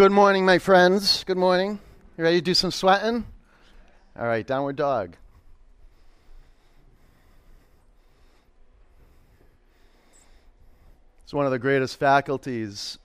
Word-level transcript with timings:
Good 0.00 0.12
morning, 0.12 0.46
my 0.46 0.58
friends. 0.58 1.24
Good 1.24 1.36
morning. 1.36 1.78
You 2.16 2.24
ready 2.24 2.38
to 2.38 2.42
do 2.42 2.54
some 2.54 2.70
sweating? 2.70 3.26
All 4.18 4.26
right, 4.26 4.46
downward 4.46 4.76
dog. 4.76 5.14
It's 11.22 11.34
one 11.34 11.44
of 11.44 11.52
the 11.52 11.58
greatest 11.58 11.98
faculties 11.98 12.96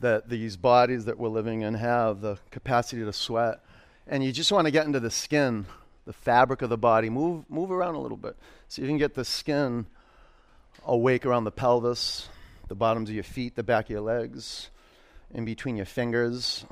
that 0.00 0.28
these 0.28 0.58
bodies 0.58 1.06
that 1.06 1.18
we're 1.18 1.30
living 1.30 1.62
in 1.62 1.72
have 1.72 2.20
the 2.20 2.36
capacity 2.50 3.02
to 3.02 3.12
sweat. 3.14 3.64
And 4.06 4.22
you 4.22 4.30
just 4.30 4.52
want 4.52 4.66
to 4.66 4.70
get 4.70 4.84
into 4.84 5.00
the 5.00 5.10
skin, 5.10 5.64
the 6.04 6.12
fabric 6.12 6.60
of 6.60 6.68
the 6.68 6.76
body. 6.76 7.08
Move, 7.08 7.48
move 7.48 7.70
around 7.70 7.94
a 7.94 8.00
little 8.00 8.18
bit 8.18 8.36
so 8.68 8.82
you 8.82 8.88
can 8.88 8.98
get 8.98 9.14
the 9.14 9.24
skin 9.24 9.86
awake 10.84 11.24
around 11.24 11.44
the 11.44 11.50
pelvis, 11.50 12.28
the 12.68 12.74
bottoms 12.74 13.08
of 13.08 13.14
your 13.14 13.24
feet, 13.24 13.56
the 13.56 13.62
back 13.62 13.86
of 13.86 13.90
your 13.90 14.02
legs, 14.02 14.68
in 15.34 15.44
between 15.44 15.76
your 15.76 15.86
fingers. 15.86 16.64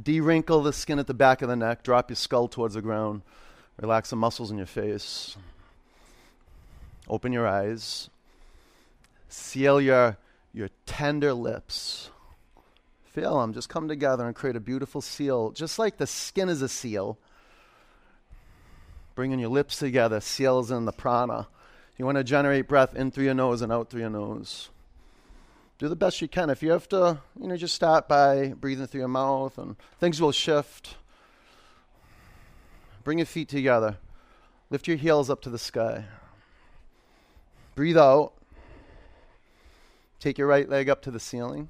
De-wrinkle 0.00 0.62
the 0.62 0.72
skin 0.72 0.98
at 0.98 1.06
the 1.06 1.14
back 1.14 1.42
of 1.42 1.48
the 1.48 1.56
neck. 1.56 1.82
Drop 1.82 2.10
your 2.10 2.16
skull 2.16 2.48
towards 2.48 2.74
the 2.74 2.82
ground. 2.82 3.22
Relax 3.80 4.10
the 4.10 4.16
muscles 4.16 4.50
in 4.50 4.58
your 4.58 4.66
face. 4.66 5.36
Open 7.08 7.32
your 7.32 7.46
eyes. 7.46 8.10
Seal 9.28 9.80
your, 9.80 10.16
your 10.52 10.68
tender 10.86 11.32
lips. 11.32 12.10
Feel 13.04 13.40
them. 13.40 13.52
Just 13.52 13.68
come 13.68 13.88
together 13.88 14.26
and 14.26 14.34
create 14.34 14.56
a 14.56 14.60
beautiful 14.60 15.00
seal. 15.00 15.50
Just 15.50 15.78
like 15.78 15.96
the 15.96 16.06
skin 16.06 16.48
is 16.48 16.62
a 16.62 16.68
seal. 16.68 17.18
Bringing 19.14 19.38
your 19.38 19.50
lips 19.50 19.78
together 19.78 20.20
seals 20.20 20.70
in 20.70 20.84
the 20.84 20.92
prana. 20.92 21.48
You 21.98 22.06
want 22.06 22.16
to 22.16 22.24
generate 22.24 22.68
breath 22.68 22.94
in 22.94 23.10
through 23.10 23.24
your 23.24 23.34
nose 23.34 23.60
and 23.60 23.70
out 23.70 23.90
through 23.90 24.00
your 24.00 24.10
nose 24.10 24.70
do 25.82 25.88
the 25.88 25.96
best 25.96 26.22
you 26.22 26.28
can. 26.28 26.48
If 26.48 26.62
you 26.62 26.70
have 26.70 26.88
to, 26.90 27.18
you 27.40 27.48
know, 27.48 27.56
just 27.56 27.74
start 27.74 28.06
by 28.06 28.50
breathing 28.50 28.86
through 28.86 29.00
your 29.00 29.08
mouth 29.08 29.58
and 29.58 29.74
things 29.98 30.20
will 30.20 30.30
shift. 30.30 30.94
Bring 33.02 33.18
your 33.18 33.26
feet 33.26 33.48
together. 33.48 33.96
Lift 34.70 34.86
your 34.86 34.96
heels 34.96 35.28
up 35.28 35.40
to 35.40 35.50
the 35.50 35.58
sky. 35.58 36.04
Breathe 37.74 37.98
out. 37.98 38.32
Take 40.20 40.38
your 40.38 40.46
right 40.46 40.68
leg 40.68 40.88
up 40.88 41.02
to 41.02 41.10
the 41.10 41.18
ceiling. 41.18 41.68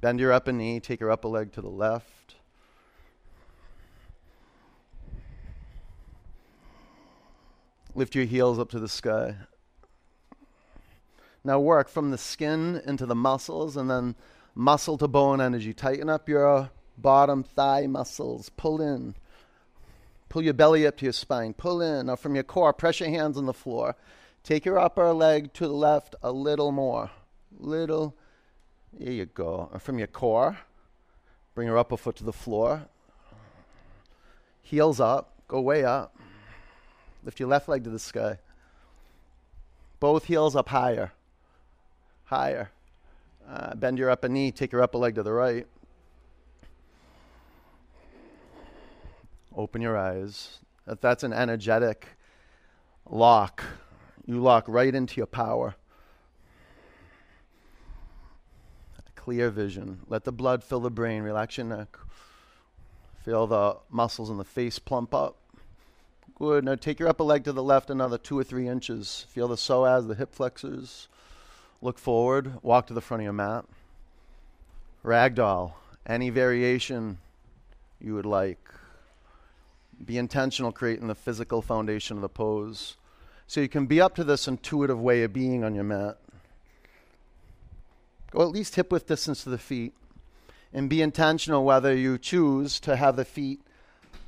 Bend 0.00 0.18
your 0.18 0.32
upper 0.32 0.50
knee. 0.50 0.80
Take 0.80 0.98
your 0.98 1.12
upper 1.12 1.28
leg 1.28 1.52
to 1.52 1.60
the 1.60 1.68
left. 1.68 2.34
Lift 7.94 8.16
your 8.16 8.24
heels 8.24 8.58
up 8.58 8.70
to 8.70 8.80
the 8.80 8.88
sky. 8.88 9.36
Now 11.42 11.58
work 11.58 11.88
from 11.88 12.10
the 12.10 12.18
skin 12.18 12.82
into 12.86 13.06
the 13.06 13.14
muscles 13.14 13.76
and 13.76 13.90
then 13.90 14.14
muscle 14.54 14.98
to 14.98 15.08
bone 15.08 15.40
energy. 15.40 15.72
Tighten 15.72 16.10
up 16.10 16.28
your 16.28 16.70
bottom 16.98 17.42
thigh 17.42 17.86
muscles. 17.86 18.50
Pull 18.50 18.82
in. 18.82 19.14
Pull 20.28 20.42
your 20.42 20.54
belly 20.54 20.86
up 20.86 20.98
to 20.98 21.06
your 21.06 21.12
spine. 21.12 21.54
Pull 21.54 21.80
in. 21.80 22.06
Now 22.06 22.16
from 22.16 22.34
your 22.34 22.44
core, 22.44 22.72
press 22.72 23.00
your 23.00 23.08
hands 23.08 23.38
on 23.38 23.46
the 23.46 23.54
floor. 23.54 23.96
Take 24.44 24.64
your 24.64 24.78
upper 24.78 25.12
leg 25.12 25.52
to 25.54 25.66
the 25.66 25.72
left 25.72 26.14
a 26.22 26.30
little 26.30 26.72
more. 26.72 27.10
Little. 27.58 28.14
There 28.92 29.12
you 29.12 29.26
go. 29.26 29.70
From 29.78 29.98
your 29.98 30.08
core, 30.08 30.58
bring 31.54 31.68
your 31.68 31.78
upper 31.78 31.96
foot 31.96 32.16
to 32.16 32.24
the 32.24 32.32
floor. 32.32 32.86
Heels 34.62 35.00
up. 35.00 35.32
Go 35.48 35.60
way 35.60 35.84
up. 35.84 36.16
Lift 37.24 37.40
your 37.40 37.48
left 37.48 37.68
leg 37.68 37.84
to 37.84 37.90
the 37.90 37.98
sky. 37.98 38.38
Both 40.00 40.26
heels 40.26 40.54
up 40.54 40.68
higher 40.68 41.12
higher. 42.30 42.70
Uh, 43.48 43.74
bend 43.74 43.98
your 43.98 44.08
upper 44.08 44.28
knee, 44.28 44.52
take 44.52 44.70
your 44.70 44.82
upper 44.82 44.98
leg 44.98 45.16
to 45.16 45.22
the 45.22 45.32
right. 45.32 45.66
Open 49.54 49.82
your 49.82 49.98
eyes. 49.98 50.60
If 50.86 51.00
that's 51.00 51.24
an 51.24 51.32
energetic 51.32 52.06
lock, 53.10 53.64
you 54.24 54.40
lock 54.40 54.64
right 54.68 54.94
into 54.94 55.16
your 55.16 55.26
power. 55.26 55.74
Clear 59.16 59.50
vision. 59.50 60.00
Let 60.08 60.24
the 60.24 60.32
blood 60.32 60.62
fill 60.62 60.80
the 60.80 60.90
brain. 60.90 61.22
Relax 61.22 61.58
your 61.58 61.66
neck. 61.66 61.98
Feel 63.24 63.48
the 63.48 63.76
muscles 63.90 64.30
in 64.30 64.38
the 64.38 64.44
face 64.44 64.78
plump 64.78 65.12
up. 65.12 65.36
Good. 66.36 66.64
Now 66.64 66.76
take 66.76 67.00
your 67.00 67.08
upper 67.08 67.24
leg 67.24 67.44
to 67.44 67.52
the 67.52 67.62
left 67.62 67.90
another 67.90 68.16
two 68.16 68.38
or 68.38 68.44
three 68.44 68.68
inches. 68.68 69.26
Feel 69.28 69.48
the 69.48 69.56
psoas, 69.56 70.06
the 70.06 70.14
hip 70.14 70.32
flexors. 70.32 71.08
Look 71.82 71.98
forward, 71.98 72.62
walk 72.62 72.86
to 72.88 72.94
the 72.94 73.00
front 73.00 73.22
of 73.22 73.24
your 73.24 73.32
mat. 73.32 73.64
Ragdoll, 75.04 75.72
any 76.06 76.28
variation 76.28 77.18
you 78.00 78.14
would 78.14 78.26
like. 78.26 78.58
Be 80.04 80.18
intentional 80.18 80.72
creating 80.72 81.08
the 81.08 81.14
physical 81.14 81.62
foundation 81.62 82.16
of 82.16 82.22
the 82.22 82.28
pose. 82.28 82.96
So 83.46 83.60
you 83.60 83.68
can 83.68 83.86
be 83.86 84.00
up 84.00 84.14
to 84.16 84.24
this 84.24 84.46
intuitive 84.46 85.00
way 85.00 85.22
of 85.22 85.32
being 85.32 85.64
on 85.64 85.74
your 85.74 85.84
mat. 85.84 86.18
Go 88.30 88.42
at 88.42 88.48
least 88.48 88.76
hip 88.76 88.92
width 88.92 89.06
distance 89.06 89.42
to 89.44 89.50
the 89.50 89.58
feet. 89.58 89.94
And 90.72 90.88
be 90.88 91.02
intentional 91.02 91.64
whether 91.64 91.94
you 91.94 92.16
choose 92.16 92.78
to 92.80 92.96
have 92.96 93.16
the 93.16 93.24
feet 93.24 93.60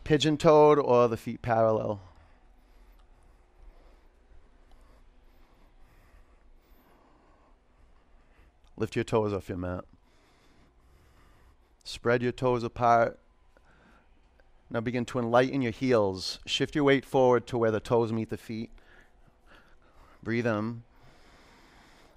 pigeon 0.05 0.37
toed 0.37 0.79
or 0.79 1.07
the 1.07 1.17
feet 1.17 1.41
parallel. 1.43 2.01
Lift 8.83 8.97
your 8.97 9.05
toes 9.05 9.33
off 9.33 9.49
your 9.49 9.59
mat. 9.59 9.85
Spread 11.85 12.21
your 12.21 12.33
toes 12.33 12.65
apart. 12.65 13.17
Now 14.71 14.81
begin 14.81 15.05
to 15.05 15.21
enlighten 15.21 15.63
your 15.63 15.71
heels. 15.71 16.41
Shift 16.47 16.75
your 16.75 16.83
weight 16.83 17.05
forward 17.05 17.47
to 17.47 17.57
where 17.57 17.71
the 17.71 17.79
toes 17.79 18.13
meet 18.13 18.29
the 18.29 18.37
feet. 18.37 18.71
Breathe 20.21 20.49
in. 20.49 20.83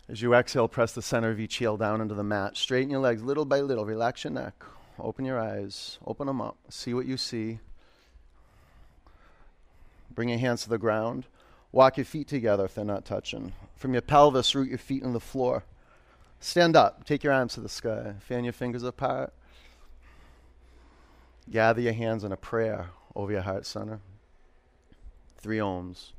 As 0.09 0.23
you 0.23 0.33
exhale, 0.33 0.67
press 0.67 0.91
the 0.91 1.03
center 1.03 1.29
of 1.29 1.39
each 1.39 1.57
heel 1.57 1.77
down 1.77 2.01
into 2.01 2.15
the 2.15 2.23
mat. 2.23 2.57
Straighten 2.57 2.89
your 2.89 2.99
legs 2.99 3.21
little 3.21 3.45
by 3.45 3.61
little. 3.61 3.85
Relax 3.85 4.23
your 4.23 4.33
neck. 4.33 4.63
Open 4.97 5.23
your 5.23 5.39
eyes. 5.39 5.99
Open 6.03 6.25
them 6.25 6.41
up. 6.41 6.57
See 6.69 6.95
what 6.95 7.05
you 7.05 7.17
see. 7.17 7.59
Bring 10.09 10.29
your 10.29 10.39
hands 10.39 10.63
to 10.63 10.69
the 10.69 10.79
ground. 10.79 11.27
Walk 11.71 11.97
your 11.97 12.05
feet 12.05 12.27
together 12.27 12.65
if 12.65 12.73
they're 12.73 12.83
not 12.83 13.05
touching. 13.05 13.53
From 13.75 13.93
your 13.93 14.01
pelvis, 14.01 14.55
root 14.55 14.69
your 14.69 14.79
feet 14.79 15.03
in 15.03 15.13
the 15.13 15.19
floor. 15.19 15.63
Stand 16.45 16.75
up. 16.75 17.03
Take 17.05 17.23
your 17.23 17.33
arms 17.33 17.55
to 17.55 17.59
the 17.59 17.67
sky. 17.67 18.13
Fan 18.19 18.43
your 18.43 18.53
fingers 18.53 18.83
apart. 18.83 19.33
Gather 21.49 21.81
your 21.81 21.93
hands 21.93 22.23
in 22.23 22.31
a 22.31 22.37
prayer 22.37 22.91
over 23.15 23.31
your 23.31 23.41
heart 23.41 23.65
center. 23.65 23.99
Three 25.39 25.57
oms. 25.57 26.11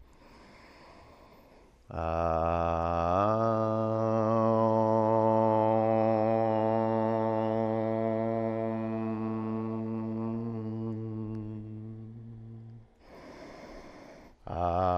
Ah. 1.89 1.97
Ah. 14.49 14.96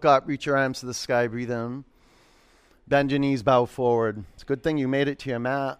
Look 0.00 0.06
up, 0.06 0.26
reach 0.26 0.46
your 0.46 0.56
arms 0.56 0.80
to 0.80 0.86
the 0.86 0.94
sky, 0.94 1.26
breathe 1.26 1.50
in. 1.50 1.84
Bend 2.88 3.10
your 3.10 3.20
knees, 3.20 3.42
bow 3.42 3.66
forward. 3.66 4.24
It's 4.32 4.44
a 4.44 4.46
good 4.46 4.62
thing 4.62 4.78
you 4.78 4.88
made 4.88 5.08
it 5.08 5.18
to 5.18 5.28
your 5.28 5.38
mat. 5.38 5.78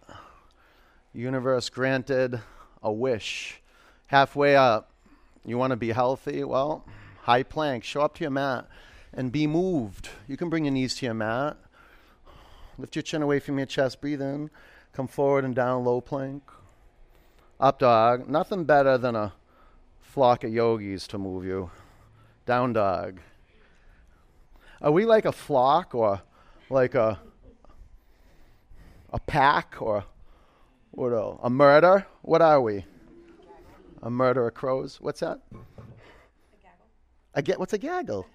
Universe 1.15 1.71
granted 1.71 2.39
a 2.83 2.93
wish. 2.93 3.63
Halfway 4.09 4.57
up, 4.57 4.93
you 5.47 5.57
want 5.57 5.71
to 5.71 5.77
be 5.79 5.93
healthy? 5.93 6.45
Well, 6.45 6.85
high 7.23 7.45
plank, 7.45 7.83
show 7.83 8.03
up 8.03 8.17
to 8.17 8.21
your 8.25 8.31
mat 8.31 8.69
and 9.15 9.33
be 9.33 9.47
moved. 9.47 10.11
You 10.29 10.37
can 10.37 10.51
bring 10.51 10.67
your 10.67 10.75
knees 10.75 10.97
to 10.97 11.07
your 11.07 11.15
mat. 11.15 11.57
Lift 12.77 12.97
your 12.97 13.03
chin 13.03 13.23
away 13.23 13.41
from 13.41 13.57
your 13.57 13.67
chest, 13.67 14.03
breathe 14.03 14.21
in. 14.21 14.51
Come 14.93 15.09
forward 15.09 15.47
and 15.47 15.55
down, 15.55 15.83
low 15.83 16.03
plank. 16.03 16.43
Up 17.59 17.79
dog. 17.79 18.29
Nothing 18.29 18.65
better 18.65 18.99
than 18.99 19.17
a 19.17 19.33
flock 19.99 20.45
of 20.45 20.53
yogis 20.53 21.09
to 21.09 21.17
move 21.17 21.47
you. 21.47 21.71
Down 22.45 22.75
dog. 22.75 23.21
Are 24.83 24.91
we 24.91 25.05
like 25.05 25.27
a 25.27 25.33
flock 25.33 25.95
or 25.95 26.23
like 26.71 26.95
a 26.95 27.19
a 29.13 29.19
pack 29.19 29.77
or 29.81 30.05
what 30.93 31.13
a 31.43 31.51
murder? 31.51 32.07
What 32.23 32.41
are 32.41 32.61
we? 32.61 32.85
A 34.03 34.11
murder 34.11 34.47
of 34.47 34.55
crows. 34.55 34.99
What's 35.01 35.21
that? 35.21 35.41
A 37.35 37.43
ga- 37.43 37.57
what's 37.57 37.73
a 37.73 37.79
gaggle? 37.79 38.27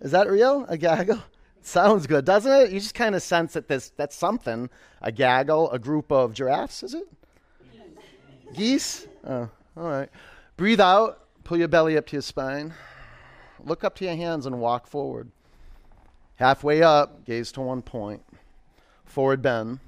Is 0.00 0.10
that 0.10 0.28
real? 0.28 0.66
A 0.68 0.76
gaggle? 0.76 1.22
Sounds 1.62 2.06
good, 2.06 2.24
doesn't 2.24 2.50
it? 2.50 2.70
You 2.70 2.80
just 2.80 2.94
kind 2.94 3.14
of 3.14 3.22
sense 3.22 3.52
that 3.52 3.68
this 3.68 3.92
that's 3.96 4.16
something. 4.16 4.68
A 5.02 5.12
gaggle, 5.12 5.70
a 5.70 5.78
group 5.78 6.10
of 6.10 6.34
giraffes, 6.34 6.82
is 6.82 6.94
it? 6.94 7.08
Geese? 8.54 9.06
Oh, 9.24 9.48
all 9.76 9.88
right. 9.88 10.08
Breathe 10.56 10.80
out. 10.80 11.26
Pull 11.44 11.58
your 11.58 11.68
belly 11.68 11.96
up 11.96 12.06
to 12.06 12.16
your 12.16 12.22
spine. 12.22 12.74
Look 13.64 13.84
up 13.84 13.94
to 13.96 14.04
your 14.04 14.16
hands 14.16 14.46
and 14.46 14.60
walk 14.60 14.86
forward. 14.86 15.30
Halfway 16.40 16.82
up, 16.82 17.26
gaze 17.26 17.52
to 17.52 17.60
one 17.60 17.82
point. 17.82 18.22
Forward 19.04 19.42
bend. 19.42 19.78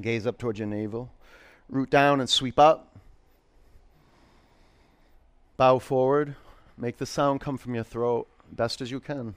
Gaze 0.00 0.24
up 0.24 0.38
towards 0.38 0.60
your 0.60 0.68
navel. 0.68 1.10
Root 1.68 1.90
down 1.90 2.20
and 2.20 2.30
sweep 2.30 2.60
up. 2.60 2.96
Bow 5.56 5.80
forward. 5.80 6.36
Make 6.76 6.98
the 6.98 7.06
sound 7.06 7.40
come 7.40 7.58
from 7.58 7.74
your 7.74 7.82
throat 7.82 8.28
best 8.52 8.80
as 8.80 8.92
you 8.92 9.00
can. 9.00 9.34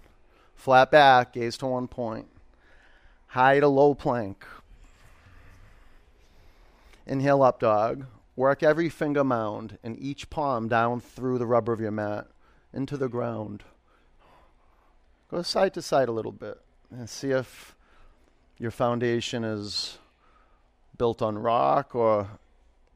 Flat 0.53 0.91
back, 0.91 1.33
gaze 1.33 1.57
to 1.57 1.65
one 1.65 1.88
point. 1.88 2.27
High 3.25 3.59
to 3.59 3.68
low 3.68 3.95
plank. 3.95 4.45
Inhale 7.07 7.41
up 7.41 7.59
dog. 7.59 8.06
Work 8.35 8.62
every 8.62 8.89
finger 8.89 9.23
mound 9.23 9.79
and 9.83 9.97
each 9.97 10.29
palm 10.29 10.68
down 10.68 11.01
through 11.01 11.39
the 11.39 11.47
rubber 11.47 11.73
of 11.73 11.81
your 11.81 11.89
mat 11.89 12.27
into 12.71 12.95
the 12.95 13.09
ground. 13.09 13.63
Go 15.31 15.42
side 15.44 15.74
to 15.75 15.81
side 15.81 16.10
a 16.10 16.12
little 16.12 16.33
bit 16.33 16.60
and 16.92 17.10
see 17.10 17.31
if 17.31 17.74
your 18.57 18.69
foundation 18.69 19.45
is 19.45 19.98
built 20.98 21.22
on 21.22 21.38
rock 21.38 21.95
or 21.95 22.28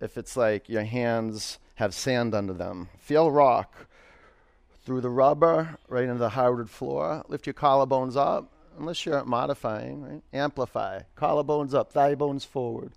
if 0.01 0.17
it's 0.17 0.35
like 0.35 0.67
your 0.67 0.83
hands 0.83 1.59
have 1.75 1.93
sand 1.93 2.35
under 2.35 2.51
them. 2.51 2.89
Feel 2.99 3.31
rock 3.31 3.87
through 4.85 4.99
the 4.99 5.09
rubber 5.09 5.77
right 5.87 6.03
into 6.03 6.15
the 6.15 6.29
hardwood 6.29 6.69
floor. 6.69 7.23
Lift 7.29 7.47
your 7.47 7.53
collarbones 7.53 8.17
up, 8.17 8.51
unless 8.77 9.05
you're 9.05 9.23
modifying, 9.23 10.03
right? 10.03 10.21
Amplify. 10.33 11.03
Collarbones 11.17 11.73
up, 11.73 11.93
thigh 11.93 12.15
bones 12.15 12.43
forward. 12.43 12.91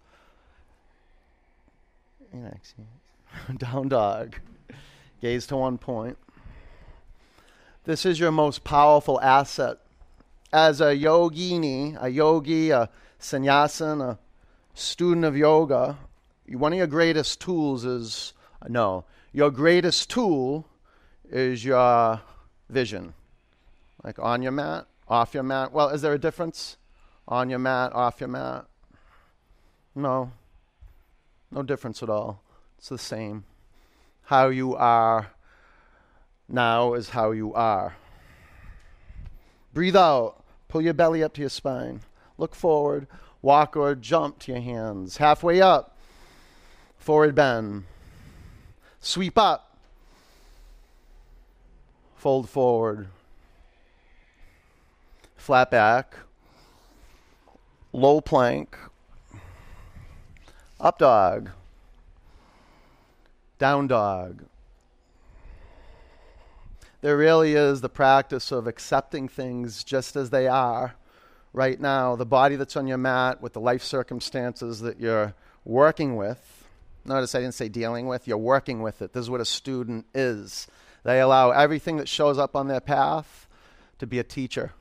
Down 3.56 3.88
dog. 3.88 4.34
Gaze 5.22 5.46
to 5.46 5.56
one 5.56 5.78
point. 5.78 6.18
This 7.88 8.04
is 8.04 8.20
your 8.20 8.32
most 8.32 8.64
powerful 8.64 9.18
asset. 9.22 9.78
As 10.52 10.82
a 10.82 10.94
yogini, 10.94 11.96
a 11.98 12.10
yogi, 12.10 12.68
a 12.68 12.90
sannyasin, 13.18 14.02
a 14.02 14.18
student 14.74 15.24
of 15.24 15.38
yoga, 15.38 15.96
one 16.48 16.74
of 16.74 16.76
your 16.76 16.86
greatest 16.86 17.40
tools 17.40 17.86
is 17.86 18.34
no, 18.68 19.06
your 19.32 19.50
greatest 19.50 20.10
tool 20.10 20.66
is 21.30 21.64
your 21.64 22.20
vision. 22.68 23.14
Like 24.04 24.18
on 24.18 24.42
your 24.42 24.52
mat, 24.52 24.86
off 25.08 25.32
your 25.32 25.42
mat. 25.42 25.72
Well, 25.72 25.88
is 25.88 26.02
there 26.02 26.12
a 26.12 26.18
difference? 26.18 26.76
On 27.26 27.48
your 27.48 27.58
mat, 27.58 27.94
off 27.94 28.20
your 28.20 28.28
mat? 28.28 28.66
No. 29.94 30.32
No 31.50 31.62
difference 31.62 32.02
at 32.02 32.10
all. 32.10 32.42
It's 32.76 32.90
the 32.90 32.98
same. 32.98 33.44
How 34.24 34.48
you 34.48 34.76
are 34.76 35.30
now 36.48 36.94
is 36.94 37.10
how 37.10 37.30
you 37.32 37.52
are. 37.54 37.96
Breathe 39.74 39.96
out. 39.96 40.42
Pull 40.68 40.82
your 40.82 40.94
belly 40.94 41.22
up 41.22 41.34
to 41.34 41.40
your 41.40 41.50
spine. 41.50 42.00
Look 42.36 42.54
forward. 42.54 43.06
Walk 43.42 43.76
or 43.76 43.94
jump 43.94 44.38
to 44.40 44.52
your 44.52 44.60
hands. 44.60 45.18
Halfway 45.18 45.60
up. 45.60 45.96
Forward 46.98 47.34
bend. 47.34 47.84
Sweep 49.00 49.38
up. 49.38 49.76
Fold 52.16 52.48
forward. 52.48 53.08
Flat 55.36 55.70
back. 55.70 56.16
Low 57.92 58.20
plank. 58.20 58.76
Up 60.80 60.98
dog. 60.98 61.50
Down 63.58 63.86
dog. 63.86 64.44
There 67.00 67.16
really 67.16 67.54
is 67.54 67.80
the 67.80 67.88
practice 67.88 68.50
of 68.50 68.66
accepting 68.66 69.28
things 69.28 69.84
just 69.84 70.16
as 70.16 70.30
they 70.30 70.48
are 70.48 70.94
right 71.52 71.80
now. 71.80 72.16
The 72.16 72.26
body 72.26 72.56
that's 72.56 72.76
on 72.76 72.88
your 72.88 72.98
mat 72.98 73.40
with 73.40 73.52
the 73.52 73.60
life 73.60 73.84
circumstances 73.84 74.80
that 74.80 74.98
you're 74.98 75.34
working 75.64 76.16
with. 76.16 76.66
Notice 77.04 77.36
I 77.36 77.40
didn't 77.40 77.54
say 77.54 77.68
dealing 77.68 78.06
with, 78.08 78.26
you're 78.26 78.36
working 78.36 78.82
with 78.82 79.00
it. 79.00 79.12
This 79.12 79.22
is 79.22 79.30
what 79.30 79.40
a 79.40 79.44
student 79.44 80.06
is. 80.12 80.66
They 81.04 81.20
allow 81.20 81.52
everything 81.52 81.98
that 81.98 82.08
shows 82.08 82.36
up 82.36 82.56
on 82.56 82.66
their 82.66 82.80
path 82.80 83.46
to 84.00 84.06
be 84.06 84.18
a 84.18 84.24
teacher, 84.24 84.72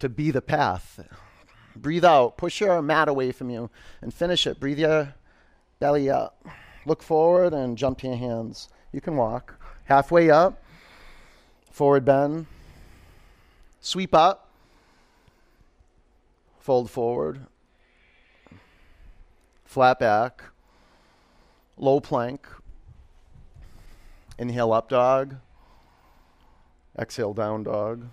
to 0.00 0.10
be 0.10 0.30
the 0.30 0.42
path. 0.42 1.00
Breathe 1.74 2.04
out, 2.04 2.36
push 2.36 2.60
your 2.60 2.82
mat 2.82 3.08
away 3.08 3.32
from 3.32 3.48
you, 3.48 3.70
and 4.02 4.12
finish 4.12 4.46
it. 4.46 4.60
Breathe 4.60 4.78
your 4.78 5.14
belly 5.80 6.10
up. 6.10 6.46
Look 6.86 7.02
forward 7.02 7.54
and 7.54 7.78
jump 7.78 7.98
to 8.00 8.08
your 8.08 8.16
hands. 8.16 8.68
You 8.92 9.00
can 9.00 9.16
walk. 9.16 9.58
Halfway 9.86 10.30
up, 10.30 10.62
Forward 11.74 12.04
bend. 12.04 12.46
Sweep 13.80 14.14
up. 14.14 14.48
Fold 16.60 16.88
forward. 16.88 17.46
Flat 19.64 19.98
back. 19.98 20.44
Low 21.76 21.98
plank. 21.98 22.46
Inhale 24.38 24.72
up 24.72 24.88
dog. 24.88 25.34
Exhale 26.96 27.34
down 27.34 27.64
dog. 27.64 28.06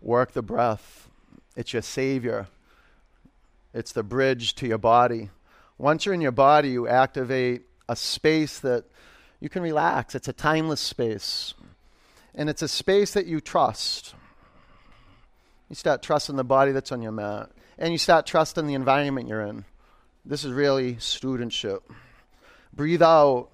Work 0.00 0.34
the 0.34 0.42
breath. 0.42 1.08
It's 1.56 1.72
your 1.72 1.82
savior. 1.82 2.46
It's 3.74 3.90
the 3.90 4.04
bridge 4.04 4.54
to 4.54 4.68
your 4.68 4.78
body. 4.78 5.30
Once 5.78 6.06
you're 6.06 6.14
in 6.14 6.20
your 6.20 6.30
body, 6.30 6.68
you 6.68 6.86
activate 6.86 7.62
a 7.88 7.96
space 7.96 8.60
that 8.60 8.84
you 9.40 9.48
can 9.48 9.62
relax. 9.62 10.14
It's 10.14 10.28
a 10.28 10.32
timeless 10.32 10.80
space. 10.80 11.54
And 12.34 12.48
it's 12.48 12.62
a 12.62 12.68
space 12.68 13.14
that 13.14 13.26
you 13.26 13.40
trust. 13.40 14.14
You 15.68 15.74
start 15.74 16.02
trusting 16.02 16.36
the 16.36 16.44
body 16.44 16.72
that's 16.72 16.92
on 16.92 17.02
your 17.02 17.12
mat. 17.12 17.50
And 17.78 17.92
you 17.92 17.98
start 17.98 18.26
trusting 18.26 18.66
the 18.66 18.74
environment 18.74 19.28
you're 19.28 19.40
in. 19.40 19.64
This 20.24 20.44
is 20.44 20.52
really 20.52 20.96
studentship. 20.96 21.80
Breathe 22.74 23.02
out. 23.02 23.48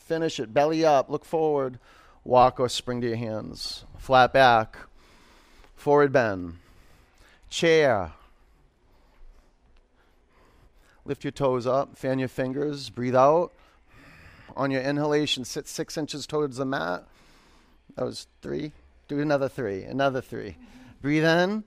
Finish 0.00 0.38
it. 0.38 0.54
Belly 0.54 0.84
up. 0.84 1.10
Look 1.10 1.24
forward. 1.24 1.80
Walk 2.24 2.60
or 2.60 2.68
spring 2.68 3.00
to 3.00 3.08
your 3.08 3.16
hands. 3.16 3.84
Flat 3.98 4.32
back. 4.32 4.76
Forward 5.74 6.12
bend. 6.12 6.58
Chair. 7.50 8.12
Lift 11.04 11.24
your 11.24 11.32
toes 11.32 11.66
up. 11.66 11.96
Fan 11.96 12.20
your 12.20 12.28
fingers. 12.28 12.90
Breathe 12.90 13.16
out 13.16 13.52
on 14.56 14.70
your 14.70 14.82
inhalation, 14.82 15.44
sit 15.44 15.68
six 15.68 15.96
inches 15.96 16.26
towards 16.26 16.56
the 16.56 16.64
mat. 16.64 17.06
That 17.96 18.04
was 18.04 18.26
three. 18.42 18.72
Do 19.08 19.20
another 19.20 19.48
three, 19.48 19.84
another 19.84 20.20
three. 20.20 20.56
Breathe 21.00 21.24
in, 21.24 21.64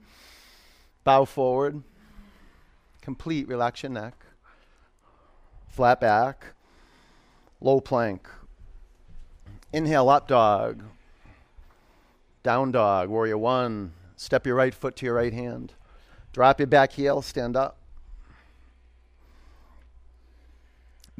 bow 1.04 1.26
forward, 1.26 1.82
complete, 3.02 3.48
relax 3.48 3.84
your 3.84 3.92
neck, 3.92 4.14
flat 5.68 6.00
back, 6.00 6.48
low 7.60 7.82
plank. 7.82 8.28
Inhale, 9.74 10.10
up 10.10 10.28
dog, 10.28 10.84
down 12.44 12.72
dog, 12.72 13.10
warrior 13.10 13.38
one. 13.38 13.94
Step 14.18 14.46
your 14.46 14.56
right 14.56 14.74
foot 14.74 14.96
to 14.98 15.06
your 15.06 15.16
right 15.16 15.34
hand. 15.34 15.74
Drop 16.34 16.60
your 16.60 16.68
back 16.68 16.92
heel, 16.92 17.22
stand 17.22 17.56
up. 17.56 17.78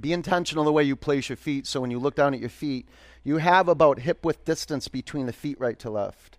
Be 0.02 0.14
intentional 0.14 0.64
the 0.64 0.72
way 0.72 0.84
you 0.84 0.96
place 0.96 1.30
your 1.30 1.36
feet 1.36 1.68
so 1.68 1.80
when 1.80 1.92
you 1.92 2.00
look 2.00 2.16
down 2.16 2.34
at 2.34 2.40
your 2.40 2.50
feet, 2.50 2.90
you 3.24 3.38
have 3.38 3.68
about 3.68 4.00
hip 4.00 4.26
width 4.26 4.44
distance 4.46 4.88
between 4.88 5.28
the 5.28 5.34
feet 5.34 5.60
right 5.60 5.78
to 5.80 5.92
left. 5.92 6.38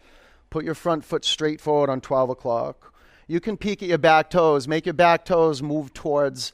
Put 0.51 0.65
your 0.65 0.75
front 0.75 1.05
foot 1.05 1.25
straight 1.25 1.61
forward 1.61 1.89
on 1.89 2.01
12 2.01 2.31
o'clock. 2.31 2.93
You 3.29 3.39
can 3.41 3.57
peek 3.57 3.83
at 3.83 3.89
your 3.89 3.99
back 3.99 4.31
toes. 4.31 4.67
Make 4.67 4.85
your 4.85 4.93
back 4.93 5.25
toes 5.25 5.63
move 5.63 5.95
towards 5.95 6.53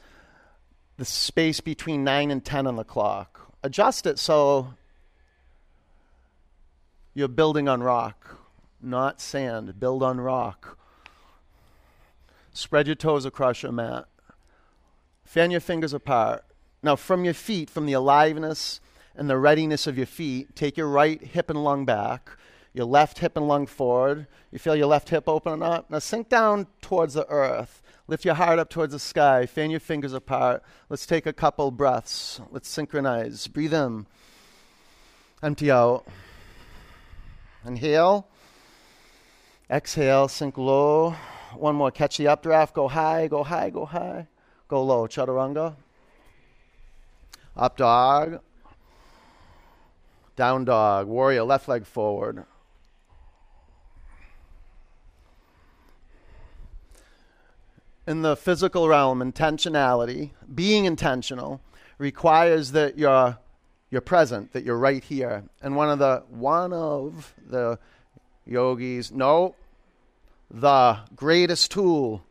the 0.99 1.05
space 1.05 1.61
between 1.61 2.05
9 2.05 2.31
and 2.31 2.45
10 2.45 2.67
on 2.67 2.77
the 2.77 2.85
clock. 2.85 3.53
Adjust 3.62 4.07
it 4.07 4.19
so 4.19 4.75
you're 7.15 7.27
building 7.27 7.69
on 7.69 7.83
rock, 7.83 8.38
not 8.83 9.21
sand. 9.21 9.81
Build 9.81 10.03
on 10.03 10.21
rock. 10.21 10.79
Spread 12.53 12.87
your 12.87 12.97
toes 12.97 13.25
across 13.25 13.62
your 13.62 13.73
mat. 13.73 14.07
Fan 15.25 15.50
your 15.50 15.61
fingers 15.61 15.93
apart. 15.93 16.45
Now, 16.82 16.97
from 16.97 17.25
your 17.25 17.35
feet, 17.35 17.70
from 17.70 17.87
the 17.87 17.94
aliveness 17.94 18.80
and 19.16 19.28
the 19.28 19.37
readiness 19.37 19.87
of 19.87 19.97
your 19.97 20.06
feet, 20.06 20.54
take 20.54 20.76
your 20.76 20.88
right 20.88 21.20
hip 21.23 21.50
and 21.50 21.62
lung 21.62 21.85
back, 21.85 22.30
your 22.73 22.87
left 22.87 23.18
hip 23.18 23.37
and 23.37 23.49
lung 23.49 23.66
forward. 23.66 24.26
You 24.52 24.58
feel 24.58 24.76
your 24.76 24.87
left 24.87 25.08
hip 25.08 25.25
opening 25.26 25.62
up? 25.62 25.90
Now, 25.90 25.99
sink 25.99 26.28
down 26.28 26.68
towards 26.80 27.14
the 27.14 27.26
earth. 27.28 27.82
Lift 28.06 28.25
your 28.25 28.35
heart 28.35 28.58
up 28.58 28.70
towards 28.70 28.92
the 28.92 28.99
sky. 28.99 29.44
Fan 29.44 29.70
your 29.70 29.80
fingers 29.80 30.14
apart. 30.14 30.62
Let's 30.88 31.04
take 31.04 31.26
a 31.26 31.32
couple 31.32 31.70
breaths. 31.70 32.40
Let's 32.50 32.68
synchronize. 32.68 33.49
Breathe 33.49 33.75
in. 33.75 34.06
Empty 35.42 35.70
out. 35.70 36.06
Inhale. 37.66 38.26
Exhale, 39.70 40.28
sink 40.28 40.56
low. 40.56 41.16
One 41.54 41.75
more. 41.75 41.90
Catch 41.90 42.16
the 42.16 42.28
updraft. 42.28 42.75
Go 42.75 42.88
high, 42.88 43.26
go 43.26 43.44
high, 43.44 43.68
go 43.68 43.85
high. 43.85 44.26
Go 44.68 44.82
low. 44.82 45.06
Chaturanga. 45.06 45.76
Up 47.59 47.77
dog. 47.77 48.41
Down 50.37 50.65
dog. 50.65 51.09
Warrior. 51.09 51.43
Left 51.43 51.67
leg 51.67 51.85
forward. 51.85 52.45
In 58.07 58.23
the 58.23 58.37
physical 58.37 58.88
realm, 58.88 59.21
intentionality, 59.21 60.31
being 60.55 60.85
intentional, 60.85 61.61
requires 61.99 62.73
that 62.73 62.97
you're 62.97 63.37
you're 63.91 64.00
present, 64.00 64.53
that 64.53 64.65
you're 64.65 64.79
right 64.79 65.03
here. 65.03 65.45
And 65.61 65.75
one 65.75 65.91
of 65.91 65.99
the 65.99 66.23
one 66.31 66.73
of 66.73 67.35
the 67.45 67.79
yogis, 68.47 69.11
no, 69.11 69.57
the 70.50 70.99
greatest 71.17 71.73
tool 71.73 72.23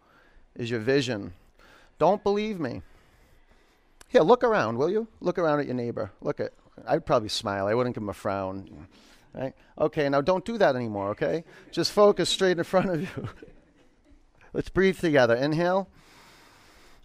is 0.56 0.72
your 0.72 0.80
vision. 0.80 1.34
Don't 2.00 2.24
believe 2.24 2.60
me. 2.60 2.82
Here, 4.08 4.22
look 4.22 4.44
around, 4.44 4.78
will 4.78 4.90
you? 4.90 5.08
Look 5.20 5.38
around 5.38 5.60
at 5.60 5.66
your 5.66 5.76
neighbor. 5.76 6.12
Look 6.22 6.40
at 6.40 6.54
I'd 6.86 7.06
probably 7.06 7.30
smile. 7.30 7.68
I 7.68 7.74
wouldn't 7.74 7.96
give 7.96 8.04
him 8.04 8.10
a 8.10 8.14
frown. 8.14 8.88
Right? 9.34 9.54
Okay, 9.78 10.08
now 10.10 10.22
don't 10.22 10.46
do 10.46 10.58
that 10.58 10.76
anymore, 10.76 11.10
okay? 11.10 11.44
Just 11.72 11.92
focus 11.92 12.30
straight 12.30 12.58
in 12.58 12.64
front 12.64 12.90
of 12.90 13.02
you. 13.02 13.30
Let's 14.54 14.70
breathe 14.70 15.00
together. 15.00 15.36
Inhale. 15.36 15.90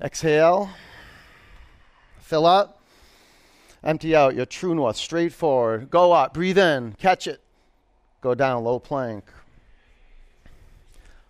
Exhale. 0.01 0.71
Fill 2.21 2.47
up. 2.47 2.83
Empty 3.85 4.15
out 4.15 4.37
your 4.37 4.47
true 4.47 4.75
north, 4.75 4.97
straight 4.97 5.33
forward. 5.33 5.91
Go 5.91 6.13
up, 6.13 6.35
breathe 6.35 6.59
in, 6.59 6.93
catch 6.99 7.27
it. 7.27 7.41
Go 8.21 8.35
down, 8.35 8.63
low 8.63 8.79
plank. 8.79 9.25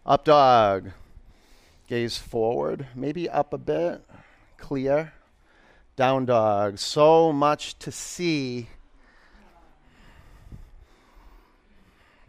Up 0.04 0.24
dog. 0.24 0.90
Gaze 1.86 2.18
forward, 2.18 2.86
maybe 2.94 3.28
up 3.28 3.54
a 3.54 3.58
bit. 3.58 4.04
Clear. 4.58 5.14
Down 5.96 6.24
dog. 6.24 6.78
So 6.78 7.32
much 7.32 7.78
to 7.80 7.92
see. 7.92 8.68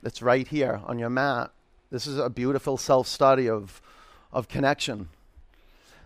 It's 0.04 0.22
right 0.22 0.48
here 0.48 0.82
on 0.86 1.00
your 1.00 1.10
mat. 1.10 1.52
This 1.90 2.08
is 2.08 2.18
a 2.18 2.30
beautiful 2.30 2.78
self 2.78 3.08
study 3.08 3.50
of, 3.50 3.82
of 4.32 4.48
connection. 4.48 5.10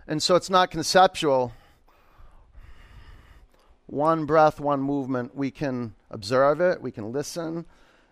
And 0.06 0.22
so 0.22 0.36
it's 0.36 0.48
not 0.48 0.70
conceptual 0.70 1.52
one 3.88 4.26
breath, 4.26 4.60
one 4.60 4.82
movement, 4.82 5.34
we 5.34 5.50
can 5.50 5.94
observe 6.10 6.60
it, 6.60 6.80
we 6.82 6.90
can 6.90 7.10
listen, 7.10 7.64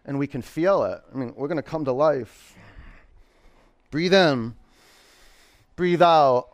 and 0.07 0.19
we 0.19 0.26
can 0.26 0.41
feel 0.41 0.83
it. 0.85 1.03
I 1.12 1.17
mean, 1.17 1.35
we're 1.37 1.49
going 1.49 1.57
to 1.59 1.62
come 1.62 1.85
to 1.85 1.93
life. 1.93 2.55
Breathe 3.91 4.15
in, 4.15 4.55
breathe 5.76 6.00
out, 6.00 6.49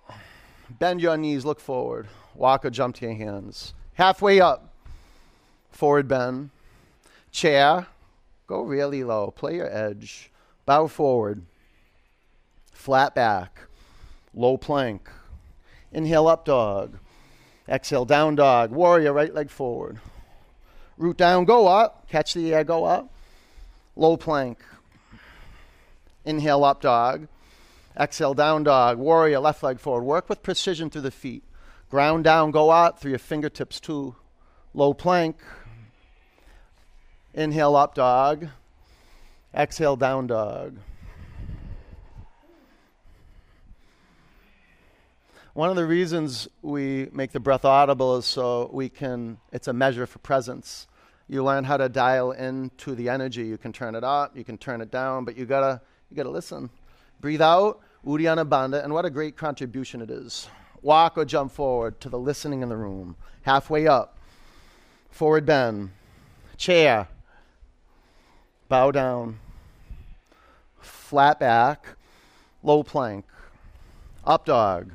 bend 0.69 1.01
your 1.01 1.17
knees, 1.17 1.45
look 1.45 1.61
forward, 1.61 2.09
walk 2.35 2.65
or 2.65 2.71
jump 2.71 2.97
to 2.97 3.07
your 3.07 3.15
hands. 3.15 3.75
Halfway 3.95 4.41
up, 4.41 4.73
forward 5.71 6.09
bend, 6.09 6.51
chair, 7.31 7.87
go 8.47 8.63
really 8.63 9.05
low, 9.05 9.31
play 9.31 9.57
your 9.57 9.71
edge, 9.75 10.31
bow 10.67 10.87
forward, 10.87 11.43
flat 12.73 13.15
back, 13.15 13.61
low 14.35 14.57
plank. 14.57 15.09
Inhale 15.93 16.27
up 16.27 16.45
dog. 16.45 16.99
Exhale, 17.69 18.05
down 18.05 18.35
dog. 18.35 18.71
Warrior, 18.71 19.13
right 19.13 19.33
leg 19.33 19.51
forward. 19.51 20.01
Root 20.97 21.17
down, 21.17 21.45
go 21.45 21.67
up. 21.67 22.09
Catch 22.09 22.35
the 22.35 22.55
air, 22.55 22.65
go 22.65 22.85
up. 22.85 23.13
Low 23.95 24.17
plank. 24.17 24.65
Inhale, 26.25 26.65
up 26.65 26.81
dog. 26.81 27.29
Exhale, 27.99 28.35
down 28.35 28.65
dog. 28.65 28.99
Warrior, 28.99 29.39
left 29.39 29.63
leg 29.63 29.79
forward. 29.79 30.05
Work 30.05 30.29
with 30.29 30.43
precision 30.43 30.89
through 30.91 31.03
the 31.03 31.11
feet. 31.11 31.45
Ground 31.93 32.25
down, 32.25 32.53
go 32.53 32.71
out 32.71 32.99
through 32.99 33.11
your 33.11 33.19
fingertips 33.19 33.79
to 33.81 34.17
Low 34.73 34.95
plank. 34.95 35.37
Inhale, 37.35 37.77
up 37.77 37.95
dog. 37.95 38.49
Exhale, 39.55 39.97
down 39.97 40.27
dog. 40.27 40.79
One 45.53 45.69
of 45.69 45.77
the 45.77 45.85
reasons 45.85 46.49
we 46.63 47.11
make 47.13 47.33
the 47.33 47.41
breath 47.41 47.67
audible 47.67 48.17
is 48.17 48.25
so 48.25 48.71
we 48.73 48.89
can, 48.89 49.37
it's 49.53 49.69
a 49.69 49.75
measure 49.75 50.07
for 50.07 50.19
presence. 50.21 50.87
You 51.29 51.45
learn 51.45 51.65
how 51.65 51.77
to 51.77 51.91
dial 51.91 52.33
into 52.33 52.95
the 52.95 53.11
energy. 53.11 53.45
You 53.45 53.59
can 53.59 53.75
turn 53.75 53.95
it 53.95 54.03
up, 54.03 54.35
you 54.35 54.45
can 54.45 54.57
turn 54.57 54.81
it 54.81 54.91
down, 54.91 55.27
but 55.27 55.37
you 55.37 55.45
gotta, 55.45 55.83
you 56.11 56.17
gotta 56.17 56.31
listen. 56.31 56.71
Breathe 57.21 57.43
out, 57.43 57.81
Uddiyana 58.07 58.49
Bandha, 58.49 58.83
and 58.83 58.95
what 58.95 59.05
a 59.05 59.11
great 59.11 59.37
contribution 59.37 60.01
it 60.01 60.11
is. 60.11 60.49
Walk 60.83 61.17
or 61.17 61.25
jump 61.25 61.53
forward 61.53 62.01
to 62.01 62.09
the 62.09 62.19
listening 62.19 62.63
in 62.63 62.69
the 62.69 62.77
room. 62.77 63.17
Halfway 63.43 63.87
up, 63.87 64.19
forward 65.11 65.47
bend, 65.47 65.91
chair, 66.57 67.09
bow 68.69 68.91
down, 68.91 69.39
flat 70.81 71.41
back, 71.41 71.87
low 72.63 72.83
plank, 72.83 73.25
up 74.25 74.45
dog 74.45 74.93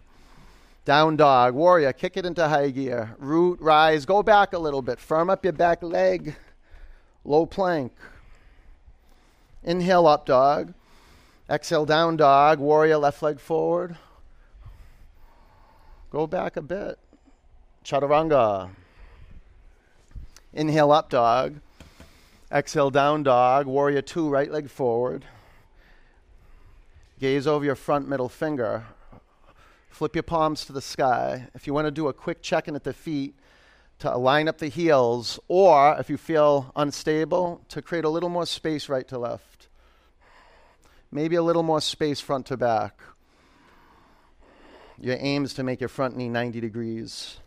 down 0.88 1.17
dog, 1.17 1.53
warrior, 1.53 1.91
kick 1.91 2.15
it 2.15 2.25
into 2.25 2.48
high 2.48 2.70
gear. 2.70 3.13
Root, 3.20 3.60
rise, 3.60 4.06
go 4.06 4.24
back 4.24 4.53
a 4.53 4.58
little 4.58 4.82
bit. 4.82 5.01
Firm 5.01 5.29
up 5.29 5.44
your 5.44 5.51
back 5.51 5.84
leg. 5.84 6.38
Low 7.25 7.46
plank. 7.46 7.91
Inhale 9.65 10.08
up 10.08 10.25
dog. 10.25 10.74
Exhale 11.50 11.86
down 11.86 12.15
dog, 12.15 12.60
warrior, 12.60 12.96
left 12.96 13.22
leg 13.22 13.38
forward. 13.38 13.98
Go 16.09 16.25
back 16.25 16.55
a 16.55 16.61
bit. 16.61 16.97
Chaturanga. 17.83 18.69
Inhale 20.53 20.91
up 20.91 21.09
dog. 21.09 21.55
Exhale 22.51 22.89
down 22.89 23.23
dog, 23.23 23.65
warrior 23.65 24.01
two, 24.01 24.29
right 24.29 24.49
leg 24.49 24.69
forward. 24.69 25.25
Gaze 27.19 27.45
over 27.45 27.65
your 27.65 27.75
front 27.75 28.07
middle 28.07 28.29
finger. 28.29 28.85
Flip 29.89 30.15
your 30.15 30.23
palms 30.23 30.65
to 30.65 30.73
the 30.73 30.81
sky. 30.81 31.47
If 31.55 31.67
you 31.67 31.73
want 31.73 31.87
to 31.87 31.91
do 31.91 32.07
a 32.07 32.13
quick 32.13 32.41
check 32.41 32.67
in 32.67 32.75
at 32.75 32.83
the 32.83 32.93
feet, 32.93 33.35
to 33.99 34.15
line 34.15 34.47
up 34.47 34.59
the 34.59 34.67
heels, 34.67 35.39
or 35.47 35.97
if 35.99 36.09
you 36.09 36.17
feel 36.17 36.71
unstable, 36.75 37.61
to 37.69 37.81
create 37.81 38.05
a 38.05 38.09
little 38.09 38.29
more 38.29 38.45
space 38.45 38.89
right 38.89 39.07
to 39.07 39.17
left. 39.17 39.67
Maybe 41.11 41.35
a 41.35 41.41
little 41.41 41.63
more 41.63 41.81
space 41.81 42.19
front 42.19 42.45
to 42.45 42.57
back. 42.57 42.99
Your 45.00 45.18
aim 45.20 45.46
is 45.46 45.54
to 45.56 45.63
make 45.63 45.80
your 45.80 45.89
front 45.89 46.18
knee 46.18 46.30
90 46.30 46.60
degrees. 46.60 47.38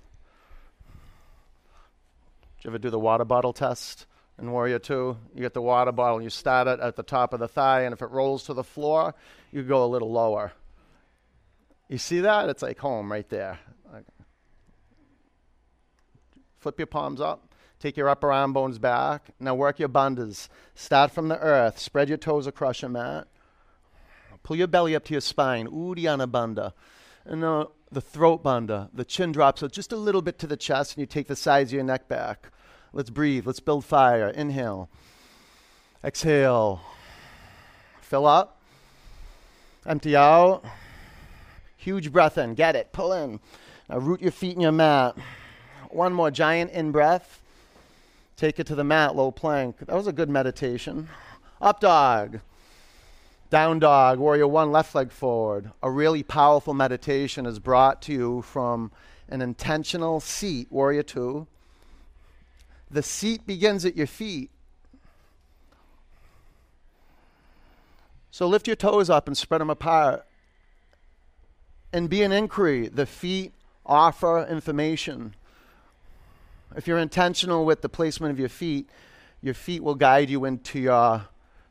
Did 2.59 2.65
you 2.65 2.71
ever 2.71 2.79
do 2.79 2.91
the 2.91 2.99
water 2.99 3.25
bottle 3.25 3.53
test 3.53 4.07
in 4.39 4.53
Warrior 4.53 4.79
2? 4.79 5.17
You 5.35 5.41
get 5.41 5.55
the 5.55 5.63
water 5.63 5.93
bottle, 5.93 6.23
you 6.23 6.31
start 6.31 6.69
it 6.69 6.79
at 6.79 6.97
the 6.97 7.03
top 7.03 7.33
of 7.33 7.41
the 7.41 7.49
thigh, 7.49 7.83
and 7.83 7.93
if 7.93 8.03
it 8.03 8.11
rolls 8.11 8.45
to 8.45 8.55
the 8.55 8.63
floor, 8.63 9.15
you 9.51 9.63
go 9.63 9.85
a 9.85 9.87
little 9.87 10.13
lower. 10.13 10.53
You 11.89 11.99
see 11.99 12.21
that? 12.21 12.49
It's 12.49 12.63
like 12.63 12.79
home 12.79 13.11
right 13.11 13.29
there. 13.29 13.59
Flip 16.61 16.79
your 16.79 16.87
palms 16.87 17.21
up. 17.21 17.55
Take 17.81 17.97
your 17.97 18.11
upper 18.11 18.31
arm 18.31 18.53
bones 18.53 18.79
back. 18.79 19.31
Now 19.41 19.55
work 19.55 19.79
your 19.79 19.89
bandhas. 19.89 20.49
Start 20.75 21.11
from 21.11 21.29
the 21.29 21.39
earth. 21.39 21.79
Spread 21.79 22.11
your 22.11 22.19
toes 22.19 22.47
across 22.47 22.83
your 22.83 22.91
mat. 22.91 23.27
Pull 24.43 24.57
your 24.57 24.67
belly 24.67 24.95
up 24.95 25.05
to 25.07 25.13
your 25.15 25.23
spine. 25.23 25.67
Uddiyana 25.67 26.31
bandha. 26.31 26.75
And 27.25 27.45
uh, 27.45 27.67
the 27.93 28.01
throat 28.01 28.43
bandha, 28.43 28.89
The 28.95 29.05
chin 29.05 29.33
drops 29.33 29.63
just 29.73 29.93
a 29.93 29.97
little 29.97 30.23
bit 30.23 30.39
to 30.41 30.47
the 30.47 30.57
chest, 30.57 30.95
and 30.95 31.01
you 31.01 31.07
take 31.07 31.29
the 31.29 31.37
sides 31.37 31.71
of 31.71 31.75
your 31.75 31.85
neck 31.85 32.09
back. 32.09 32.49
Let's 32.93 33.11
breathe. 33.11 33.47
Let's 33.47 33.61
build 33.61 33.85
fire. 33.85 34.29
Inhale. 34.29 34.89
Exhale. 36.03 36.81
Fill 38.01 38.27
up. 38.27 38.61
Empty 39.87 40.17
out. 40.17 40.65
Huge 41.77 42.13
breath 42.13 42.37
in. 42.37 42.55
Get 42.55 42.77
it. 42.77 42.93
Pull 42.93 43.13
in. 43.13 43.41
Now 43.89 43.99
root 43.99 44.21
your 44.21 44.33
feet 44.33 44.55
in 44.55 44.61
your 44.61 44.73
mat. 44.73 45.17
One 45.91 46.13
more 46.13 46.31
giant 46.31 46.71
in 46.73 46.93
breath. 46.93 47.41
Take 48.37 48.59
it 48.59 48.67
to 48.69 48.75
the 48.75 48.85
mat, 48.85 49.15
low 49.17 49.31
plank. 49.31 49.79
That 49.79 49.95
was 49.95 50.07
a 50.07 50.13
good 50.13 50.31
meditation. 50.31 51.09
Up 51.61 51.81
dog. 51.81 52.41
Down 53.51 53.81
dog. 53.81 54.21
Warrior 54.21 54.47
one, 54.47 54.71
left 54.71 54.95
leg 54.95 55.11
forward. 55.11 55.73
A 55.83 55.91
really 55.91 56.23
powerful 56.23 56.73
meditation 56.73 57.47
is 57.47 57.59
brought 57.59 58.01
to 58.03 58.13
you 58.13 58.43
from 58.43 58.93
an 59.29 59.43
intentional 59.43 60.21
seat, 60.21 60.69
warrior 60.71 61.03
two. 61.03 61.49
The 62.91 63.03
seat 63.03 63.47
begins 63.47 63.85
at 63.85 63.97
your 63.97 64.07
feet. 64.07 64.51
So 68.31 68.47
lift 68.47 68.69
your 68.69 68.77
toes 68.77 69.11
up 69.11 69.27
and 69.27 69.37
spread 69.37 69.61
them 69.61 69.71
apart 69.71 70.25
and 71.93 72.09
be 72.09 72.23
an 72.23 72.31
inquiry. 72.31 72.87
The 72.87 73.07
feet 73.07 73.53
offer 73.85 74.47
information. 74.47 75.35
If 76.77 76.87
you're 76.87 76.99
intentional 76.99 77.65
with 77.65 77.83
the 77.83 77.89
placement 77.89 78.31
of 78.31 78.39
your 78.39 78.49
feet, 78.49 78.89
your 79.43 79.55
feet 79.55 79.83
will 79.83 79.97
guide 79.97 80.31
you 80.31 80.45
into 80.45 80.79
your 80.79 81.27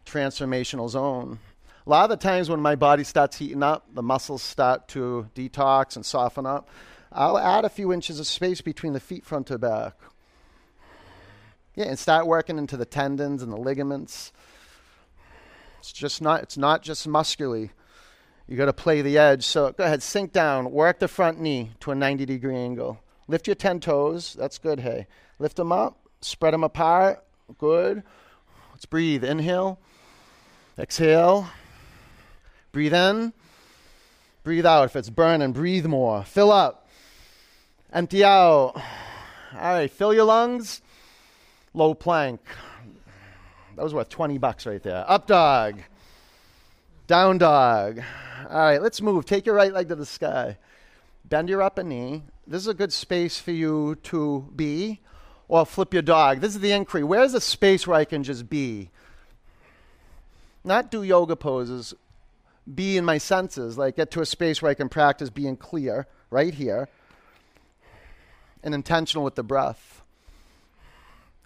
transformational 0.05 0.89
zone. 0.89 1.39
A 1.85 1.89
lot 1.89 2.03
of 2.03 2.09
the 2.09 2.23
times 2.23 2.49
when 2.49 2.59
my 2.59 2.75
body 2.75 3.03
starts 3.03 3.37
heating 3.37 3.63
up, 3.63 3.87
the 3.93 4.03
muscles 4.03 4.41
start 4.41 4.87
to 4.89 5.29
detox 5.33 5.95
and 5.95 6.05
soften 6.05 6.45
up, 6.45 6.69
I'll 7.11 7.37
add 7.37 7.65
a 7.65 7.69
few 7.69 7.91
inches 7.91 8.19
of 8.19 8.27
space 8.27 8.61
between 8.61 8.93
the 8.93 8.99
feet 8.99 9.25
front 9.25 9.47
to 9.47 9.57
back. 9.57 9.93
Yeah, 11.75 11.85
and 11.85 11.97
start 11.97 12.27
working 12.27 12.57
into 12.57 12.77
the 12.77 12.85
tendons 12.85 13.41
and 13.41 13.51
the 13.51 13.57
ligaments. 13.57 14.31
It's 15.79 15.93
just 15.93 16.21
not 16.21 16.43
it's 16.43 16.57
not 16.57 16.83
just 16.83 17.07
muscularly. 17.07 17.71
You 18.47 18.57
got 18.57 18.65
to 18.65 18.73
play 18.73 19.01
the 19.01 19.17
edge. 19.17 19.45
So 19.45 19.71
go 19.71 19.83
ahead, 19.83 20.03
sink 20.03 20.33
down, 20.33 20.71
work 20.71 20.99
the 20.99 21.07
front 21.07 21.39
knee 21.39 21.71
to 21.79 21.91
a 21.91 21.95
90 21.95 22.25
degree 22.25 22.55
angle. 22.55 22.99
Lift 23.27 23.47
your 23.47 23.55
10 23.55 23.79
toes. 23.79 24.35
That's 24.37 24.57
good, 24.57 24.79
hey. 24.79 25.07
Lift 25.37 25.55
them 25.55 25.71
up, 25.71 25.99
spread 26.21 26.53
them 26.53 26.63
apart. 26.63 27.23
Good. 27.57 28.03
Let's 28.71 28.85
breathe. 28.85 29.23
Inhale. 29.23 29.79
Exhale. 30.77 31.47
Breathe 32.71 32.93
in. 32.93 33.33
Breathe 34.43 34.65
out. 34.65 34.85
If 34.85 34.95
it's 34.95 35.09
burning, 35.09 35.51
breathe 35.53 35.85
more. 35.85 36.23
Fill 36.23 36.51
up. 36.51 36.87
Empty 37.91 38.23
out. 38.23 38.73
All 38.75 38.81
right, 39.53 39.91
fill 39.91 40.13
your 40.13 40.25
lungs. 40.25 40.81
Low 41.73 41.93
plank. 41.93 42.39
That 43.75 43.83
was 43.83 43.93
worth 43.93 44.09
20 44.09 44.37
bucks 44.37 44.65
right 44.65 44.81
there. 44.83 45.05
Up 45.07 45.27
dog. 45.27 45.81
Down 47.07 47.37
dog. 47.37 48.01
All 48.49 48.59
right, 48.59 48.81
let's 48.81 49.01
move. 49.01 49.25
Take 49.25 49.45
your 49.45 49.55
right 49.55 49.73
leg 49.73 49.87
to 49.89 49.95
the 49.95 50.05
sky. 50.05 50.57
Bend 51.25 51.49
your 51.49 51.61
upper 51.61 51.83
knee. 51.83 52.23
This 52.45 52.61
is 52.61 52.67
a 52.67 52.73
good 52.73 52.91
space 52.91 53.39
for 53.39 53.51
you 53.51 53.95
to 54.03 54.49
be, 54.55 54.99
or 55.47 55.65
flip 55.65 55.93
your 55.93 56.01
dog. 56.01 56.41
This 56.41 56.55
is 56.55 56.61
the 56.61 56.71
inquiry. 56.71 57.03
Where's 57.03 57.33
a 57.33 57.41
space 57.41 57.85
where 57.85 57.97
I 57.97 58.05
can 58.05 58.23
just 58.23 58.49
be? 58.49 58.89
Not 60.63 60.91
do 60.91 61.03
yoga 61.03 61.35
poses, 61.35 61.93
be 62.73 62.97
in 62.97 63.05
my 63.05 63.17
senses, 63.17 63.77
like 63.77 63.95
get 63.95 64.11
to 64.11 64.21
a 64.21 64.25
space 64.25 64.61
where 64.61 64.71
I 64.71 64.75
can 64.75 64.89
practice 64.89 65.29
being 65.29 65.57
clear 65.57 66.07
right 66.29 66.53
here 66.53 66.89
and 68.63 68.73
intentional 68.73 69.23
with 69.23 69.35
the 69.35 69.43
breath. 69.43 70.01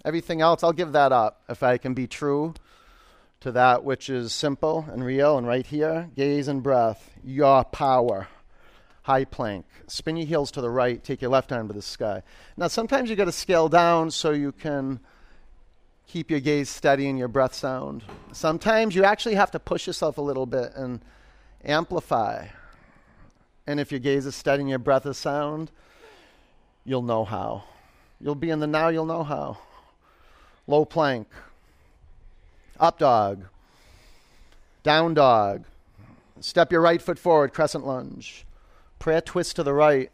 Everything 0.06 0.42
else, 0.42 0.64
I'll 0.64 0.74
give 0.74 0.92
that 0.92 1.12
up 1.12 1.44
if 1.48 1.64
I 1.64 1.78
can 1.78 1.94
be 1.94 2.08
true 2.08 2.54
to 3.40 3.52
that 3.52 3.84
which 3.84 4.10
is 4.10 4.34
simple 4.34 4.86
and 4.92 5.04
real 5.04 5.38
and 5.38 5.48
right 5.48 5.66
here. 5.66 6.10
Gaze 6.16 6.48
and 6.48 6.64
breath, 6.64 7.12
your 7.24 7.64
power. 7.64 8.28
High 9.04 9.26
plank. 9.26 9.66
Spin 9.88 10.16
your 10.16 10.26
heels 10.26 10.50
to 10.52 10.62
the 10.62 10.70
right, 10.70 11.04
take 11.04 11.22
your 11.22 11.32
left 11.32 11.52
arm 11.52 11.68
to 11.68 11.74
the 11.74 11.82
sky. 11.82 12.24
Now, 12.56 12.68
sometimes 12.68 13.10
you 13.10 13.18
got 13.18 13.26
to 13.26 13.34
scale 13.34 13.68
down 13.68 14.12
so 14.12 14.32
you 14.32 14.54
can 14.54 15.02
keep 16.08 16.30
your 16.30 16.40
gaze 16.40 16.70
steady 16.70 17.08
and 17.08 17.18
your 17.18 17.28
breath 17.28 17.54
sound. 17.54 18.04
Sometimes 18.32 18.96
you 18.96 19.04
actually 19.04 19.36
have 19.36 19.52
to 19.52 19.60
push 19.60 19.88
yourself 19.88 20.18
a 20.18 20.22
little 20.22 20.46
bit 20.46 20.74
and 20.76 21.02
amplify. 21.64 22.48
And 23.66 23.80
if 23.80 23.92
your 23.92 24.00
gaze 24.00 24.26
is 24.26 24.36
steady 24.36 24.62
and 24.62 24.70
your 24.70 24.80
breath 24.80 25.06
is 25.06 25.18
sound, 25.18 25.72
you'll 26.86 27.02
know 27.02 27.24
how. 27.24 27.64
You'll 28.20 28.36
be 28.36 28.50
in 28.50 28.60
the 28.60 28.68
now, 28.68 28.90
you'll 28.90 29.06
know 29.06 29.24
how. 29.24 29.58
Low 30.68 30.86
plank. 30.86 31.28
Up 32.80 33.00
dog. 33.00 33.46
Down 34.84 35.14
dog. 35.14 35.64
Step 36.42 36.72
your 36.72 36.82
right 36.82 37.02
foot 37.02 37.18
forward, 37.18 37.54
crescent 37.54 37.86
lunge. 37.86 38.46
Prayer 39.00 39.22
twist 39.22 39.56
to 39.56 39.64
the 39.64 39.74
right. 39.74 40.12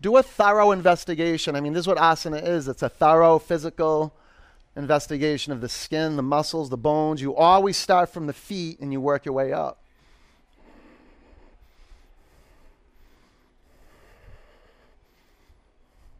Do 0.00 0.16
a 0.16 0.22
thorough 0.22 0.72
investigation. 0.72 1.56
I 1.56 1.60
mean, 1.60 1.72
this 1.72 1.82
is 1.82 1.86
what 1.86 1.98
asana 1.98 2.46
is 2.46 2.68
it's 2.68 2.82
a 2.82 2.88
thorough 2.88 3.38
physical 3.38 4.14
investigation 4.76 5.52
of 5.52 5.60
the 5.60 5.68
skin, 5.68 6.16
the 6.16 6.22
muscles, 6.22 6.70
the 6.70 6.76
bones. 6.76 7.22
You 7.22 7.34
always 7.34 7.76
start 7.76 8.08
from 8.10 8.26
the 8.26 8.32
feet 8.32 8.80
and 8.80 8.92
you 8.92 9.00
work 9.00 9.24
your 9.24 9.34
way 9.34 9.52
up. 9.52 9.80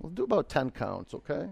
We'll 0.00 0.10
do 0.10 0.24
about 0.24 0.50
10 0.50 0.70
counts, 0.70 1.14
okay? 1.14 1.48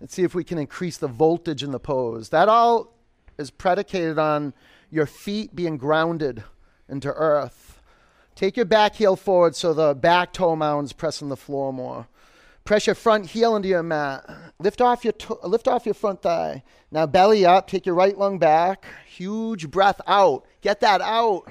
Let's 0.00 0.14
see 0.14 0.22
if 0.22 0.34
we 0.34 0.44
can 0.44 0.56
increase 0.56 0.96
the 0.96 1.08
voltage 1.08 1.64
in 1.64 1.72
the 1.72 1.80
pose. 1.80 2.28
That 2.28 2.48
all 2.48 2.94
is 3.36 3.50
predicated 3.50 4.18
on 4.18 4.54
your 4.90 5.06
feet 5.06 5.56
being 5.56 5.76
grounded 5.76 6.44
into 6.88 7.08
earth. 7.08 7.82
Take 8.36 8.56
your 8.56 8.66
back 8.66 8.94
heel 8.94 9.16
forward 9.16 9.56
so 9.56 9.74
the 9.74 9.94
back 9.94 10.32
toe 10.32 10.54
mound's 10.54 10.92
pressing 10.92 11.28
the 11.28 11.36
floor 11.36 11.72
more. 11.72 12.06
Press 12.68 12.86
your 12.86 12.94
front 12.94 13.24
heel 13.24 13.56
into 13.56 13.66
your 13.66 13.82
mat. 13.82 14.28
Lift 14.58 14.82
off 14.82 15.02
your 15.02 15.14
to- 15.14 15.38
lift 15.42 15.66
off 15.66 15.86
your 15.86 15.94
front 15.94 16.20
thigh. 16.20 16.62
Now 16.90 17.06
belly 17.06 17.46
up. 17.46 17.66
Take 17.66 17.86
your 17.86 17.94
right 17.94 18.14
lung 18.18 18.38
back. 18.38 18.84
Huge 19.06 19.70
breath 19.70 20.02
out. 20.06 20.44
Get 20.60 20.80
that 20.80 21.00
out. 21.00 21.50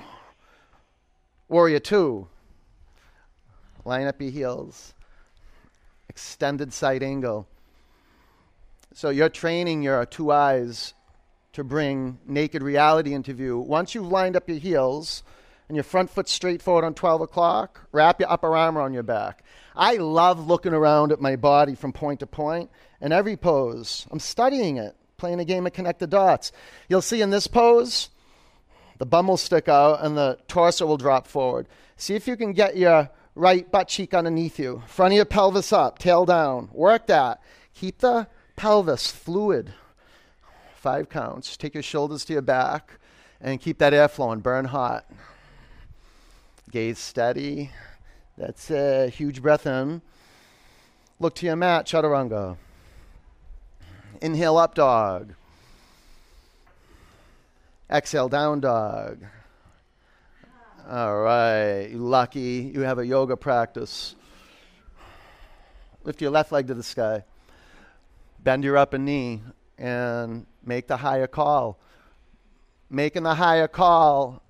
Warrior 1.50 1.80
two. 1.80 2.28
Line 3.84 4.06
up 4.06 4.22
your 4.22 4.30
heels. 4.30 4.94
Extended 6.08 6.72
side 6.72 7.02
angle. 7.02 7.48
So 8.94 9.10
you're 9.10 9.28
training 9.28 9.82
your 9.82 10.06
two 10.06 10.32
eyes 10.32 10.94
to 11.54 11.64
bring 11.64 12.20
naked 12.28 12.62
reality 12.62 13.16
into 13.16 13.34
view. 13.34 13.58
Once 13.58 13.96
you've 13.96 14.12
lined 14.12 14.36
up 14.36 14.48
your 14.48 14.60
heels 14.60 15.24
and 15.68 15.76
your 15.76 15.84
front 15.84 16.12
foot 16.12 16.30
straight 16.30 16.62
forward 16.62 16.86
on 16.86 16.94
12 16.94 17.22
o'clock, 17.22 17.88
wrap 17.92 18.20
your 18.20 18.32
upper 18.32 18.56
arm 18.56 18.78
around 18.78 18.94
your 18.94 19.02
back. 19.02 19.44
I 19.78 19.98
love 19.98 20.48
looking 20.48 20.74
around 20.74 21.12
at 21.12 21.22
my 21.22 21.36
body 21.36 21.76
from 21.76 21.94
point 21.94 22.22
to 22.22 22.28
point 22.28 22.72
in 23.00 23.12
every 23.12 23.38
pose. 23.38 24.08
I'm 24.10 24.20
studying 24.20 24.78
it, 24.78 24.96
playing 25.18 25.40
a 25.40 25.46
game 25.46 25.68
of 25.68 25.74
connect 25.74 26.00
the 26.00 26.08
dots. 26.08 26.52
You'll 26.90 27.04
see 27.04 27.22
in 27.22 27.30
this 27.30 27.46
pose, 27.46 28.10
the 28.98 29.06
bum 29.06 29.28
will 29.28 29.38
stick 29.38 29.70
out 29.70 30.04
and 30.04 30.18
the 30.18 30.40
torso 30.48 30.88
will 30.88 30.98
drop 30.98 31.28
forward. 31.28 31.68
See 31.96 32.16
if 32.16 32.28
you 32.28 32.36
can 32.36 32.54
get 32.54 32.76
your 32.76 33.10
right 33.36 33.72
butt 33.72 33.88
cheek 33.88 34.16
underneath 34.16 34.58
you, 34.58 34.82
front 34.88 35.14
of 35.14 35.16
your 35.16 35.26
pelvis 35.26 35.72
up, 35.72 36.00
tail 36.00 36.26
down. 36.26 36.70
Work 36.74 37.08
that. 37.08 37.42
Keep 37.76 38.00
the 38.00 38.28
pelvis 38.56 39.12
fluid. 39.12 39.74
Five 40.76 41.10
counts. 41.10 41.56
Take 41.56 41.76
your 41.76 41.84
shoulders 41.84 42.26
to 42.26 42.34
your 42.34 42.42
back 42.42 43.00
and 43.40 43.62
keep 43.62 43.78
that 43.78 43.94
air 43.94 44.08
flowing. 44.08 44.40
Burn 44.40 44.66
hot. 44.66 45.06
Gaze 46.72 46.98
steady. 46.98 47.70
That's 48.38 48.70
a 48.70 49.10
huge 49.10 49.42
breath 49.42 49.66
in. 49.66 50.02
Look 51.20 51.34
to 51.36 51.48
your 51.48 51.56
mat, 51.56 51.88
chaturanga. 51.88 52.58
Inhale, 54.22 54.58
up 54.58 54.76
dog. 54.76 55.34
Exhale, 57.90 58.30
down 58.30 58.60
dog. 58.60 59.24
All 60.88 61.18
right, 61.18 61.88
you 61.90 61.98
lucky. 61.98 62.72
You 62.74 62.82
have 62.82 63.00
a 63.00 63.06
yoga 63.06 63.36
practice. 63.36 64.16
Lift 66.04 66.22
your 66.22 66.32
left 66.32 66.52
leg 66.52 66.68
to 66.68 66.76
the 66.76 66.84
sky. 66.84 67.24
Bend 68.44 68.64
your 68.64 68.78
upper 68.78 69.00
knee 69.00 69.42
and 69.80 70.46
make 70.64 70.88
the 70.88 70.98
higher 70.98 71.28
call. 71.28 71.80
Making 72.90 73.24
the 73.24 73.36
higher 73.36 73.68
call 73.68 74.44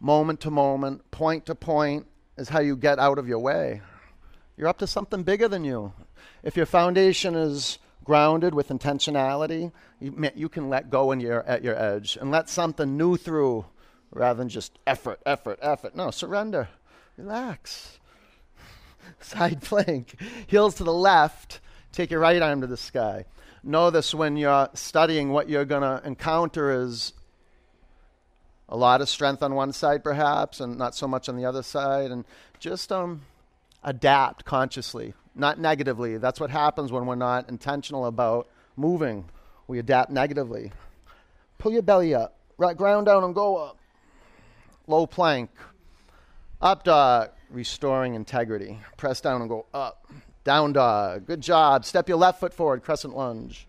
moment 0.00 0.40
to 0.40 0.50
moment, 0.50 1.10
point 1.10 1.46
to 1.46 1.54
point, 1.54 2.06
is 2.36 2.48
how 2.48 2.60
you 2.60 2.76
get 2.76 2.98
out 2.98 3.18
of 3.18 3.28
your 3.28 3.38
way. 3.38 3.82
You're 4.56 4.68
up 4.68 4.78
to 4.78 4.86
something 4.86 5.22
bigger 5.22 5.48
than 5.48 5.64
you. 5.64 5.92
If 6.42 6.56
your 6.56 6.66
foundation 6.66 7.34
is 7.34 7.78
grounded 8.04 8.54
with 8.54 8.68
intentionality, 8.68 9.72
you, 10.00 10.30
you 10.34 10.48
can 10.48 10.68
let 10.68 10.90
go 10.90 11.06
when 11.06 11.20
you're 11.20 11.42
at 11.42 11.62
your 11.62 11.76
edge 11.76 12.16
and 12.20 12.30
let 12.30 12.48
something 12.48 12.96
new 12.96 13.16
through 13.16 13.66
rather 14.10 14.38
than 14.38 14.48
just 14.48 14.78
effort, 14.86 15.20
effort, 15.26 15.58
effort. 15.60 15.94
No, 15.94 16.10
surrender. 16.10 16.68
Relax. 17.16 17.98
Side 19.20 19.62
plank. 19.62 20.14
Heels 20.46 20.76
to 20.76 20.84
the 20.84 20.92
left. 20.92 21.60
Take 21.92 22.10
your 22.10 22.20
right 22.20 22.40
arm 22.40 22.60
to 22.60 22.66
the 22.66 22.76
sky. 22.76 23.24
Know 23.62 23.90
this 23.90 24.14
when 24.14 24.36
you're 24.36 24.68
studying, 24.74 25.30
what 25.30 25.48
you're 25.48 25.64
going 25.64 25.82
to 25.82 26.06
encounter 26.06 26.82
is 26.82 27.12
a 28.68 28.76
lot 28.76 29.00
of 29.00 29.08
strength 29.08 29.42
on 29.42 29.54
one 29.54 29.72
side 29.72 30.02
perhaps 30.02 30.60
and 30.60 30.76
not 30.76 30.94
so 30.94 31.06
much 31.06 31.28
on 31.28 31.36
the 31.36 31.44
other 31.44 31.62
side 31.62 32.10
and 32.10 32.24
just 32.58 32.90
um, 32.90 33.22
adapt 33.84 34.44
consciously 34.44 35.14
not 35.36 35.58
negatively. 35.58 36.16
That's 36.16 36.40
what 36.40 36.50
happens 36.50 36.90
when 36.90 37.06
we're 37.06 37.14
not 37.14 37.48
intentional 37.48 38.06
about 38.06 38.48
moving. 38.76 39.26
We 39.68 39.78
adapt 39.78 40.10
negatively. 40.10 40.72
Pull 41.58 41.72
your 41.72 41.82
belly 41.82 42.14
up. 42.14 42.36
Right 42.58 42.76
ground 42.76 43.06
down 43.06 43.22
and 43.22 43.34
go 43.34 43.56
up. 43.56 43.76
Low 44.86 45.06
plank. 45.06 45.50
Up 46.60 46.84
dog. 46.84 47.30
Restoring 47.50 48.14
integrity. 48.14 48.80
Press 48.96 49.20
down 49.20 49.42
and 49.42 49.50
go 49.50 49.66
up. 49.74 50.06
Down 50.44 50.72
dog. 50.72 51.26
Good 51.26 51.42
job. 51.42 51.84
Step 51.84 52.08
your 52.08 52.18
left 52.18 52.40
foot 52.40 52.54
forward. 52.54 52.82
Crescent 52.82 53.14
lunge 53.14 53.68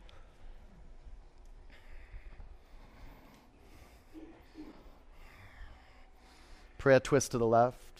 Prayer 6.87 7.01
twist 7.01 7.31
to 7.31 7.37
the 7.37 7.45
left. 7.45 7.99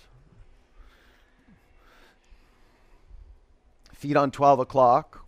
Feet 3.93 4.15
on 4.15 4.31
12 4.31 4.59
o'clock. 4.59 5.25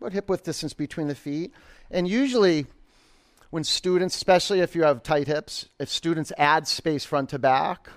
about 0.00 0.12
hip 0.12 0.28
width 0.28 0.44
distance 0.44 0.74
between 0.74 1.08
the 1.08 1.16
feet. 1.16 1.52
And 1.90 2.06
usually, 2.06 2.66
when 3.50 3.64
students, 3.64 4.14
especially 4.14 4.60
if 4.60 4.76
you 4.76 4.84
have 4.84 5.02
tight 5.02 5.26
hips, 5.26 5.66
if 5.80 5.88
students 5.88 6.30
add 6.38 6.68
space 6.68 7.04
front 7.04 7.30
to 7.30 7.38
back, 7.40 7.88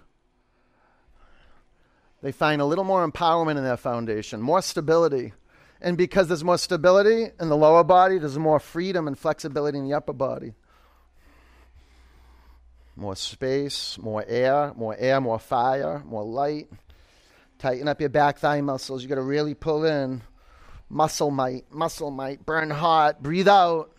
they 2.24 2.32
find 2.32 2.60
a 2.60 2.66
little 2.66 2.86
more 2.86 3.08
empowerment 3.08 3.58
in 3.58 3.64
their 3.64 3.78
foundation, 3.78 4.42
more 4.42 4.64
stability. 4.64 5.34
And 5.80 5.96
because 5.96 6.28
there's 6.28 6.44
more 6.44 6.58
stability 6.58 7.28
in 7.40 7.50
the 7.50 7.56
lower 7.56 7.84
body, 7.84 8.18
there's 8.18 8.40
more 8.40 8.60
freedom 8.60 9.08
and 9.08 9.16
flexibility 9.16 9.78
in 9.78 9.88
the 9.88 9.94
upper 9.94 10.14
body 10.14 10.56
more 12.98 13.16
space, 13.16 13.98
more 14.00 14.26
air, 14.28 14.74
more 14.76 14.96
air, 14.98 15.22
more 15.22 15.40
fire, 15.40 16.02
more 16.06 16.26
light. 16.26 16.68
Tighten 17.60 17.88
up 17.88 18.00
your 18.00 18.10
back 18.10 18.40
thigh 18.40 18.62
muscles. 18.62 19.04
You 19.04 19.10
got 19.10 19.16
to 19.16 19.22
really 19.22 19.54
pull 19.54 19.86
in. 19.86 20.24
Muscle 20.90 21.32
might, 21.32 21.72
muscle 21.72 22.12
might, 22.12 22.46
burn 22.46 22.70
hot. 22.70 23.22
Breathe 23.22 23.48
out. 23.48 23.92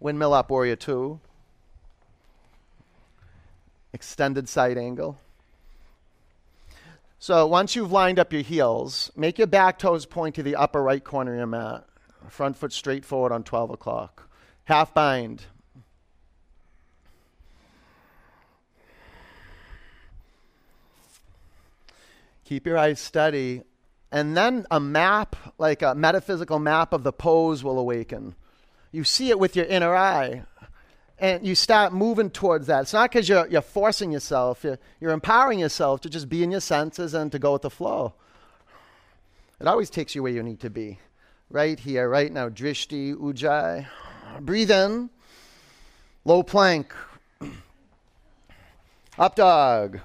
Windmill 0.00 0.32
up, 0.32 0.50
warrior 0.50 0.76
two. 0.76 1.20
Extended 3.92 4.48
side 4.48 4.78
angle. 4.78 5.18
So 7.18 7.46
once 7.46 7.76
you've 7.76 7.92
lined 7.92 8.18
up 8.18 8.32
your 8.32 8.42
heels, 8.42 9.10
make 9.14 9.36
your 9.36 9.46
back 9.46 9.78
toes 9.78 10.06
point 10.06 10.34
to 10.36 10.42
the 10.42 10.56
upper 10.56 10.82
right 10.82 11.04
corner 11.04 11.32
of 11.32 11.38
your 11.38 11.46
mat. 11.46 11.84
Front 12.28 12.56
foot 12.56 12.72
straight 12.72 13.04
forward 13.04 13.32
on 13.32 13.42
12 13.42 13.70
o'clock. 13.70 14.28
Half 14.64 14.94
bind. 14.94 15.44
Keep 22.50 22.66
your 22.66 22.78
eyes 22.78 22.98
steady. 22.98 23.62
And 24.10 24.36
then 24.36 24.66
a 24.72 24.80
map, 24.80 25.36
like 25.56 25.82
a 25.82 25.94
metaphysical 25.94 26.58
map 26.58 26.92
of 26.92 27.04
the 27.04 27.12
pose, 27.12 27.62
will 27.62 27.78
awaken. 27.78 28.34
You 28.90 29.04
see 29.04 29.30
it 29.30 29.38
with 29.38 29.54
your 29.54 29.66
inner 29.66 29.94
eye. 29.94 30.42
And 31.20 31.46
you 31.46 31.54
start 31.54 31.92
moving 31.92 32.28
towards 32.28 32.66
that. 32.66 32.80
It's 32.80 32.92
not 32.92 33.08
because 33.08 33.28
you're, 33.28 33.46
you're 33.46 33.62
forcing 33.62 34.10
yourself, 34.10 34.64
you're, 34.64 34.80
you're 35.00 35.12
empowering 35.12 35.60
yourself 35.60 36.00
to 36.00 36.10
just 36.10 36.28
be 36.28 36.42
in 36.42 36.50
your 36.50 36.60
senses 36.60 37.14
and 37.14 37.30
to 37.30 37.38
go 37.38 37.52
with 37.52 37.62
the 37.62 37.70
flow. 37.70 38.14
It 39.60 39.68
always 39.68 39.88
takes 39.88 40.16
you 40.16 40.24
where 40.24 40.32
you 40.32 40.42
need 40.42 40.58
to 40.58 40.70
be. 40.70 40.98
Right 41.50 41.78
here, 41.78 42.08
right 42.08 42.32
now. 42.32 42.48
Drishti, 42.48 43.14
Ujjayi. 43.14 43.86
Breathe 44.40 44.72
in. 44.72 45.08
Low 46.24 46.42
plank. 46.42 46.92
Up 49.20 49.36
dog. 49.36 50.00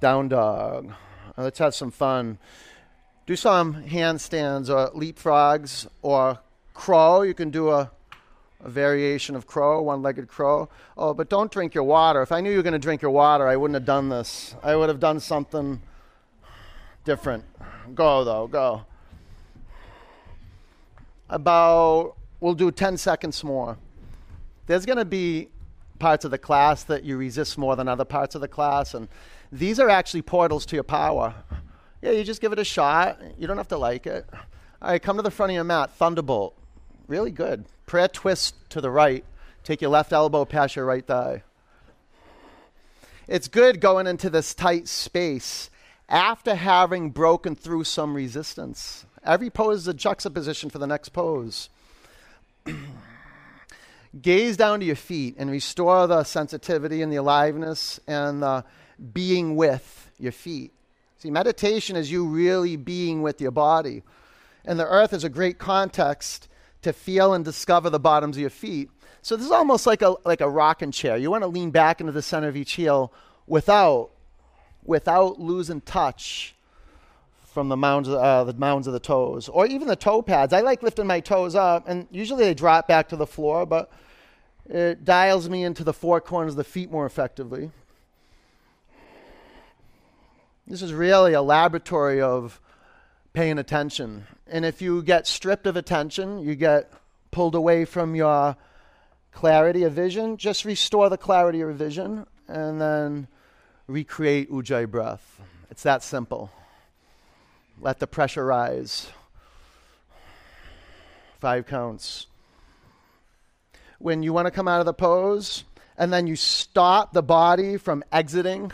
Down 0.00 0.28
dog. 0.28 0.92
Uh, 1.36 1.42
let's 1.42 1.58
have 1.58 1.74
some 1.74 1.90
fun. 1.90 2.38
Do 3.26 3.36
some 3.36 3.84
handstands 3.84 4.70
or 4.70 4.90
leapfrogs 4.98 5.86
or 6.00 6.40
crow. 6.72 7.20
You 7.20 7.34
can 7.34 7.50
do 7.50 7.68
a, 7.68 7.90
a 8.64 8.68
variation 8.70 9.36
of 9.36 9.46
crow, 9.46 9.82
one 9.82 10.00
legged 10.00 10.26
crow. 10.26 10.70
Oh, 10.96 11.12
but 11.12 11.28
don't 11.28 11.52
drink 11.52 11.74
your 11.74 11.84
water. 11.84 12.22
If 12.22 12.32
I 12.32 12.40
knew 12.40 12.50
you 12.50 12.56
were 12.56 12.62
going 12.62 12.72
to 12.72 12.78
drink 12.78 13.02
your 13.02 13.10
water, 13.10 13.46
I 13.46 13.56
wouldn't 13.56 13.74
have 13.74 13.84
done 13.84 14.08
this. 14.08 14.54
I 14.62 14.74
would 14.74 14.88
have 14.88 15.00
done 15.00 15.20
something 15.20 15.82
different. 17.04 17.44
Go, 17.94 18.24
though, 18.24 18.46
go. 18.46 18.86
About, 21.28 22.16
we'll 22.40 22.54
do 22.54 22.70
10 22.70 22.96
seconds 22.96 23.44
more. 23.44 23.76
There's 24.66 24.86
going 24.86 24.98
to 24.98 25.04
be 25.04 25.48
parts 25.98 26.24
of 26.24 26.30
the 26.30 26.38
class 26.38 26.84
that 26.84 27.04
you 27.04 27.18
resist 27.18 27.58
more 27.58 27.76
than 27.76 27.86
other 27.86 28.06
parts 28.06 28.34
of 28.34 28.40
the 28.40 28.48
class, 28.48 28.94
and 28.94 29.06
these 29.52 29.80
are 29.80 29.88
actually 29.88 30.22
portals 30.22 30.66
to 30.66 30.76
your 30.76 30.84
power. 30.84 31.34
Yeah, 32.02 32.12
you 32.12 32.24
just 32.24 32.40
give 32.40 32.52
it 32.52 32.58
a 32.58 32.64
shot. 32.64 33.20
You 33.38 33.46
don't 33.46 33.56
have 33.56 33.68
to 33.68 33.78
like 33.78 34.06
it. 34.06 34.26
All 34.80 34.90
right, 34.90 35.02
come 35.02 35.16
to 35.16 35.22
the 35.22 35.30
front 35.30 35.50
of 35.50 35.54
your 35.54 35.64
mat. 35.64 35.90
Thunderbolt. 35.90 36.56
Really 37.06 37.30
good. 37.30 37.64
Prayer 37.86 38.08
twist 38.08 38.54
to 38.70 38.80
the 38.80 38.90
right. 38.90 39.24
Take 39.64 39.80
your 39.80 39.90
left 39.90 40.12
elbow 40.12 40.44
past 40.44 40.76
your 40.76 40.86
right 40.86 41.06
thigh. 41.06 41.42
It's 43.28 43.48
good 43.48 43.80
going 43.80 44.06
into 44.06 44.30
this 44.30 44.54
tight 44.54 44.88
space 44.88 45.70
after 46.08 46.54
having 46.54 47.10
broken 47.10 47.54
through 47.54 47.84
some 47.84 48.14
resistance. 48.14 49.04
Every 49.24 49.50
pose 49.50 49.80
is 49.80 49.88
a 49.88 49.94
juxtaposition 49.94 50.70
for 50.70 50.78
the 50.78 50.86
next 50.86 51.10
pose. 51.10 51.68
Gaze 54.20 54.56
down 54.56 54.80
to 54.80 54.86
your 54.86 54.96
feet 54.96 55.36
and 55.38 55.50
restore 55.50 56.06
the 56.06 56.24
sensitivity 56.24 57.02
and 57.02 57.12
the 57.12 57.16
aliveness 57.16 58.00
and 58.08 58.42
the 58.42 58.64
being 59.12 59.56
with 59.56 60.10
your 60.18 60.32
feet. 60.32 60.72
See, 61.18 61.30
meditation 61.30 61.96
is 61.96 62.10
you 62.10 62.26
really 62.26 62.76
being 62.76 63.22
with 63.22 63.40
your 63.40 63.50
body. 63.50 64.02
And 64.64 64.78
the 64.78 64.86
earth 64.86 65.12
is 65.12 65.24
a 65.24 65.28
great 65.28 65.58
context 65.58 66.48
to 66.82 66.92
feel 66.92 67.34
and 67.34 67.44
discover 67.44 67.90
the 67.90 68.00
bottoms 68.00 68.36
of 68.36 68.40
your 68.40 68.50
feet. 68.50 68.90
So 69.22 69.36
this 69.36 69.44
is 69.44 69.52
almost 69.52 69.86
like 69.86 70.02
a 70.02 70.14
like 70.24 70.40
a 70.40 70.48
rocking 70.48 70.92
chair. 70.92 71.16
You 71.16 71.30
want 71.30 71.42
to 71.42 71.48
lean 71.48 71.70
back 71.70 72.00
into 72.00 72.12
the 72.12 72.22
center 72.22 72.48
of 72.48 72.56
each 72.56 72.72
heel 72.72 73.12
without 73.46 74.10
without 74.84 75.38
losing 75.38 75.82
touch 75.82 76.54
from 77.52 77.68
the 77.68 77.76
mounds 77.76 78.08
uh, 78.08 78.44
the 78.44 78.54
mounds 78.54 78.86
of 78.86 78.92
the 78.92 79.00
toes 79.00 79.48
or 79.48 79.66
even 79.66 79.88
the 79.88 79.96
toe 79.96 80.22
pads. 80.22 80.52
I 80.52 80.60
like 80.60 80.82
lifting 80.82 81.06
my 81.06 81.20
toes 81.20 81.54
up, 81.54 81.86
and 81.86 82.06
usually 82.10 82.44
they 82.44 82.54
drop 82.54 82.88
back 82.88 83.08
to 83.10 83.16
the 83.16 83.26
floor, 83.26 83.66
but 83.66 83.90
it 84.68 85.04
dials 85.04 85.48
me 85.48 85.64
into 85.64 85.84
the 85.84 85.92
four 85.92 86.20
corners 86.20 86.54
of 86.54 86.56
the 86.56 86.64
feet 86.64 86.90
more 86.90 87.04
effectively. 87.04 87.70
This 90.70 90.82
is 90.82 90.92
really 90.92 91.32
a 91.32 91.42
laboratory 91.42 92.22
of 92.22 92.60
paying 93.32 93.58
attention. 93.58 94.28
And 94.46 94.64
if 94.64 94.80
you 94.80 95.02
get 95.02 95.26
stripped 95.26 95.66
of 95.66 95.76
attention, 95.76 96.38
you 96.38 96.54
get 96.54 96.92
pulled 97.32 97.56
away 97.56 97.84
from 97.84 98.14
your 98.14 98.54
clarity 99.32 99.82
of 99.82 99.94
vision, 99.94 100.36
just 100.36 100.64
restore 100.64 101.10
the 101.10 101.18
clarity 101.18 101.60
of 101.60 101.74
vision 101.74 102.24
and 102.46 102.80
then 102.80 103.26
recreate 103.88 104.48
Ujjayi 104.48 104.88
breath. 104.88 105.40
It's 105.72 105.82
that 105.82 106.04
simple. 106.04 106.52
Let 107.80 107.98
the 107.98 108.06
pressure 108.06 108.46
rise. 108.46 109.08
Five 111.40 111.66
counts. 111.66 112.28
When 113.98 114.22
you 114.22 114.32
want 114.32 114.46
to 114.46 114.52
come 114.52 114.68
out 114.68 114.78
of 114.78 114.86
the 114.86 114.94
pose, 114.94 115.64
and 115.98 116.12
then 116.12 116.28
you 116.28 116.36
stop 116.36 117.12
the 117.12 117.24
body 117.24 117.76
from 117.76 118.04
exiting 118.12 118.70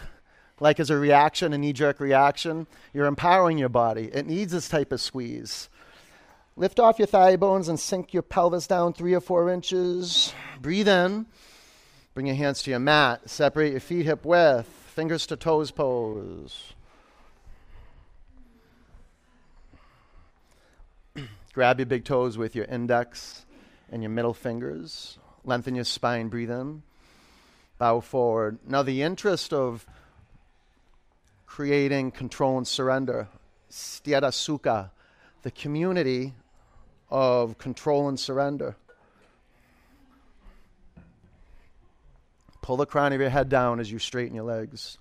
like 0.60 0.80
as 0.80 0.90
a 0.90 0.96
reaction, 0.96 1.52
a 1.52 1.58
knee 1.58 1.72
jerk 1.72 2.00
reaction, 2.00 2.66
you're 2.94 3.06
empowering 3.06 3.58
your 3.58 3.68
body. 3.68 4.10
It 4.12 4.26
needs 4.26 4.52
this 4.52 4.68
type 4.68 4.92
of 4.92 5.00
squeeze. 5.00 5.68
Lift 6.56 6.80
off 6.80 6.98
your 6.98 7.06
thigh 7.06 7.36
bones 7.36 7.68
and 7.68 7.78
sink 7.78 8.14
your 8.14 8.22
pelvis 8.22 8.66
down 8.66 8.94
three 8.94 9.12
or 9.12 9.20
four 9.20 9.50
inches. 9.50 10.32
Breathe 10.60 10.88
in. 10.88 11.26
Bring 12.14 12.26
your 12.26 12.36
hands 12.36 12.62
to 12.62 12.70
your 12.70 12.78
mat. 12.78 13.28
Separate 13.28 13.72
your 13.72 13.80
feet 13.80 14.06
hip 14.06 14.24
width. 14.24 14.66
Fingers 14.66 15.26
to 15.26 15.36
toes 15.36 15.70
pose. 15.70 16.72
Grab 21.52 21.78
your 21.78 21.84
big 21.84 22.06
toes 22.06 22.38
with 22.38 22.56
your 22.56 22.64
index 22.64 23.44
and 23.92 24.02
your 24.02 24.08
middle 24.08 24.32
fingers. 24.32 25.18
Lengthen 25.44 25.74
your 25.74 25.84
spine. 25.84 26.28
Breathe 26.28 26.50
in. 26.50 26.82
Bow 27.76 28.00
forward. 28.00 28.58
Now, 28.66 28.82
the 28.82 29.02
interest 29.02 29.52
of 29.52 29.84
creating 31.56 32.10
control 32.10 32.58
and 32.58 32.68
surrender. 32.68 33.26
Sthira 33.70 34.30
Sukha, 34.30 34.90
the 35.40 35.50
community 35.50 36.34
of 37.08 37.56
control 37.56 38.10
and 38.10 38.20
surrender. 38.20 38.76
Pull 42.60 42.76
the 42.76 42.84
crown 42.84 43.14
of 43.14 43.22
your 43.22 43.30
head 43.30 43.48
down 43.48 43.80
as 43.80 43.90
you 43.90 43.98
straighten 43.98 44.34
your 44.34 44.44
legs. 44.44 44.98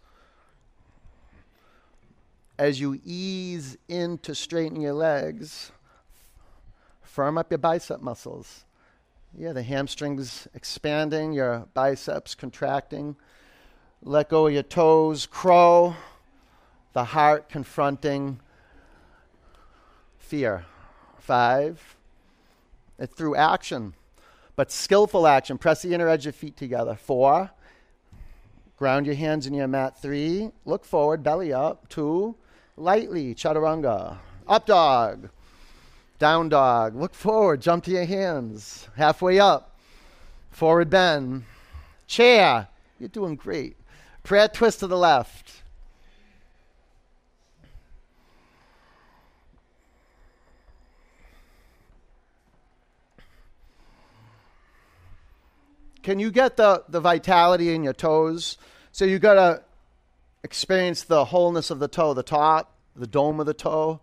As 2.58 2.80
you 2.80 3.02
ease 3.04 3.78
into 3.90 4.34
straightening 4.34 4.82
your 4.82 4.94
legs, 4.94 5.74
firm 7.02 7.38
up 7.38 7.52
your 7.52 7.58
bicep 7.58 8.00
muscles. 8.00 8.64
Yeah, 9.38 9.52
the 9.52 9.64
hamstrings 9.64 10.48
expanding, 10.54 11.34
your 11.34 11.68
biceps 11.74 12.34
contracting. 12.34 13.18
Let 14.02 14.30
go 14.30 14.48
of 14.48 14.54
your 14.54 14.64
toes, 14.64 15.26
crow 15.26 15.96
the 16.96 17.04
heart 17.04 17.50
confronting 17.50 18.40
fear. 20.18 20.66
Five, 21.20 21.98
it's 22.98 23.14
through 23.14 23.36
action, 23.36 23.96
but 24.56 24.72
skillful 24.72 25.28
action. 25.28 25.58
Press 25.58 25.82
the 25.82 25.94
inner 25.94 26.08
edge 26.08 26.26
of 26.26 26.36
feet 26.36 26.56
together. 26.56 26.96
Four, 26.96 27.52
ground 28.78 29.08
your 29.08 29.16
hands 29.16 29.46
in 29.46 29.54
your 29.54 29.68
mat. 29.68 30.02
Three, 30.02 30.52
look 30.64 30.86
forward, 30.86 31.22
belly 31.22 31.52
up. 31.52 31.90
Two, 31.90 32.38
lightly, 32.78 33.36
chaturanga. 33.36 34.18
Up 34.48 34.66
dog, 34.66 35.30
down 36.18 36.48
dog. 36.48 36.96
Look 36.96 37.14
forward, 37.14 37.62
jump 37.62 37.84
to 37.86 37.92
your 37.92 38.06
hands. 38.06 38.88
Halfway 38.96 39.38
up, 39.38 39.78
forward 40.50 40.90
bend. 40.90 41.44
Chair, 42.08 42.70
you're 43.00 43.10
doing 43.10 43.36
great. 43.36 43.76
Prayer 44.24 44.48
twist 44.48 44.80
to 44.80 44.88
the 44.88 44.98
left. 44.98 45.64
Can 56.06 56.20
you 56.20 56.30
get 56.30 56.56
the, 56.56 56.84
the 56.88 57.02
vitality 57.02 57.74
in 57.74 57.84
your 57.84 57.92
toes? 57.92 58.60
So 58.92 59.06
you 59.06 59.18
got 59.18 59.34
to 59.34 59.64
experience 60.44 61.02
the 61.02 61.26
wholeness 61.26 61.72
of 61.72 61.80
the 61.80 61.88
toe, 61.88 62.14
the 62.14 62.22
top, 62.22 62.76
the 62.96 63.08
dome 63.08 63.40
of 63.40 63.48
the 63.48 63.56
toe, 63.56 64.02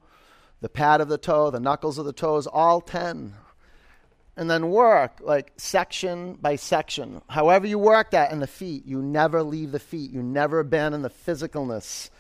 the 0.60 0.68
pad 0.68 1.00
of 1.00 1.06
the 1.06 1.16
toe, 1.16 1.52
the 1.52 1.60
knuckles 1.60 1.98
of 1.98 2.04
the 2.04 2.12
toes, 2.12 2.48
all 2.48 2.80
10. 2.80 3.34
And 4.36 4.50
then 4.50 4.70
work 4.70 5.20
like 5.20 5.52
section 5.56 6.34
by 6.42 6.56
section. 6.56 7.22
However, 7.28 7.68
you 7.68 7.78
work 7.78 8.10
that 8.10 8.32
in 8.32 8.40
the 8.40 8.48
feet, 8.48 8.84
you 8.84 9.00
never 9.00 9.44
leave 9.44 9.70
the 9.70 9.78
feet. 9.78 10.10
You 10.10 10.24
never 10.24 10.58
abandon 10.58 11.02
the 11.02 11.08
physicalness 11.08 12.10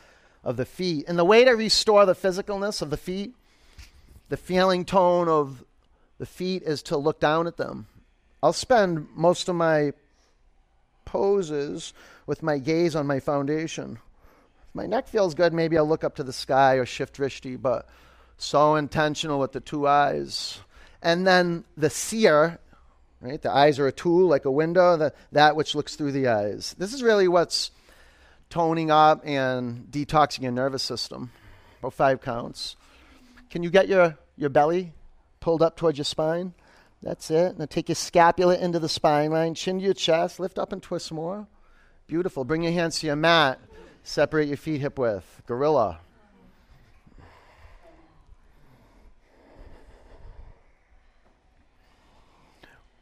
of 0.44 0.56
the 0.56 0.64
feet. 0.64 1.06
And 1.08 1.18
the 1.18 1.24
way 1.24 1.44
to 1.44 1.50
restore 1.50 2.06
the 2.06 2.14
physicalness 2.14 2.82
of 2.82 2.90
the 2.90 2.96
feet, 2.96 3.34
the 4.28 4.36
feeling 4.36 4.84
tone 4.84 5.28
of 5.28 5.64
the 6.18 6.26
feet, 6.26 6.62
is 6.62 6.84
to 6.84 6.96
look 6.96 7.18
down 7.18 7.48
at 7.48 7.56
them. 7.56 7.88
I'll 8.42 8.52
spend 8.52 9.06
most 9.14 9.48
of 9.48 9.54
my 9.54 9.92
poses 11.04 11.92
with 12.26 12.42
my 12.42 12.58
gaze 12.58 12.96
on 12.96 13.06
my 13.06 13.20
foundation. 13.20 13.98
If 14.68 14.74
my 14.74 14.86
neck 14.86 15.06
feels 15.08 15.34
good, 15.34 15.52
maybe 15.52 15.78
I'll 15.78 15.86
look 15.86 16.04
up 16.04 16.16
to 16.16 16.24
the 16.24 16.32
sky 16.32 16.74
or 16.74 16.86
shift 16.86 17.16
drishti, 17.16 17.60
but 17.60 17.88
so 18.38 18.74
intentional 18.74 19.38
with 19.38 19.52
the 19.52 19.60
two 19.60 19.86
eyes. 19.86 20.58
And 21.02 21.26
then 21.26 21.64
the 21.76 21.90
seer, 21.90 22.58
right? 23.20 23.40
The 23.40 23.52
eyes 23.52 23.78
are 23.78 23.86
a 23.86 23.92
tool, 23.92 24.26
like 24.26 24.44
a 24.44 24.50
window, 24.50 24.96
the, 24.96 25.12
that 25.30 25.54
which 25.54 25.74
looks 25.74 25.94
through 25.94 26.12
the 26.12 26.28
eyes. 26.28 26.74
This 26.78 26.92
is 26.92 27.02
really 27.02 27.28
what's 27.28 27.70
toning 28.50 28.90
up 28.90 29.22
and 29.24 29.86
detoxing 29.90 30.42
your 30.42 30.52
nervous 30.52 30.82
system. 30.82 31.30
About 31.80 31.94
five 31.94 32.20
counts. 32.20 32.76
Can 33.50 33.62
you 33.62 33.70
get 33.70 33.88
your, 33.88 34.18
your 34.36 34.50
belly 34.50 34.92
pulled 35.40 35.62
up 35.62 35.76
towards 35.76 35.98
your 35.98 36.04
spine? 36.04 36.54
That's 37.02 37.30
it. 37.30 37.58
Now 37.58 37.66
take 37.66 37.88
your 37.88 37.96
scapula 37.96 38.56
into 38.56 38.78
the 38.78 38.88
spine 38.88 39.32
line, 39.32 39.54
chin 39.54 39.78
to 39.78 39.84
your 39.84 39.94
chest, 39.94 40.38
lift 40.38 40.58
up 40.58 40.72
and 40.72 40.82
twist 40.82 41.10
more. 41.10 41.46
Beautiful. 42.06 42.44
Bring 42.44 42.62
your 42.62 42.72
hands 42.72 43.00
to 43.00 43.06
your 43.06 43.16
mat. 43.16 43.58
Separate 44.04 44.48
your 44.48 44.56
feet 44.56 44.80
hip 44.80 44.98
width. 44.98 45.42
Gorilla. 45.46 45.98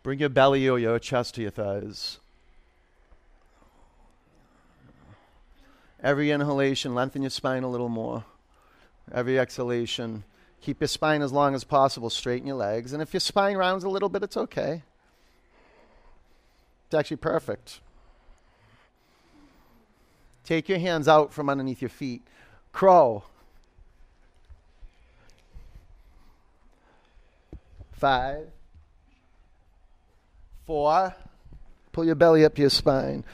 Bring 0.02 0.18
your 0.18 0.30
belly 0.30 0.66
or 0.66 0.78
your 0.78 0.98
chest 0.98 1.34
to 1.34 1.42
your 1.42 1.50
thighs. 1.50 2.18
Every 6.02 6.30
inhalation, 6.30 6.94
lengthen 6.94 7.20
your 7.20 7.30
spine 7.30 7.62
a 7.62 7.68
little 7.68 7.90
more. 7.90 8.24
Every 9.12 9.38
exhalation, 9.38 10.24
Keep 10.62 10.80
your 10.80 10.88
spine 10.88 11.22
as 11.22 11.32
long 11.32 11.54
as 11.54 11.64
possible, 11.64 12.10
straighten 12.10 12.46
your 12.46 12.56
legs. 12.56 12.92
And 12.92 13.00
if 13.02 13.14
your 13.14 13.20
spine 13.20 13.56
rounds 13.56 13.84
a 13.84 13.88
little 13.88 14.08
bit, 14.08 14.22
it's 14.22 14.36
okay. 14.36 14.82
It's 16.86 16.94
actually 16.94 17.18
perfect. 17.18 17.80
Take 20.44 20.68
your 20.68 20.78
hands 20.78 21.08
out 21.08 21.32
from 21.32 21.48
underneath 21.48 21.80
your 21.80 21.88
feet. 21.88 22.22
Crow. 22.72 23.24
Five. 27.92 28.48
Four. 30.66 31.14
Pull 31.92 32.04
your 32.04 32.14
belly 32.14 32.44
up 32.44 32.54
to 32.56 32.60
your 32.60 32.70
spine. 32.70 33.24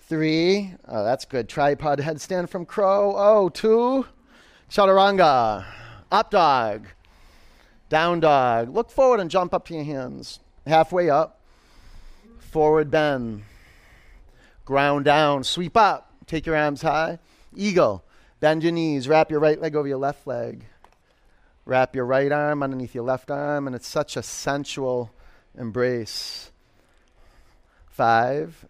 Three. 0.00 0.74
Oh, 0.86 1.04
that's 1.04 1.24
good. 1.24 1.48
Tripod 1.48 1.98
headstand 1.98 2.48
from 2.48 2.66
crow. 2.66 3.14
Oh, 3.16 3.48
two. 3.48 4.06
Chaturanga. 4.70 5.64
Up 6.10 6.30
dog. 6.30 6.86
Down 7.88 8.20
dog. 8.20 8.74
Look 8.74 8.90
forward 8.90 9.20
and 9.20 9.30
jump 9.30 9.52
up 9.52 9.66
to 9.66 9.74
your 9.74 9.84
hands. 9.84 10.40
Halfway 10.66 11.10
up. 11.10 11.40
Forward 12.38 12.90
bend. 12.90 13.42
Ground 14.64 15.04
down. 15.04 15.44
Sweep 15.44 15.76
up. 15.76 16.12
Take 16.26 16.46
your 16.46 16.56
arms 16.56 16.82
high. 16.82 17.18
Eagle. 17.54 18.04
Bend 18.40 18.62
your 18.62 18.72
knees. 18.72 19.08
Wrap 19.08 19.30
your 19.30 19.40
right 19.40 19.60
leg 19.60 19.74
over 19.74 19.88
your 19.88 19.98
left 19.98 20.26
leg. 20.26 20.64
Wrap 21.64 21.94
your 21.94 22.06
right 22.06 22.32
arm 22.32 22.62
underneath 22.62 22.94
your 22.94 23.04
left 23.04 23.30
arm. 23.30 23.66
And 23.66 23.76
it's 23.76 23.88
such 23.88 24.16
a 24.16 24.22
sensual 24.22 25.10
embrace. 25.58 26.50
Five. 27.86 28.66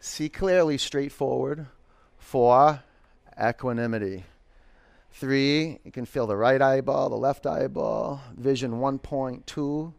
See 0.00 0.28
clearly, 0.28 0.78
straightforward. 0.78 1.66
Four. 2.18 2.82
Equanimity. 3.40 4.24
Three, 5.18 5.78
you 5.82 5.90
can 5.90 6.04
feel 6.04 6.26
the 6.26 6.36
right 6.36 6.60
eyeball, 6.60 7.08
the 7.08 7.16
left 7.16 7.46
eyeball. 7.46 8.20
Vision 8.36 8.72
1.2. 8.72 9.92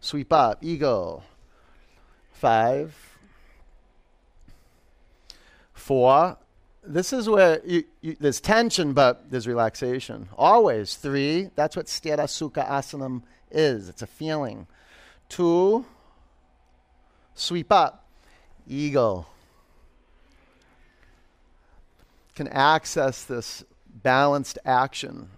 Sweep 0.00 0.32
up, 0.32 0.64
eagle. 0.64 1.24
Five. 2.32 2.96
Four. 5.74 6.38
This 6.82 7.12
is 7.12 7.28
where 7.28 7.60
you, 7.66 7.84
you, 8.00 8.16
there's 8.18 8.40
tension, 8.40 8.94
but 8.94 9.30
there's 9.30 9.46
relaxation. 9.46 10.30
Always. 10.38 10.94
Three. 10.94 11.50
That's 11.54 11.76
what 11.76 11.84
Sthira 11.84 12.20
Sukha 12.20 12.66
Asanam 12.66 13.24
is. 13.50 13.90
It's 13.90 14.00
a 14.00 14.06
feeling. 14.06 14.66
Two. 15.28 15.84
Sweep 17.34 17.70
up, 17.70 18.06
eagle. 18.66 19.26
Can 22.34 22.48
access 22.48 23.24
this 23.24 23.64
balanced 24.02 24.58
action 24.64 25.30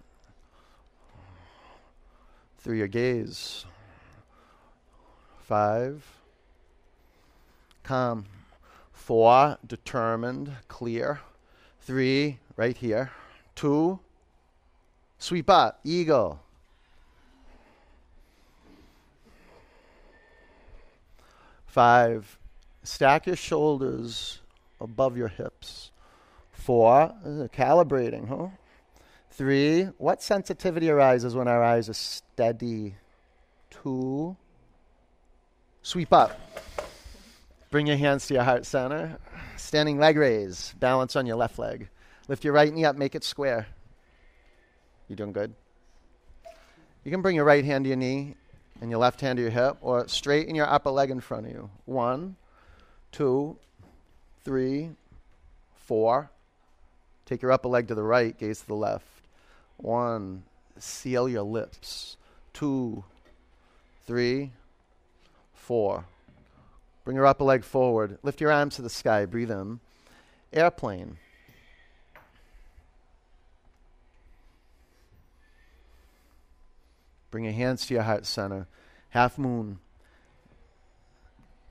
through 2.59 2.77
your 2.77 2.87
gaze. 2.87 3.65
Five, 5.39 6.05
calm. 7.83 8.25
Four, 8.91 9.57
determined, 9.65 10.53
clear. 10.67 11.19
Three, 11.81 12.37
right 12.55 12.77
here. 12.77 13.11
Two, 13.55 13.99
sweep 15.17 15.49
up, 15.49 15.79
eagle. 15.83 16.39
Five, 21.65 22.37
stack 22.83 23.27
your 23.27 23.35
shoulders 23.35 24.41
above 24.79 25.17
your 25.17 25.29
hips. 25.29 25.90
Four, 26.63 27.11
calibrating, 27.53 28.27
huh? 28.27 28.49
Three, 29.31 29.85
what 29.97 30.21
sensitivity 30.21 30.91
arises 30.91 31.33
when 31.33 31.47
our 31.47 31.63
eyes 31.63 31.89
are 31.89 31.93
steady? 31.93 32.95
Two, 33.71 34.37
sweep 35.81 36.13
up. 36.13 36.39
Bring 37.71 37.87
your 37.87 37.97
hands 37.97 38.27
to 38.27 38.35
your 38.35 38.43
heart 38.43 38.67
center. 38.67 39.17
Standing 39.57 39.97
leg 39.97 40.17
raise. 40.17 40.75
Balance 40.79 41.15
on 41.15 41.25
your 41.25 41.35
left 41.35 41.57
leg. 41.57 41.89
Lift 42.27 42.43
your 42.43 42.53
right 42.53 42.71
knee 42.71 42.85
up, 42.85 42.95
make 42.95 43.15
it 43.15 43.23
square. 43.23 43.65
You 45.07 45.15
doing 45.15 45.33
good? 45.33 45.55
You 47.03 47.11
can 47.11 47.23
bring 47.23 47.35
your 47.35 47.45
right 47.45 47.65
hand 47.65 47.85
to 47.85 47.87
your 47.87 47.97
knee 47.97 48.35
and 48.81 48.91
your 48.91 48.99
left 48.99 49.21
hand 49.21 49.37
to 49.37 49.41
your 49.41 49.51
hip, 49.51 49.77
or 49.81 50.07
straighten 50.07 50.53
your 50.53 50.67
upper 50.67 50.91
leg 50.91 51.09
in 51.09 51.21
front 51.21 51.47
of 51.47 51.51
you. 51.53 51.69
One, 51.85 52.35
two, 53.11 53.57
three, 54.43 54.91
four, 55.73 56.29
Take 57.31 57.41
your 57.41 57.53
upper 57.53 57.69
leg 57.69 57.87
to 57.87 57.95
the 57.95 58.03
right, 58.03 58.37
gaze 58.37 58.59
to 58.59 58.67
the 58.67 58.73
left. 58.73 59.05
One, 59.77 60.43
seal 60.77 61.29
your 61.29 61.43
lips. 61.43 62.17
Two, 62.51 63.05
three, 64.05 64.51
four. 65.53 66.03
Bring 67.05 67.15
your 67.15 67.25
upper 67.25 67.45
leg 67.45 67.63
forward. 67.63 68.17
Lift 68.21 68.41
your 68.41 68.51
arms 68.51 68.75
to 68.75 68.81
the 68.81 68.89
sky. 68.89 69.23
Breathe 69.23 69.49
in. 69.49 69.79
Airplane. 70.51 71.19
Bring 77.29 77.45
your 77.45 77.53
hands 77.53 77.85
to 77.85 77.93
your 77.93 78.03
heart 78.03 78.25
center. 78.25 78.67
Half 79.11 79.37
moon. 79.37 79.79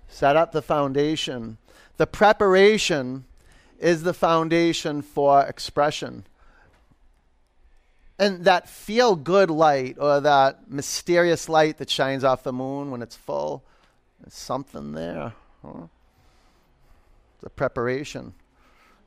Set 0.08 0.36
up 0.36 0.52
the 0.52 0.62
foundation. 0.62 1.58
The 1.98 2.06
preparation 2.06 3.26
is 3.80 4.02
the 4.02 4.14
foundation 4.14 5.02
for 5.02 5.42
expression. 5.42 6.24
And 8.18 8.44
that 8.44 8.68
feel 8.68 9.16
good 9.16 9.50
light 9.50 9.96
or 9.98 10.20
that 10.20 10.70
mysterious 10.70 11.48
light 11.48 11.78
that 11.78 11.88
shines 11.88 12.22
off 12.22 12.42
the 12.42 12.52
moon 12.52 12.90
when 12.90 13.00
it's 13.00 13.16
full, 13.16 13.64
there's 14.20 14.34
something 14.34 14.92
there. 14.92 15.32
Huh? 15.64 15.86
The 17.40 17.48
preparation, 17.48 18.34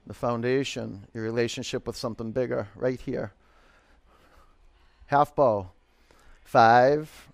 the 0.07 0.15
foundation, 0.15 1.05
your 1.13 1.23
relationship 1.23 1.85
with 1.85 1.95
something 1.95 2.31
bigger, 2.31 2.67
right 2.75 2.99
here. 2.99 3.31
Half 5.05 5.35
bow. 5.35 5.69
Five, 6.43 7.27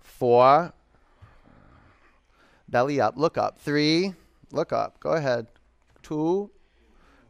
four, 0.00 0.72
belly 2.68 3.00
up, 3.00 3.16
look 3.16 3.36
up. 3.36 3.60
Three, 3.60 4.14
Look 4.52 4.72
up. 4.72 5.00
Go 5.00 5.12
ahead. 5.12 5.46
Two. 6.02 6.50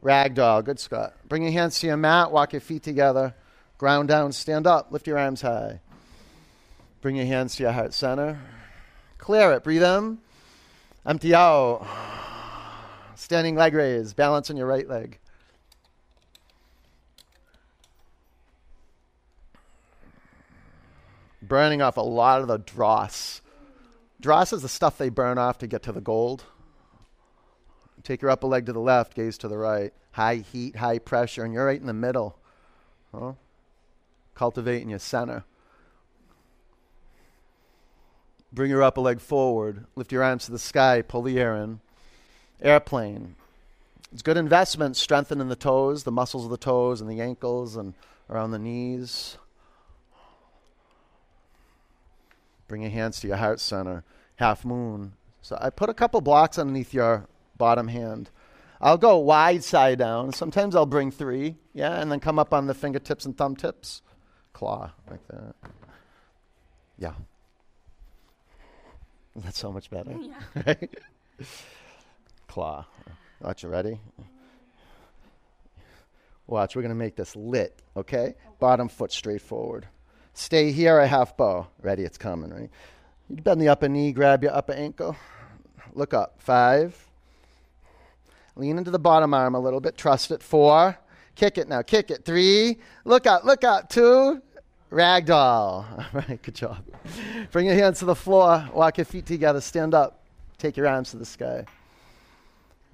Ragdoll. 0.02 0.64
Good, 0.64 0.80
Scott. 0.80 1.14
Bring 1.28 1.44
your 1.44 1.52
hands 1.52 1.78
to 1.80 1.86
your 1.86 1.96
mat. 1.96 2.32
Walk 2.32 2.52
your 2.52 2.60
feet 2.60 2.82
together. 2.82 3.34
Ground 3.78 4.08
down. 4.08 4.32
Stand 4.32 4.66
up. 4.66 4.90
Lift 4.90 5.06
your 5.06 5.18
arms 5.18 5.40
high. 5.40 5.80
Bring 7.00 7.16
your 7.16 7.26
hands 7.26 7.54
to 7.56 7.62
your 7.62 7.72
heart 7.72 7.94
center. 7.94 8.40
Clear 9.18 9.52
it. 9.52 9.62
Breathe 9.62 9.84
in. 9.84 10.18
Empty 11.06 11.34
out. 11.34 11.86
Standing 13.14 13.54
leg 13.54 13.74
raise. 13.74 14.14
Balance 14.14 14.50
on 14.50 14.56
your 14.56 14.66
right 14.66 14.88
leg. 14.88 15.18
Burning 21.40 21.82
off 21.82 21.96
a 21.96 22.00
lot 22.00 22.40
of 22.40 22.48
the 22.48 22.58
dross. 22.58 23.40
Dross 24.20 24.52
is 24.52 24.62
the 24.62 24.68
stuff 24.68 24.98
they 24.98 25.08
burn 25.08 25.38
off 25.38 25.58
to 25.58 25.66
get 25.66 25.82
to 25.84 25.92
the 25.92 26.00
gold. 26.00 26.44
Take 28.04 28.22
your 28.22 28.30
upper 28.30 28.46
leg 28.46 28.66
to 28.66 28.72
the 28.72 28.80
left, 28.80 29.14
gaze 29.14 29.38
to 29.38 29.48
the 29.48 29.58
right. 29.58 29.92
High 30.12 30.36
heat, 30.36 30.76
high 30.76 30.98
pressure, 30.98 31.44
and 31.44 31.54
you're 31.54 31.66
right 31.66 31.80
in 31.80 31.86
the 31.86 31.92
middle. 31.92 32.36
Huh? 33.14 33.32
Cultivating 34.34 34.90
your 34.90 34.98
center. 34.98 35.44
Bring 38.52 38.70
your 38.70 38.82
upper 38.82 39.00
leg 39.00 39.20
forward. 39.20 39.86
Lift 39.96 40.12
your 40.12 40.22
arms 40.22 40.44
to 40.46 40.52
the 40.52 40.58
sky. 40.58 41.02
Pull 41.02 41.22
the 41.22 41.38
air 41.38 41.56
in. 41.56 41.80
Airplane. 42.60 43.36
It's 44.12 44.22
good 44.22 44.36
investment 44.36 44.96
strengthening 44.96 45.48
the 45.48 45.56
toes, 45.56 46.04
the 46.04 46.12
muscles 46.12 46.44
of 46.44 46.50
the 46.50 46.58
toes 46.58 47.00
and 47.00 47.08
the 47.08 47.20
ankles 47.20 47.76
and 47.76 47.94
around 48.28 48.50
the 48.50 48.58
knees. 48.58 49.38
Bring 52.68 52.82
your 52.82 52.90
hands 52.90 53.20
to 53.20 53.28
your 53.28 53.36
heart 53.36 53.58
center. 53.58 54.04
Half 54.36 54.64
moon. 54.64 55.12
So 55.40 55.56
I 55.60 55.70
put 55.70 55.88
a 55.88 55.94
couple 55.94 56.20
blocks 56.20 56.58
underneath 56.58 56.92
your 56.92 57.26
bottom 57.62 57.86
hand. 57.86 58.28
I'll 58.80 58.98
go 58.98 59.18
wide 59.18 59.62
side 59.62 60.00
down. 60.00 60.32
Sometimes 60.32 60.74
I'll 60.74 60.84
bring 60.84 61.12
three, 61.12 61.54
yeah, 61.72 62.00
and 62.00 62.10
then 62.10 62.18
come 62.18 62.40
up 62.40 62.52
on 62.52 62.66
the 62.66 62.74
fingertips 62.74 63.24
and 63.24 63.38
thumb 63.38 63.54
tips. 63.54 64.02
Claw, 64.52 64.90
like 65.08 65.24
that. 65.28 65.54
Yeah. 66.98 67.12
That's 69.36 69.60
so 69.60 69.70
much 69.70 69.90
better. 69.90 70.12
Yeah. 70.56 70.74
Claw. 72.48 72.84
Watch, 73.40 73.62
you 73.62 73.68
ready? 73.68 74.00
Watch, 76.48 76.74
we're 76.74 76.82
going 76.82 76.90
to 76.90 76.96
make 76.96 77.14
this 77.14 77.36
lit, 77.36 77.80
okay? 77.96 78.34
Bottom 78.58 78.88
foot 78.88 79.12
straight 79.12 79.40
forward. 79.40 79.86
Stay 80.34 80.72
here 80.72 80.98
a 80.98 81.06
half 81.06 81.36
bow. 81.36 81.68
Ready, 81.80 82.02
it's 82.02 82.18
coming, 82.18 82.50
right? 82.50 82.70
You 83.30 83.36
bend 83.36 83.60
the 83.60 83.68
upper 83.68 83.88
knee, 83.88 84.10
grab 84.10 84.42
your 84.42 84.52
upper 84.52 84.72
ankle. 84.72 85.14
Look 85.94 86.12
up. 86.12 86.40
Five. 86.40 87.11
Lean 88.56 88.78
into 88.78 88.90
the 88.90 88.98
bottom 88.98 89.32
arm 89.34 89.54
a 89.54 89.60
little 89.60 89.80
bit. 89.80 89.96
Trust 89.96 90.30
it. 90.30 90.42
Four. 90.42 90.98
Kick 91.34 91.58
it 91.58 91.68
now. 91.68 91.82
Kick 91.82 92.10
it. 92.10 92.24
Three. 92.24 92.78
Look 93.04 93.26
out. 93.26 93.44
Look 93.44 93.64
out. 93.64 93.90
Two. 93.90 94.42
Ragdoll. 94.90 95.30
All 95.32 96.06
right. 96.12 96.40
Good 96.42 96.54
job. 96.54 96.84
Bring 97.50 97.66
your 97.66 97.74
hands 97.74 98.00
to 98.00 98.04
the 98.04 98.14
floor. 98.14 98.68
Walk 98.74 98.98
your 98.98 99.06
feet 99.06 99.26
together. 99.26 99.60
Stand 99.60 99.94
up. 99.94 100.22
Take 100.58 100.76
your 100.76 100.86
arms 100.86 101.10
to 101.12 101.16
the 101.16 101.24
sky. 101.24 101.64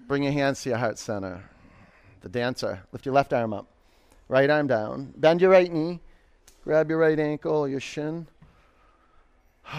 Bring 0.07 0.23
your 0.23 0.33
hands 0.33 0.63
to 0.63 0.71
your 0.71 0.79
heart 0.79 0.99
center. 0.99 1.43
The 2.21 2.29
dancer. 2.29 2.83
Lift 2.93 3.05
your 3.05 3.15
left 3.15 3.33
arm 3.33 3.53
up. 3.53 3.67
Right 4.29 4.49
arm 4.49 4.67
down. 4.67 5.13
Bend 5.17 5.41
your 5.41 5.51
right 5.51 5.73
knee. 5.73 6.01
Grab 6.65 6.89
your 6.91 6.99
right 6.99 7.19
ankle, 7.19 7.67
your 7.67 7.81
shin. 7.81 8.27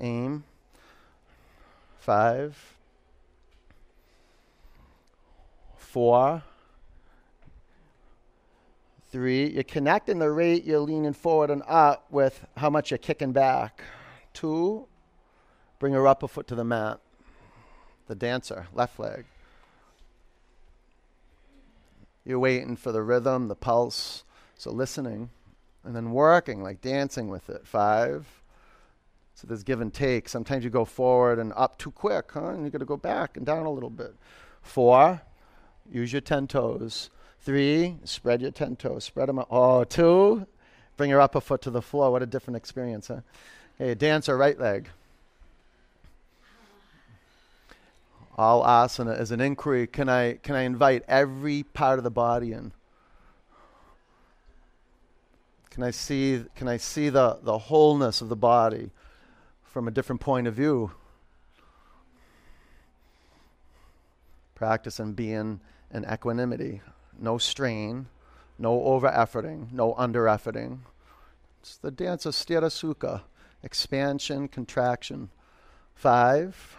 Aim. 0.00 0.44
Five. 1.98 2.58
Four. 5.92 6.42
Three. 9.10 9.50
You're 9.50 9.62
connecting 9.62 10.20
the 10.20 10.30
rate 10.30 10.64
you're 10.64 10.80
leaning 10.80 11.12
forward 11.12 11.50
and 11.50 11.62
up 11.68 12.06
with 12.10 12.46
how 12.56 12.70
much 12.70 12.90
you're 12.90 12.96
kicking 12.96 13.32
back. 13.32 13.82
Two. 14.32 14.86
Bring 15.78 15.92
your 15.92 16.08
upper 16.08 16.28
foot 16.28 16.46
to 16.46 16.54
the 16.54 16.64
mat. 16.64 16.98
The 18.06 18.14
dancer, 18.14 18.68
left 18.72 18.98
leg. 18.98 19.26
You're 22.24 22.38
waiting 22.38 22.74
for 22.74 22.90
the 22.90 23.02
rhythm, 23.02 23.48
the 23.48 23.54
pulse 23.54 24.24
so 24.56 24.70
listening 24.70 25.28
and 25.84 25.94
then 25.94 26.12
working, 26.12 26.62
like 26.62 26.80
dancing 26.80 27.28
with 27.28 27.50
it. 27.50 27.66
Five. 27.66 28.42
So 29.34 29.46
there's 29.46 29.62
give 29.62 29.82
and 29.82 29.92
take. 29.92 30.30
Sometimes 30.30 30.64
you 30.64 30.70
go 30.70 30.86
forward 30.86 31.38
and 31.38 31.52
up 31.54 31.78
too 31.78 31.90
quick, 31.90 32.30
huh? 32.32 32.52
And 32.52 32.64
you 32.64 32.70
got 32.70 32.78
to 32.78 32.86
go 32.86 32.96
back 32.96 33.36
and 33.36 33.44
down 33.44 33.66
a 33.66 33.70
little 33.70 33.90
bit. 33.90 34.14
Four. 34.62 35.20
Use 35.90 36.12
your 36.12 36.20
10 36.20 36.46
toes. 36.46 37.10
Three. 37.40 37.96
Spread 38.04 38.40
your 38.40 38.50
10 38.50 38.76
toes. 38.76 39.04
Spread 39.04 39.28
them 39.28 39.38
out. 39.38 39.48
Oh, 39.50 39.84
two. 39.84 40.46
Bring 40.96 41.10
your 41.10 41.20
upper 41.20 41.40
foot 41.40 41.62
to 41.62 41.70
the 41.70 41.82
floor. 41.82 42.10
What 42.10 42.22
a 42.22 42.26
different 42.26 42.56
experience, 42.56 43.08
huh? 43.08 43.20
Okay, 43.80 43.94
dancer, 43.94 44.36
right 44.36 44.58
leg. 44.58 44.88
All 48.38 48.62
asana 48.62 49.18
is 49.20 49.30
an 49.30 49.40
inquiry. 49.40 49.86
Can 49.86 50.08
I, 50.08 50.34
can 50.34 50.54
I 50.54 50.62
invite 50.62 51.02
every 51.08 51.64
part 51.64 51.98
of 51.98 52.04
the 52.04 52.10
body 52.10 52.52
in? 52.52 52.72
Can 55.70 55.82
I 55.82 55.90
see, 55.90 56.44
can 56.54 56.68
I 56.68 56.76
see 56.76 57.08
the, 57.08 57.38
the 57.42 57.58
wholeness 57.58 58.20
of 58.20 58.28
the 58.28 58.36
body 58.36 58.90
from 59.64 59.88
a 59.88 59.90
different 59.90 60.20
point 60.20 60.46
of 60.46 60.54
view? 60.54 60.92
Practice 64.62 65.00
and 65.00 65.16
being 65.16 65.58
in 65.92 66.04
equanimity. 66.04 66.82
No 67.18 67.36
strain, 67.36 68.06
no 68.60 68.84
over 68.84 69.08
efforting, 69.08 69.72
no 69.72 69.92
under 69.94 70.26
efforting. 70.26 70.78
It's 71.60 71.78
the 71.78 71.90
dance 71.90 72.26
of 72.26 72.34
Sthira 72.34 73.22
expansion, 73.64 74.46
contraction. 74.46 75.30
Five, 75.96 76.76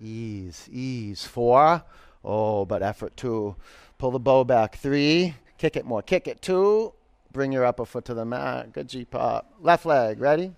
ease, 0.00 0.68
ease. 0.70 1.24
Four, 1.24 1.82
oh, 2.24 2.64
but 2.64 2.84
effort. 2.84 3.16
Two, 3.16 3.56
pull 3.98 4.12
the 4.12 4.20
bow 4.20 4.44
back. 4.44 4.76
Three, 4.76 5.34
kick 5.58 5.74
it 5.74 5.84
more, 5.84 6.02
kick 6.02 6.28
it. 6.28 6.40
Two, 6.40 6.92
Bring 7.32 7.50
your 7.50 7.64
upper 7.64 7.84
foot 7.84 8.04
to 8.04 8.14
the 8.14 8.24
mat. 8.24 8.72
Good 8.72 8.88
G 8.88 9.04
pop. 9.04 9.52
Left 9.60 9.84
leg. 9.84 10.20
Ready? 10.20 10.52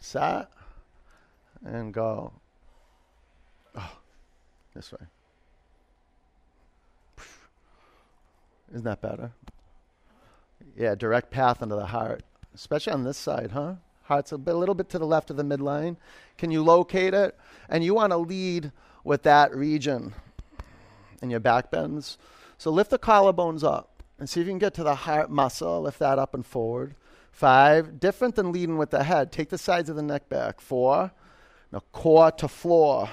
Set. 0.00 0.48
And 1.62 1.92
go. 1.92 2.32
This 4.74 4.92
way. 4.92 5.06
Isn't 8.72 8.84
that 8.84 9.00
better? 9.00 9.32
Yeah, 10.76 10.94
direct 10.94 11.30
path 11.30 11.62
into 11.62 11.74
the 11.74 11.86
heart, 11.86 12.22
especially 12.54 12.92
on 12.92 13.04
this 13.04 13.18
side, 13.18 13.50
huh? 13.52 13.74
Heart's 14.04 14.32
a, 14.32 14.38
bit, 14.38 14.54
a 14.54 14.58
little 14.58 14.74
bit 14.74 14.88
to 14.90 14.98
the 14.98 15.06
left 15.06 15.30
of 15.30 15.36
the 15.36 15.44
midline. 15.44 15.96
Can 16.38 16.50
you 16.50 16.62
locate 16.62 17.14
it? 17.14 17.38
And 17.68 17.84
you 17.84 17.94
want 17.94 18.12
to 18.12 18.16
lead 18.16 18.72
with 19.04 19.22
that 19.22 19.54
region 19.54 20.14
in 21.20 21.30
your 21.30 21.40
back 21.40 21.70
bends. 21.70 22.18
So 22.58 22.70
lift 22.70 22.90
the 22.90 22.98
collarbones 22.98 23.64
up 23.64 24.02
and 24.18 24.28
see 24.28 24.40
if 24.40 24.46
you 24.46 24.52
can 24.52 24.58
get 24.58 24.74
to 24.74 24.82
the 24.82 24.94
heart 24.94 25.30
muscle. 25.30 25.82
Lift 25.82 25.98
that 26.00 26.18
up 26.18 26.34
and 26.34 26.44
forward. 26.44 26.94
Five, 27.30 27.98
different 27.98 28.36
than 28.36 28.52
leading 28.52 28.76
with 28.76 28.90
the 28.90 29.04
head. 29.04 29.32
Take 29.32 29.48
the 29.48 29.58
sides 29.58 29.88
of 29.88 29.96
the 29.96 30.02
neck 30.02 30.28
back. 30.28 30.60
Four, 30.60 31.12
now 31.72 31.82
core 31.92 32.30
to 32.32 32.48
floor. 32.48 33.08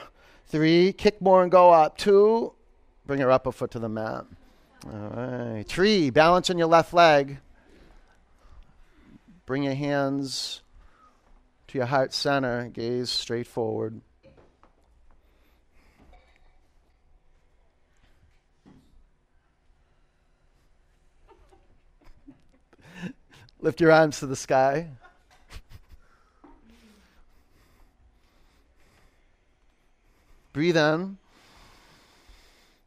Three, 0.49 0.91
kick 0.93 1.21
more 1.21 1.43
and 1.43 1.51
go 1.51 1.69
up. 1.71 1.97
Two, 1.99 2.53
bring 3.05 3.19
your 3.19 3.31
upper 3.31 3.51
foot 3.51 3.69
to 3.71 3.79
the 3.79 3.87
mat. 3.87 4.25
All 4.85 4.91
right. 4.91 5.63
Three, 5.67 6.09
balance 6.09 6.49
on 6.49 6.57
your 6.57 6.65
left 6.67 6.91
leg. 6.91 7.37
Bring 9.45 9.61
your 9.61 9.75
hands 9.75 10.63
to 11.67 11.77
your 11.77 11.85
heart 11.85 12.13
center. 12.13 12.67
Gaze 12.69 13.11
straight 13.11 13.45
forward. 13.45 14.01
Lift 23.59 23.81
your 23.81 23.91
arms 23.91 24.19
to 24.19 24.25
the 24.25 24.35
sky. 24.35 24.89
Breathe 30.53 30.77
in. 30.77 31.17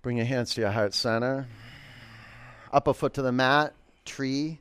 Bring 0.03 0.17
your 0.17 0.27
hands 0.27 0.55
to 0.55 0.61
your 0.63 0.71
heart 0.71 0.95
center. 0.95 1.47
Upper 2.73 2.93
foot 2.93 3.15
to 3.15 3.23
the 3.23 3.33
mat, 3.33 3.73
tree. 4.05 4.59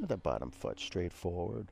The 0.00 0.16
bottom 0.16 0.50
foot 0.50 0.80
straight 0.80 1.12
forward. 1.12 1.68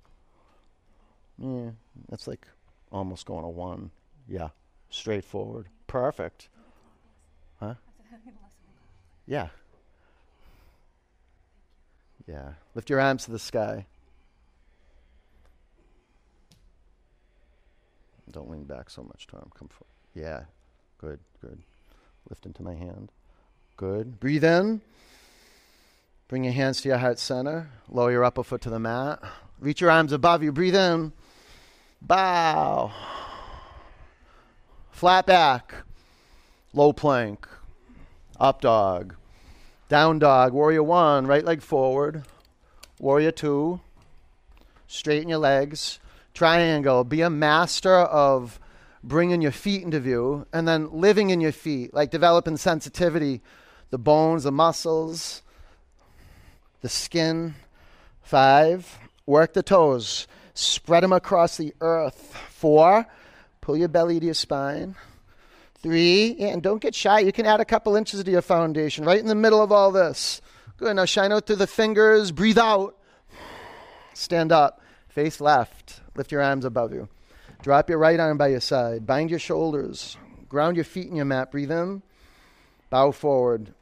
Yeah, 1.38 1.70
that's 2.08 2.28
like 2.28 2.46
almost 2.92 3.26
going 3.26 3.42
to 3.42 3.48
one. 3.48 3.90
Yeah, 4.28 4.50
straight 4.90 5.24
forward. 5.24 5.66
Perfect. 5.86 6.48
Huh? 7.58 7.74
Yeah. 9.26 9.48
Yeah. 12.26 12.52
Lift 12.74 12.90
your 12.90 13.00
arms 13.00 13.24
to 13.24 13.32
the 13.32 13.38
sky. 13.38 13.86
Don't 18.30 18.50
lean 18.50 18.64
back 18.64 18.90
so 18.90 19.02
much, 19.02 19.26
Tom. 19.26 19.50
Come 19.58 19.68
forward. 19.68 19.86
Yeah. 20.14 20.44
Good, 20.98 21.20
good. 21.40 21.58
Lift 22.28 22.46
into 22.46 22.62
my 22.62 22.74
hand. 22.74 23.10
Good. 23.76 24.20
Breathe 24.20 24.44
in. 24.44 24.82
Bring 26.28 26.44
your 26.44 26.52
hands 26.52 26.80
to 26.82 26.88
your 26.88 26.98
heart 26.98 27.18
center. 27.18 27.70
Lower 27.88 28.12
your 28.12 28.24
upper 28.24 28.44
foot 28.44 28.60
to 28.62 28.70
the 28.70 28.78
mat. 28.78 29.20
Reach 29.58 29.80
your 29.80 29.90
arms 29.90 30.12
above 30.12 30.42
you. 30.42 30.52
Breathe 30.52 30.76
in. 30.76 31.12
Bow. 32.00 32.92
Flat 34.92 35.26
back. 35.26 35.74
Low 36.72 36.92
plank. 36.92 37.48
Up 38.38 38.60
dog. 38.60 39.16
Down 39.88 40.18
dog. 40.18 40.52
Warrior 40.52 40.82
one. 40.82 41.26
Right 41.26 41.44
leg 41.44 41.62
forward. 41.62 42.24
Warrior 42.98 43.32
two. 43.32 43.80
Straighten 44.86 45.28
your 45.28 45.38
legs. 45.38 45.98
Triangle. 46.40 47.04
Be 47.04 47.20
a 47.20 47.28
master 47.28 47.94
of 47.94 48.58
bringing 49.04 49.42
your 49.42 49.52
feet 49.52 49.82
into 49.82 50.00
view 50.00 50.46
and 50.54 50.66
then 50.66 50.90
living 50.90 51.28
in 51.28 51.38
your 51.38 51.52
feet, 51.52 51.92
like 51.92 52.10
developing 52.10 52.56
sensitivity, 52.56 53.42
the 53.90 53.98
bones, 53.98 54.44
the 54.44 54.50
muscles, 54.50 55.42
the 56.80 56.88
skin. 56.88 57.56
Five. 58.22 58.98
Work 59.26 59.52
the 59.52 59.62
toes. 59.62 60.26
Spread 60.54 61.02
them 61.02 61.12
across 61.12 61.58
the 61.58 61.74
earth. 61.82 62.34
Four. 62.48 63.06
Pull 63.60 63.76
your 63.76 63.88
belly 63.88 64.18
to 64.18 64.24
your 64.24 64.32
spine. 64.32 64.94
Three. 65.82 66.36
And 66.38 66.62
don't 66.62 66.80
get 66.80 66.94
shy. 66.94 67.18
You 67.18 67.32
can 67.32 67.44
add 67.44 67.60
a 67.60 67.66
couple 67.66 67.96
inches 67.96 68.24
to 68.24 68.30
your 68.30 68.40
foundation 68.40 69.04
right 69.04 69.20
in 69.20 69.26
the 69.26 69.34
middle 69.34 69.62
of 69.62 69.72
all 69.72 69.92
this. 69.92 70.40
Good. 70.78 70.96
Now 70.96 71.04
shine 71.04 71.32
out 71.32 71.46
through 71.46 71.56
the 71.56 71.66
fingers. 71.66 72.32
Breathe 72.32 72.56
out. 72.56 72.96
Stand 74.14 74.52
up. 74.52 74.80
Face 75.10 75.38
left. 75.38 75.79
Lift 76.14 76.32
your 76.32 76.42
arms 76.42 76.64
above 76.64 76.92
you. 76.92 77.08
Drop 77.62 77.88
your 77.88 77.98
right 77.98 78.18
arm 78.18 78.38
by 78.38 78.48
your 78.48 78.60
side. 78.60 79.06
Bind 79.06 79.30
your 79.30 79.38
shoulders. 79.38 80.16
Ground 80.48 80.76
your 80.76 80.84
feet 80.84 81.08
in 81.08 81.16
your 81.16 81.24
mat. 81.24 81.50
Breathe 81.50 81.70
in. 81.70 82.02
Bow 82.88 83.10
forward. 83.12 83.74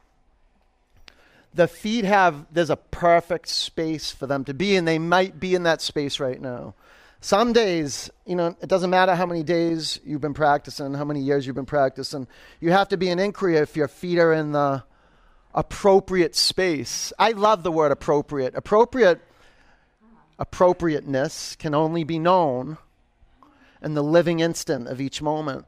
The 1.53 1.67
feet 1.67 2.05
have, 2.05 2.45
there's 2.51 2.69
a 2.69 2.75
perfect 2.75 3.47
space 3.47 4.11
for 4.11 4.27
them 4.27 4.43
to 4.45 4.53
be, 4.53 4.75
and 4.75 4.87
they 4.87 4.99
might 4.99 5.39
be 5.39 5.55
in 5.55 5.63
that 5.63 5.81
space 5.81 6.19
right 6.19 6.39
now. 6.39 6.75
Some 7.21 7.51
days, 7.53 8.09
you 8.25 8.35
know, 8.35 8.55
it 8.61 8.69
doesn't 8.69 8.89
matter 8.89 9.15
how 9.15 9.25
many 9.25 9.43
days 9.43 9.99
you've 10.05 10.21
been 10.21 10.33
practicing, 10.33 10.93
how 10.93 11.03
many 11.03 11.19
years 11.19 11.45
you've 11.45 11.55
been 11.55 11.65
practicing. 11.65 12.27
You 12.61 12.71
have 12.71 12.89
to 12.89 12.97
be 12.97 13.09
an 13.09 13.19
inquiry 13.19 13.57
if 13.57 13.75
your 13.75 13.87
feet 13.87 14.19
are 14.19 14.31
in 14.31 14.51
the 14.51 14.83
appropriate 15.53 16.35
space. 16.35 17.11
I 17.17 17.31
love 17.31 17.63
the 17.63 17.71
word 17.71 17.91
appropriate. 17.91 18.55
Appropriate 18.55 19.19
appropriateness 20.39 21.55
can 21.57 21.75
only 21.75 22.03
be 22.03 22.17
known 22.17 22.77
in 23.83 23.93
the 23.93 24.03
living 24.03 24.39
instant 24.39 24.87
of 24.87 24.99
each 24.99 25.21
moment. 25.21 25.65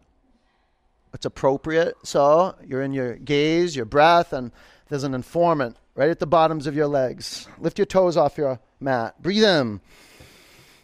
It's 1.14 1.26
appropriate. 1.26 1.96
So 2.04 2.56
you're 2.66 2.82
in 2.82 2.94
your 2.94 3.16
gaze, 3.18 3.76
your 3.76 3.86
breath, 3.86 4.34
and 4.34 4.52
there's 4.90 5.04
an 5.04 5.14
informant 5.14 5.76
right 5.94 6.10
at 6.10 6.20
the 6.20 6.26
bottoms 6.26 6.68
of 6.68 6.76
your 6.76 6.88
legs. 6.88 7.48
Lift 7.60 7.78
your 7.78 7.86
toes 7.86 8.16
off 8.16 8.38
your 8.38 8.60
mat. 8.80 9.22
Breathe 9.22 9.44
in. 9.44 9.82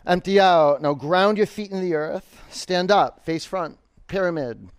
Empty 0.06 0.40
out. 0.40 0.82
Now 0.82 0.94
ground 0.94 1.38
your 1.38 1.48
feet 1.48 1.72
in 1.72 1.82
the 1.82 1.96
earth. 1.96 2.42
Stand 2.50 2.92
up, 2.92 3.26
face 3.26 3.46
front, 3.46 3.78
pyramid. 4.08 4.70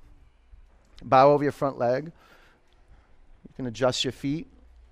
Bow 1.03 1.31
over 1.31 1.43
your 1.43 1.53
front 1.53 1.79
leg. 1.79 2.07
You 2.07 3.55
can 3.57 3.67
adjust 3.67 4.05
your 4.05 4.13
feet. 4.13 4.47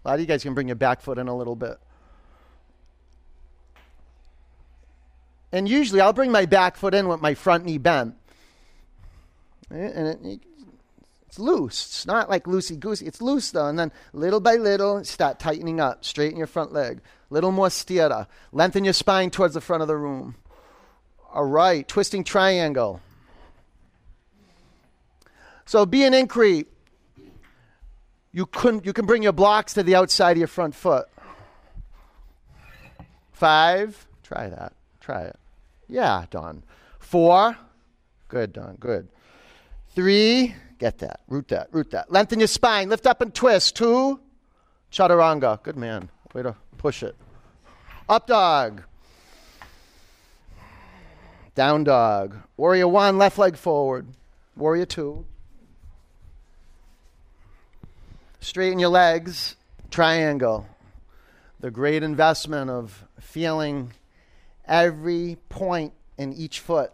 A 0.05 0.09
lot 0.09 0.14
of 0.14 0.21
you 0.21 0.27
guys 0.27 0.43
can 0.43 0.55
bring 0.55 0.69
your 0.69 0.77
back 0.77 1.01
foot 1.01 1.19
in 1.19 1.29
a 1.29 1.37
little 1.37 1.57
bit. 1.57 1.79
And 5.53 5.68
usually 5.68 6.01
I'll 6.01 6.12
bring 6.12 6.32
my 6.32 6.47
back 6.47 6.76
foot 6.76 6.94
in 6.94 7.09
with 7.09 7.20
my 7.20 7.34
front 7.34 7.64
knee 7.64 7.78
bent. 7.78 8.14
Eh, 9.70 9.74
and 9.76 10.26
it, 10.26 10.40
it's 11.26 11.38
loose. 11.38 11.86
It's 11.86 12.07
not 12.07 12.28
like 12.28 12.44
loosey 12.44 12.78
goosey. 12.78 13.07
It's 13.07 13.20
loose 13.20 13.51
though. 13.51 13.66
And 13.66 13.78
then 13.78 13.92
little 14.12 14.40
by 14.40 14.55
little, 14.55 15.05
start 15.05 15.38
tightening 15.38 15.80
up. 15.80 16.05
Straighten 16.05 16.38
your 16.38 16.47
front 16.47 16.72
leg. 16.72 17.01
Little 17.30 17.53
more 17.53 17.68
stira. 17.68 18.26
Lengthen 18.53 18.84
your 18.84 18.92
spine 18.92 19.30
towards 19.30 19.55
the 19.55 19.61
front 19.61 19.82
of 19.82 19.88
the 19.88 19.97
room. 19.97 20.36
All 21.32 21.44
right. 21.44 21.86
Twisting 21.86 22.24
triangle. 22.24 23.01
So 25.64 25.84
be 25.84 26.05
an 26.05 26.14
inquiry. 26.14 26.66
You, 28.32 28.47
couldn't, 28.47 28.84
you 28.84 28.92
can 28.92 29.07
bring 29.07 29.22
your 29.22 29.32
blocks 29.32 29.74
to 29.74 29.82
the 29.82 29.94
outside 29.94 30.32
of 30.32 30.38
your 30.38 30.47
front 30.47 30.74
foot. 30.74 31.09
Five. 33.32 34.07
Try 34.22 34.49
that. 34.49 34.76
Try 35.07 35.22
it. 35.22 35.36
Yeah, 35.86 36.24
Don. 36.30 36.64
Four. 36.98 37.57
Good, 38.26 38.52
Don. 38.52 38.74
Good. 38.80 39.07
Three. 39.90 40.57
Get 40.80 40.98
that. 40.98 41.20
Root 41.28 41.46
that. 41.46 41.68
Root 41.70 41.92
that. 41.92 42.11
Lengthen 42.11 42.40
your 42.40 42.48
spine. 42.48 42.88
Lift 42.88 43.07
up 43.07 43.20
and 43.20 43.32
twist. 43.32 43.76
Two. 43.76 44.18
Chaturanga. 44.90 45.62
Good 45.62 45.76
man. 45.76 46.11
Way 46.34 46.42
to 46.42 46.57
push 46.76 47.04
it. 47.04 47.14
Up 48.09 48.26
dog. 48.26 48.82
Down 51.54 51.84
dog. 51.84 52.38
Warrior 52.57 52.88
one, 52.88 53.16
left 53.16 53.38
leg 53.38 53.57
forward. 53.57 54.09
Warrior 54.57 54.86
two. 54.86 55.24
Straighten 58.40 58.80
your 58.80 58.90
legs. 58.90 59.54
Triangle. 59.88 60.66
The 61.61 61.70
great 61.70 62.02
investment 62.02 62.70
of 62.70 63.04
feeling 63.20 63.92
every 64.67 65.37
point 65.49 65.93
in 66.19 66.33
each 66.33 66.61
foot. 66.61 66.93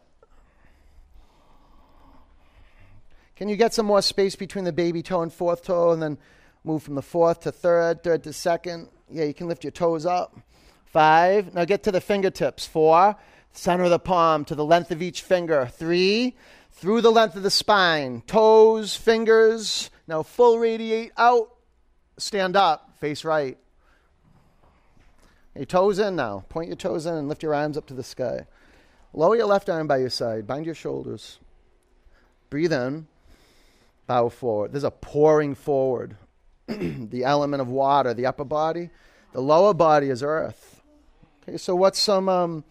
Can 3.36 3.48
you 3.48 3.56
get 3.56 3.74
some 3.74 3.86
more 3.86 4.02
space 4.02 4.36
between 4.36 4.64
the 4.64 4.72
baby 4.72 5.02
toe 5.02 5.22
and 5.22 5.32
fourth 5.32 5.64
toe 5.64 5.90
and 5.90 6.02
then 6.02 6.18
move 6.64 6.82
from 6.82 6.94
the 6.94 7.02
fourth 7.02 7.40
to 7.40 7.52
third, 7.52 8.02
third 8.02 8.22
to 8.24 8.32
second? 8.32 8.88
Yeah, 9.10 9.24
you 9.24 9.34
can 9.34 9.48
lift 9.48 9.64
your 9.64 9.72
toes 9.72 10.06
up. 10.06 10.38
Five. 10.84 11.54
Now 11.54 11.64
get 11.64 11.82
to 11.84 11.92
the 11.92 12.00
fingertips. 12.00 12.66
Four. 12.66 13.16
Center 13.52 13.84
of 13.84 13.90
the 13.90 13.98
palm 13.98 14.44
to 14.44 14.54
the 14.54 14.64
length 14.64 14.90
of 14.90 15.02
each 15.02 15.22
finger. 15.22 15.66
Three. 15.72 16.36
Through 16.70 17.00
the 17.00 17.10
length 17.10 17.36
of 17.36 17.42
the 17.42 17.50
spine. 17.50 18.22
Toes, 18.26 18.94
fingers. 18.94 19.90
Now 20.06 20.22
full 20.22 20.58
radiate 20.58 21.12
out. 21.16 21.54
Stand 22.18 22.56
up. 22.56 22.98
Face 22.98 23.24
right. 23.24 23.58
Your 25.54 25.64
toes 25.66 25.98
in 25.98 26.16
now. 26.16 26.44
Point 26.48 26.68
your 26.68 26.76
toes 26.76 27.06
in 27.06 27.14
and 27.14 27.28
lift 27.28 27.42
your 27.42 27.54
arms 27.54 27.76
up 27.76 27.86
to 27.86 27.94
the 27.94 28.02
sky. 28.02 28.46
Lower 29.12 29.36
your 29.36 29.46
left 29.46 29.68
arm 29.68 29.86
by 29.86 29.98
your 29.98 30.10
side. 30.10 30.46
Bind 30.46 30.64
your 30.64 30.74
shoulders. 30.74 31.38
Breathe 32.48 32.72
in. 32.72 33.06
Bow 34.06 34.28
forward. 34.30 34.72
There's 34.72 34.84
a 34.84 34.90
pouring 34.90 35.54
forward. 35.54 36.16
the 36.66 37.24
element 37.24 37.60
of 37.60 37.68
water, 37.68 38.14
the 38.14 38.26
upper 38.26 38.44
body. 38.44 38.90
The 39.32 39.40
lower 39.40 39.74
body 39.74 40.08
is 40.08 40.22
earth. 40.22 40.82
Okay, 41.42 41.58
so 41.58 41.74
what's 41.74 41.98
some 41.98 42.28
um, 42.28 42.64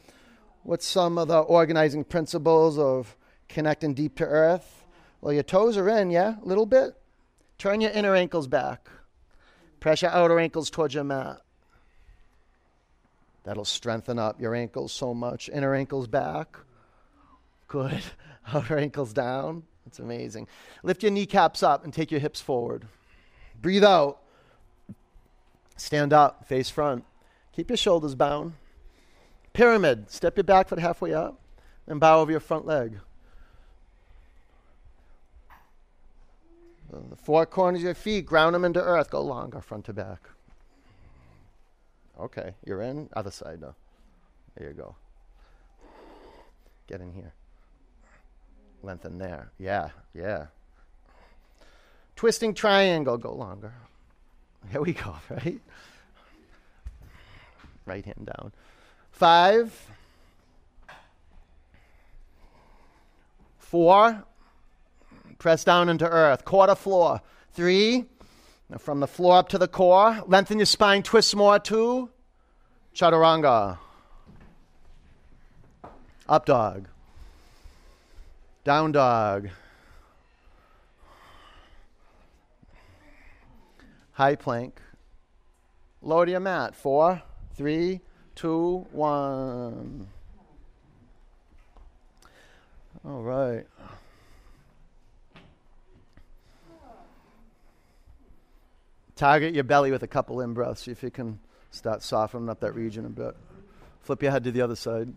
what's 0.63 0.85
some 0.85 1.17
of 1.17 1.27
the 1.27 1.39
organizing 1.39 2.03
principles 2.03 2.79
of 2.79 3.15
connecting 3.49 3.93
deep 3.93 4.15
to 4.17 4.25
earth? 4.25 4.85
Well, 5.19 5.33
your 5.33 5.43
toes 5.43 5.77
are 5.77 5.89
in, 5.89 6.09
yeah, 6.09 6.35
a 6.41 6.45
little 6.45 6.65
bit. 6.65 6.95
Turn 7.57 7.81
your 7.81 7.91
inner 7.91 8.15
ankles 8.15 8.47
back. 8.47 8.89
Press 9.79 10.01
your 10.01 10.11
outer 10.11 10.39
ankles 10.39 10.69
towards 10.69 10.95
your 10.95 11.03
mat. 11.03 11.41
That'll 13.43 13.65
strengthen 13.65 14.19
up 14.19 14.39
your 14.39 14.53
ankles 14.53 14.91
so 14.91 15.13
much. 15.13 15.49
Inner 15.49 15.73
ankles 15.73 16.07
back. 16.07 16.57
Good. 17.67 18.01
Outer 18.53 18.77
ankles 18.77 19.13
down. 19.13 19.63
That's 19.85 19.99
amazing. 19.99 20.47
Lift 20.83 21.03
your 21.03 21.11
kneecaps 21.11 21.63
up 21.63 21.83
and 21.83 21.93
take 21.93 22.11
your 22.11 22.19
hips 22.19 22.39
forward. 22.41 22.87
Breathe 23.61 23.83
out. 23.83 24.19
Stand 25.75 26.13
up, 26.13 26.47
face 26.47 26.69
front. 26.69 27.03
Keep 27.53 27.69
your 27.69 27.77
shoulders 27.77 28.15
bound. 28.15 28.53
Pyramid. 29.53 30.11
Step 30.11 30.37
your 30.37 30.43
back 30.43 30.69
foot 30.69 30.79
halfway 30.79 31.13
up 31.13 31.39
and 31.87 31.99
bow 31.99 32.19
over 32.19 32.31
your 32.31 32.39
front 32.39 32.65
leg. 32.65 32.99
The 36.91 37.15
four 37.15 37.45
corners 37.45 37.81
of 37.81 37.85
your 37.85 37.93
feet, 37.93 38.25
ground 38.25 38.53
them 38.53 38.65
into 38.65 38.81
earth. 38.81 39.09
Go 39.09 39.21
longer, 39.21 39.61
front 39.61 39.85
to 39.85 39.93
back. 39.93 40.29
Okay, 42.19 42.53
you're 42.65 42.81
in. 42.81 43.09
Other 43.13 43.31
side 43.31 43.61
now. 43.61 43.75
There 44.55 44.67
you 44.67 44.73
go. 44.73 44.95
Get 46.87 47.01
in 47.01 47.13
here. 47.13 47.33
Lengthen 48.83 49.17
there. 49.17 49.51
Yeah, 49.57 49.89
yeah. 50.13 50.47
Twisting 52.15 52.53
triangle. 52.53 53.17
Go 53.17 53.33
longer. 53.33 53.73
Here 54.71 54.81
we 54.81 54.93
go, 54.93 55.15
right? 55.29 55.59
Right 57.85 58.05
hand 58.05 58.25
down. 58.37 58.51
Five. 59.11 59.73
Four. 63.57 64.23
Press 65.39 65.63
down 65.63 65.89
into 65.89 66.07
earth. 66.07 66.45
Quarter 66.45 66.75
floor. 66.75 67.21
Three. 67.53 68.05
Now 68.71 68.77
from 68.77 69.01
the 69.01 69.07
floor 69.07 69.35
up 69.35 69.49
to 69.49 69.57
the 69.57 69.67
core, 69.67 70.23
lengthen 70.27 70.57
your 70.57 70.65
spine, 70.65 71.03
twist 71.03 71.35
more 71.35 71.59
to 71.59 72.09
chaturanga. 72.95 73.77
Up 76.29 76.45
dog. 76.45 76.87
Down 78.63 78.93
dog. 78.93 79.49
High 84.13 84.35
plank. 84.35 84.79
Lower 86.01 86.25
to 86.25 86.31
your 86.31 86.39
mat. 86.39 86.73
Four, 86.73 87.21
three, 87.55 87.99
two, 88.35 88.87
one. 88.93 90.07
All 93.03 93.21
right. 93.21 93.65
Target 99.21 99.53
your 99.53 99.63
belly 99.63 99.91
with 99.91 100.01
a 100.01 100.07
couple 100.07 100.41
in 100.41 100.55
breaths. 100.55 100.81
See 100.81 100.91
if 100.91 101.03
you 101.03 101.11
can 101.11 101.37
start 101.69 102.01
softening 102.01 102.49
up 102.49 102.59
that 102.61 102.73
region 102.73 103.05
a 103.05 103.09
bit. 103.09 103.35
Flip 104.01 104.23
your 104.23 104.31
head 104.31 104.43
to 104.45 104.51
the 104.51 104.63
other 104.63 104.75
side. 104.75 105.13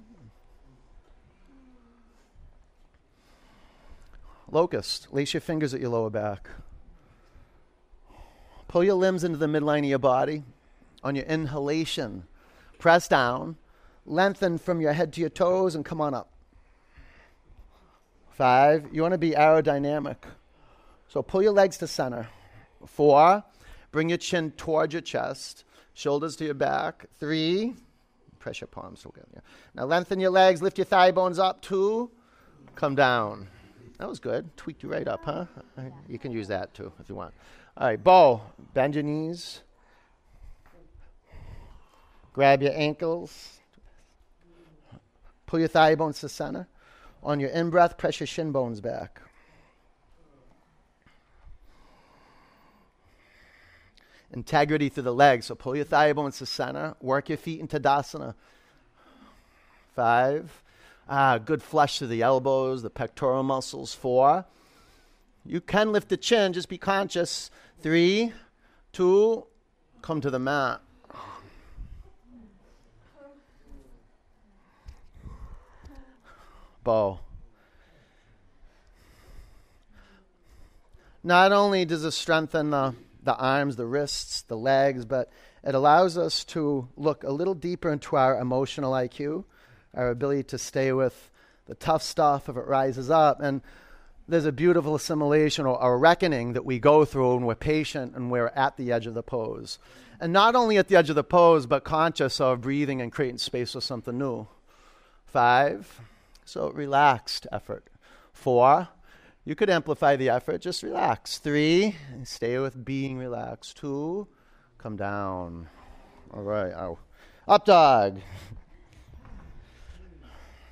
Locust. 4.50 5.08
Lace 5.10 5.32
your 5.32 5.40
fingers 5.40 5.72
at 5.72 5.80
your 5.80 5.88
lower 5.88 6.10
back. 6.10 6.50
Pull 8.68 8.84
your 8.84 8.96
limbs 8.96 9.24
into 9.24 9.38
the 9.38 9.46
midline 9.46 9.78
of 9.78 9.84
your 9.86 9.98
body. 9.98 10.42
On 11.02 11.16
your 11.16 11.24
inhalation, 11.24 12.24
press 12.78 13.08
down. 13.08 13.56
Lengthen 14.04 14.58
from 14.58 14.82
your 14.82 14.92
head 14.92 15.14
to 15.14 15.22
your 15.22 15.30
toes 15.30 15.74
and 15.74 15.82
come 15.82 16.02
on 16.02 16.12
up. 16.12 16.28
Five. 18.32 18.86
You 18.92 19.00
want 19.00 19.12
to 19.12 19.18
be 19.18 19.30
aerodynamic. 19.30 20.16
So 21.08 21.22
pull 21.22 21.42
your 21.42 21.52
legs 21.52 21.78
to 21.78 21.86
center. 21.86 22.28
Four. 22.86 23.44
Bring 23.94 24.08
your 24.08 24.18
chin 24.18 24.50
towards 24.56 24.92
your 24.92 25.02
chest, 25.02 25.62
shoulders 25.92 26.34
to 26.34 26.44
your 26.44 26.54
back. 26.54 27.06
Three, 27.20 27.76
press 28.40 28.60
your 28.60 28.66
palms 28.66 29.02
together. 29.02 29.40
Now 29.72 29.84
lengthen 29.84 30.18
your 30.18 30.32
legs, 30.32 30.60
lift 30.60 30.78
your 30.78 30.84
thigh 30.84 31.12
bones 31.12 31.38
up. 31.38 31.60
Two, 31.60 32.10
come 32.74 32.96
down. 32.96 33.46
That 34.00 34.08
was 34.08 34.18
good. 34.18 34.50
Tweaked 34.56 34.82
you 34.82 34.88
right 34.88 35.06
up, 35.06 35.24
huh? 35.24 35.44
You 36.08 36.18
can 36.18 36.32
use 36.32 36.48
that 36.48 36.74
too 36.74 36.92
if 36.98 37.08
you 37.08 37.14
want. 37.14 37.34
All 37.76 37.86
right, 37.86 38.02
bow. 38.02 38.42
Bend 38.74 38.96
your 38.96 39.04
knees. 39.04 39.60
Grab 42.32 42.62
your 42.62 42.72
ankles. 42.74 43.60
Pull 45.46 45.60
your 45.60 45.68
thigh 45.68 45.94
bones 45.94 46.18
to 46.18 46.28
center. 46.28 46.66
On 47.22 47.38
your 47.38 47.50
in 47.50 47.70
breath, 47.70 47.96
press 47.96 48.18
your 48.18 48.26
shin 48.26 48.50
bones 48.50 48.80
back. 48.80 49.20
Integrity 54.34 54.88
through 54.88 55.04
the 55.04 55.14
legs. 55.14 55.46
So 55.46 55.54
pull 55.54 55.76
your 55.76 55.84
thigh 55.84 56.12
bones 56.12 56.38
to 56.38 56.46
center. 56.46 56.94
Work 57.00 57.28
your 57.28 57.38
feet 57.38 57.60
into 57.60 57.80
Tadasana. 57.80 58.34
Five. 59.94 60.62
Ah, 61.08 61.38
good 61.38 61.62
flush 61.62 61.98
through 61.98 62.08
the 62.08 62.22
elbows, 62.22 62.82
the 62.82 62.90
pectoral 62.90 63.42
muscles. 63.42 63.94
Four. 63.94 64.44
You 65.44 65.60
can 65.60 65.92
lift 65.92 66.08
the 66.08 66.16
chin, 66.16 66.52
just 66.52 66.68
be 66.68 66.78
conscious. 66.78 67.50
Three, 67.80 68.32
two, 68.92 69.46
come 70.00 70.20
to 70.22 70.30
the 70.30 70.38
mat. 70.38 70.80
Bow. 76.82 77.20
Not 81.22 81.52
only 81.52 81.86
does 81.86 82.04
it 82.04 82.10
strengthen 82.10 82.70
the 82.70 82.94
the 83.24 83.36
arms, 83.36 83.76
the 83.76 83.86
wrists, 83.86 84.42
the 84.42 84.56
legs, 84.56 85.04
but 85.04 85.30
it 85.62 85.74
allows 85.74 86.18
us 86.18 86.44
to 86.44 86.88
look 86.96 87.24
a 87.24 87.30
little 87.30 87.54
deeper 87.54 87.90
into 87.90 88.16
our 88.16 88.38
emotional 88.38 88.92
IQ, 88.92 89.44
our 89.94 90.10
ability 90.10 90.44
to 90.44 90.58
stay 90.58 90.92
with 90.92 91.30
the 91.66 91.74
tough 91.74 92.02
stuff 92.02 92.48
if 92.48 92.56
it 92.56 92.66
rises 92.66 93.10
up. 93.10 93.40
And 93.40 93.62
there's 94.28 94.44
a 94.44 94.52
beautiful 94.52 94.94
assimilation 94.94 95.66
or 95.66 95.78
a 95.80 95.96
reckoning 95.96 96.52
that 96.52 96.64
we 96.64 96.78
go 96.78 97.04
through 97.04 97.34
when 97.34 97.46
we're 97.46 97.54
patient 97.54 98.14
and 98.14 98.30
we're 98.30 98.52
at 98.54 98.76
the 98.76 98.92
edge 98.92 99.06
of 99.06 99.14
the 99.14 99.22
pose. 99.22 99.78
And 100.20 100.32
not 100.32 100.54
only 100.54 100.78
at 100.78 100.88
the 100.88 100.96
edge 100.96 101.10
of 101.10 101.16
the 101.16 101.24
pose, 101.24 101.66
but 101.66 101.84
conscious 101.84 102.40
of 102.40 102.60
breathing 102.60 103.00
and 103.00 103.12
creating 103.12 103.38
space 103.38 103.72
for 103.72 103.80
something 103.80 104.16
new. 104.16 104.46
Five, 105.26 106.00
so 106.44 106.70
relaxed 106.70 107.46
effort. 107.50 107.88
Four, 108.32 108.88
you 109.44 109.54
could 109.54 109.68
amplify 109.68 110.16
the 110.16 110.30
effort, 110.30 110.62
just 110.62 110.82
relax. 110.82 111.38
Three, 111.38 111.96
stay 112.24 112.58
with 112.58 112.82
being 112.82 113.18
relaxed. 113.18 113.76
Two, 113.76 114.26
come 114.78 114.96
down. 114.96 115.68
All 116.32 116.42
right, 116.42 116.72
ow. 116.72 116.98
Up 117.46 117.66
dog. 117.66 118.20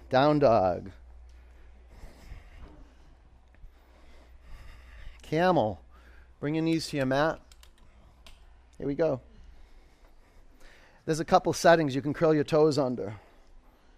Down 0.09 0.39
dog. 0.39 0.91
Camel. 5.23 5.81
Bring 6.41 6.55
your 6.55 6.65
knees 6.65 6.89
to 6.89 6.97
your 6.97 7.07
mat. 7.07 7.41
Here 8.79 8.87
we 8.87 8.95
go. 8.95 9.21
There's 11.05 11.21
a 11.21 11.25
couple 11.25 11.53
settings 11.53 11.95
you 11.95 12.03
can 12.03 12.15
curl 12.15 12.33
your 12.33 12.45
toes 12.45 12.79
under, 12.79 13.17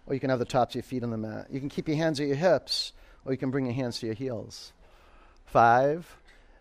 or 0.05 0.13
you 0.13 0.19
can 0.19 0.29
have 0.29 0.39
the 0.39 0.45
tops 0.45 0.71
of 0.71 0.75
your 0.75 0.83
feet 0.83 1.03
on 1.03 1.11
the 1.11 1.17
mat. 1.17 1.47
You 1.49 1.59
can 1.59 1.69
keep 1.69 1.87
your 1.87 1.97
hands 1.97 2.19
at 2.19 2.27
your 2.27 2.35
hips 2.35 2.91
or 3.25 3.31
you 3.31 3.37
can 3.37 3.51
bring 3.51 3.65
your 3.65 3.73
hands 3.73 3.99
to 3.99 4.05
your 4.05 4.15
heels. 4.15 4.71
Five. 5.45 6.17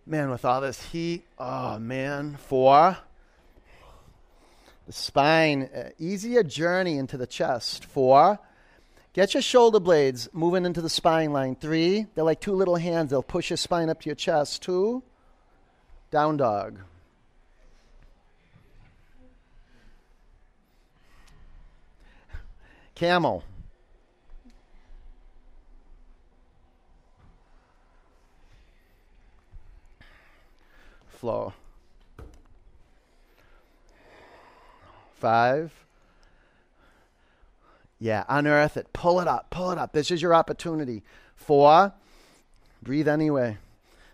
Man, 0.07 0.31
with 0.31 0.45
all 0.45 0.61
this 0.61 0.83
heat, 0.83 1.25
oh 1.39 1.79
man. 1.79 2.37
Four. 2.37 2.97
The 4.87 4.93
spine, 4.93 5.71
uh, 5.75 5.91
easier 5.99 6.43
journey 6.43 6.99
into 6.99 7.17
the 7.17 7.27
chest. 7.27 7.85
Four. 7.85 8.39
Get 9.15 9.33
your 9.33 9.43
shoulder 9.43 9.81
blades 9.81 10.29
moving 10.33 10.67
into 10.67 10.83
the 10.83 10.91
spine 10.91 11.33
line. 11.33 11.55
Three. 11.55 12.07
They're 12.15 12.25
like 12.25 12.41
two 12.41 12.53
little 12.53 12.77
hands. 12.77 13.11
They'll 13.11 13.23
push 13.23 13.49
your 13.49 13.57
spine 13.57 13.89
up 13.89 14.01
to 14.03 14.07
your 14.07 14.17
chest. 14.17 14.63
Two. 14.63 15.03
Down 16.11 16.37
dog. 16.37 16.81
Camel. 22.95 23.43
Flow. 31.25 31.55
Five. 35.15 35.73
Yeah, 37.99 38.25
unearth 38.29 38.77
it. 38.77 38.93
Pull 38.93 39.21
it 39.21 39.27
up. 39.27 39.49
Pull 39.49 39.71
it 39.71 39.79
up. 39.79 39.95
This 39.95 40.11
is 40.11 40.21
your 40.21 40.35
opportunity. 40.35 41.03
Four. 41.35 41.95
Breathe 42.83 43.09
anyway. 43.09 43.57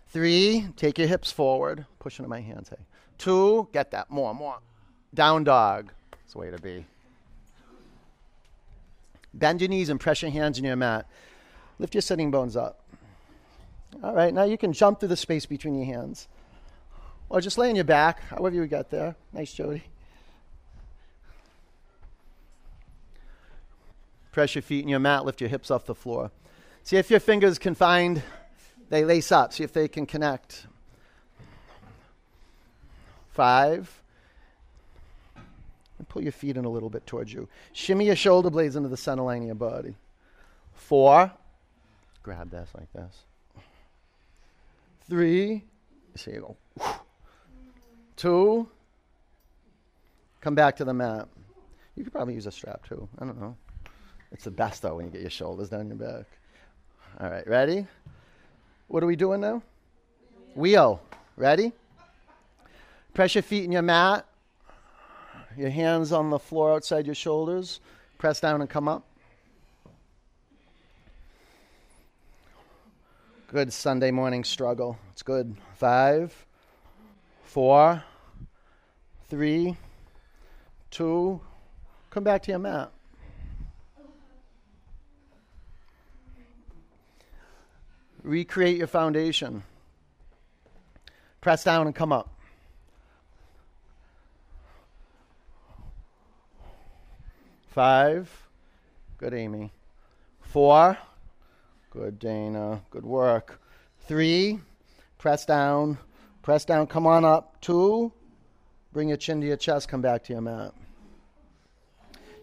Three. 0.07 0.67
Take 0.77 0.97
your 0.97 1.09
hips 1.09 1.33
forward. 1.33 1.85
Push 1.99 2.17
into 2.17 2.29
my 2.29 2.39
hands. 2.39 2.69
Hey. 2.69 2.85
Two. 3.17 3.67
Get 3.73 3.91
that. 3.91 4.09
More, 4.09 4.33
more. 4.33 4.59
Down 5.13 5.43
dog. 5.43 5.91
That's 6.11 6.31
the 6.31 6.39
way 6.39 6.49
to 6.49 6.59
be. 6.59 6.85
Bend 9.33 9.59
your 9.59 9.69
knees 9.69 9.89
and 9.89 9.99
press 9.99 10.21
your 10.21 10.31
hands 10.31 10.57
in 10.57 10.63
your 10.63 10.77
mat. 10.77 11.09
Lift 11.77 11.93
your 11.93 12.01
sitting 12.01 12.31
bones 12.31 12.55
up. 12.55 12.79
All 14.01 14.13
right, 14.13 14.33
now 14.33 14.43
you 14.43 14.57
can 14.57 14.71
jump 14.71 15.01
through 15.01 15.09
the 15.09 15.17
space 15.17 15.45
between 15.45 15.75
your 15.75 15.85
hands. 15.85 16.29
Or 17.31 17.39
just 17.39 17.57
lay 17.57 17.69
on 17.69 17.75
your 17.75 17.85
back, 17.85 18.19
however 18.23 18.53
you 18.53 18.67
got 18.67 18.89
there. 18.89 19.15
Nice, 19.31 19.53
Jody. 19.53 19.83
Press 24.33 24.53
your 24.53 24.61
feet 24.61 24.83
in 24.83 24.89
your 24.89 24.99
mat, 24.99 25.23
lift 25.23 25.39
your 25.39 25.49
hips 25.49 25.71
off 25.71 25.85
the 25.85 25.95
floor. 25.95 26.29
See 26.83 26.97
if 26.97 27.09
your 27.09 27.21
fingers 27.21 27.57
can 27.57 27.73
find, 27.73 28.21
they 28.89 29.05
lace 29.05 29.31
up. 29.31 29.53
See 29.53 29.63
if 29.63 29.71
they 29.71 29.87
can 29.87 30.05
connect. 30.05 30.67
Five. 33.29 34.01
And 35.97 36.09
pull 36.09 36.23
your 36.23 36.33
feet 36.33 36.57
in 36.57 36.65
a 36.65 36.69
little 36.69 36.89
bit 36.89 37.07
towards 37.07 37.31
you. 37.31 37.47
Shimmy 37.71 38.07
your 38.07 38.17
shoulder 38.17 38.49
blades 38.49 38.75
into 38.75 38.89
the 38.89 38.97
center 38.97 39.23
line 39.23 39.43
of 39.43 39.45
your 39.45 39.55
body. 39.55 39.95
Four. 40.73 41.31
Grab 42.23 42.51
this 42.51 42.69
like 42.77 42.91
this. 42.91 43.23
Three. 45.07 45.63
See 46.15 46.31
you 46.31 46.57
go. 46.77 46.97
Two, 48.21 48.67
come 50.41 50.53
back 50.53 50.75
to 50.75 50.85
the 50.85 50.93
mat. 50.93 51.27
You 51.95 52.03
could 52.03 52.13
probably 52.13 52.35
use 52.35 52.45
a 52.45 52.51
strap 52.51 52.87
too. 52.87 53.09
I 53.17 53.25
don't 53.25 53.41
know. 53.41 53.57
It's 54.31 54.43
the 54.43 54.51
best 54.51 54.83
though 54.83 54.97
when 54.97 55.07
you 55.07 55.11
get 55.11 55.21
your 55.21 55.31
shoulders 55.31 55.69
down 55.69 55.87
your 55.87 55.97
back. 55.97 56.27
All 57.19 57.31
right, 57.31 57.47
ready? 57.47 57.87
What 58.89 59.01
are 59.01 59.07
we 59.07 59.15
doing 59.15 59.41
now? 59.41 59.63
Wheel. 60.53 61.01
Ready? 61.35 61.71
Press 63.15 63.33
your 63.33 63.41
feet 63.41 63.63
in 63.63 63.71
your 63.71 63.81
mat. 63.81 64.23
Your 65.57 65.71
hands 65.71 66.11
on 66.11 66.29
the 66.29 66.37
floor 66.37 66.73
outside 66.73 67.07
your 67.07 67.15
shoulders. 67.15 67.79
Press 68.19 68.39
down 68.39 68.61
and 68.61 68.69
come 68.69 68.87
up. 68.87 69.03
Good 73.47 73.73
Sunday 73.73 74.11
morning 74.11 74.43
struggle. 74.43 74.99
It's 75.11 75.23
good. 75.23 75.55
Five, 75.73 76.45
four, 77.45 78.03
three, 79.31 79.77
two, 80.89 81.39
come 82.09 82.21
back 82.21 82.43
to 82.43 82.51
your 82.51 82.59
mat. 82.59 82.91
Recreate 88.23 88.77
your 88.77 88.87
foundation. 88.87 89.63
Press 91.39 91.63
down 91.63 91.87
and 91.87 91.95
come 91.95 92.11
up. 92.11 92.29
Five. 97.69 98.29
Good, 99.17 99.33
Amy. 99.33 99.71
Four. 100.41 100.97
Good, 101.89 102.19
Dana. 102.19 102.81
Good 102.89 103.05
work. 103.05 103.61
Three. 104.01 104.59
Press 105.17 105.45
down. 105.45 105.97
Press 106.41 106.65
down. 106.65 106.85
Come 106.85 107.07
on 107.07 107.23
up. 107.23 107.61
Two. 107.61 108.11
Bring 108.93 109.07
your 109.07 109.17
chin 109.17 109.41
to 109.41 109.47
your 109.47 109.57
chest. 109.57 109.87
Come 109.87 110.01
back 110.01 110.23
to 110.25 110.33
your 110.33 110.41
mat. 110.41 110.73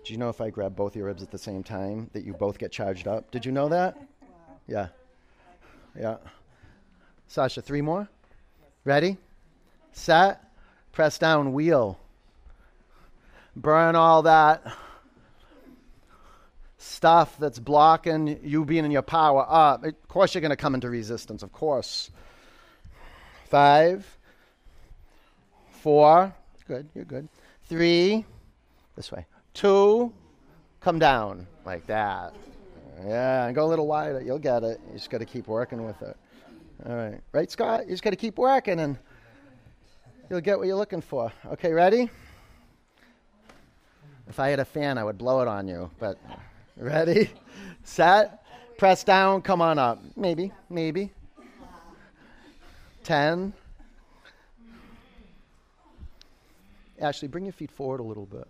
Do 0.05 0.13
you 0.15 0.19
know 0.19 0.31
if 0.31 0.41
I 0.41 0.49
grab 0.49 0.75
both 0.75 0.97
your 0.97 1.07
ribs 1.07 1.23
at 1.23 1.31
the 1.31 1.39
same 1.39 1.63
time 1.63 2.09
that 2.15 2.25
you 2.25 2.33
both 2.33 2.59
get 2.59 2.73
charged 2.73 3.07
up? 3.07 3.31
Did 3.31 3.45
you 3.45 3.53
know 3.53 3.69
that? 3.69 3.99
Yeah. 4.67 4.89
Yeah. 5.99 6.17
Sasha, 7.27 7.61
three 7.61 7.83
more. 7.83 8.09
Ready? 8.85 9.19
Set. 9.93 10.43
Press 10.93 11.19
down. 11.19 11.53
Wheel. 11.53 11.99
Burn 13.55 13.97
all 13.97 14.23
that 14.23 14.63
stuff 16.79 17.37
that's 17.39 17.59
blocking 17.59 18.41
you 18.43 18.65
being 18.65 18.85
in 18.85 18.91
your 18.91 19.03
power 19.03 19.45
up. 19.47 19.85
Of 19.85 20.09
course, 20.09 20.35
you're 20.35 20.41
going 20.41 20.51
to 20.51 20.57
come 20.57 20.75
into 20.75 20.89
resistance. 20.89 21.43
Of 21.43 21.53
course. 21.53 22.11
Five. 23.51 24.07
Four. 25.83 26.35
Good. 26.69 26.87
You're 26.95 27.07
good. 27.07 27.29
Three. 27.65 28.27
This 28.95 29.11
way. 29.11 29.25
Two. 29.55 30.13
Come 30.81 30.99
down 30.99 31.47
like 31.65 31.87
that. 31.87 32.35
Yeah, 33.07 33.47
and 33.47 33.55
go 33.55 33.65
a 33.65 33.67
little 33.69 33.87
wider. 33.87 34.21
You'll 34.21 34.39
get 34.39 34.63
it. 34.63 34.79
You 34.89 34.93
just 34.93 35.09
got 35.09 35.19
to 35.19 35.25
keep 35.25 35.49
working 35.49 35.87
with 35.87 36.01
it. 36.03 36.17
All 36.87 36.95
right. 36.95 37.21
Right, 37.33 37.51
Scott? 37.51 37.87
You 37.87 37.93
just 37.93 38.03
got 38.03 38.11
to 38.11 38.17
keep 38.17 38.37
working 38.37 38.81
and 38.81 38.99
you'll 40.29 40.43
get 40.43 40.59
what 40.59 40.67
you're 40.67 40.77
looking 40.77 41.01
for. 41.01 41.33
Okay, 41.47 41.73
ready? 41.73 42.11
If 44.29 44.39
I 44.39 44.49
had 44.49 44.61
a 44.61 44.65
fan, 44.65 44.99
I 44.99 45.05
would 45.05 45.17
blow 45.17 45.41
it 45.41 45.49
on 45.49 45.67
you, 45.67 45.91
but 45.99 46.19
ready? 46.77 47.31
Set? 47.83 48.45
Press 48.77 49.05
down, 49.05 49.41
come 49.41 49.63
on 49.63 49.79
up. 49.79 50.03
Maybe, 50.17 50.53
maybe. 50.69 51.11
10. 53.05 53.55
Ashley, 57.01 57.29
bring 57.29 57.45
your 57.45 57.53
feet 57.53 57.71
forward 57.71 58.01
a 58.01 58.03
little 58.03 58.27
bit. 58.27 58.47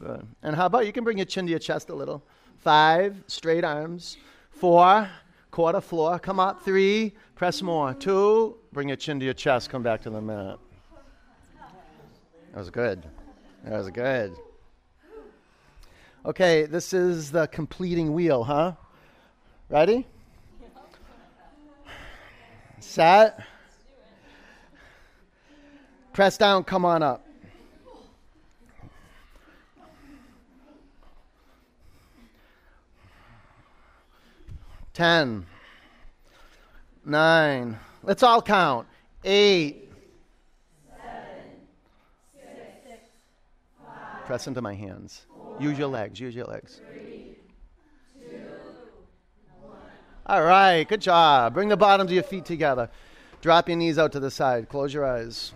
Good. 0.00 0.26
And 0.42 0.54
how 0.54 0.66
about 0.66 0.86
you 0.86 0.92
can 0.92 1.04
bring 1.04 1.18
your 1.18 1.26
chin 1.26 1.46
to 1.46 1.50
your 1.50 1.58
chest 1.58 1.90
a 1.90 1.94
little? 1.94 2.22
Five, 2.58 3.22
straight 3.26 3.64
arms. 3.64 4.16
Four, 4.50 5.08
quarter 5.50 5.80
floor. 5.80 6.18
Come 6.18 6.38
up. 6.38 6.62
Three, 6.62 7.14
press 7.34 7.62
more. 7.62 7.94
Two, 7.94 8.56
bring 8.72 8.88
your 8.88 8.96
chin 8.96 9.18
to 9.20 9.24
your 9.24 9.34
chest. 9.34 9.70
Come 9.70 9.82
back 9.82 10.02
to 10.02 10.10
the 10.10 10.20
mat. 10.20 10.58
That 12.52 12.58
was 12.58 12.70
good. 12.70 13.04
That 13.64 13.78
was 13.78 13.90
good. 13.90 14.36
Okay, 16.24 16.66
this 16.66 16.92
is 16.92 17.30
the 17.30 17.46
completing 17.46 18.12
wheel, 18.12 18.44
huh? 18.44 18.72
Ready? 19.68 20.06
Set. 22.80 23.40
Press 26.12 26.36
down, 26.36 26.64
come 26.64 26.84
on 26.84 27.02
up. 27.02 27.27
Ten. 34.98 35.46
Nine. 37.04 37.78
Let's 38.02 38.24
all 38.24 38.42
count. 38.42 38.88
Eight. 39.22 39.92
Press 44.26 44.48
into 44.48 44.60
my 44.60 44.74
hands. 44.74 45.24
Use 45.60 45.78
your 45.78 45.86
legs. 45.86 46.18
Use 46.18 46.34
your 46.34 46.46
legs. 46.46 46.80
All 50.26 50.42
right, 50.42 50.82
good 50.88 51.00
job. 51.00 51.54
Bring 51.54 51.68
the 51.68 51.76
bottoms 51.76 52.10
of 52.10 52.14
your 52.14 52.24
feet 52.24 52.44
together. 52.44 52.90
Drop 53.40 53.68
your 53.68 53.76
knees 53.76 54.00
out 54.00 54.10
to 54.10 54.18
the 54.20 54.32
side. 54.32 54.68
Close 54.68 54.92
your 54.92 55.06
eyes. 55.06 55.52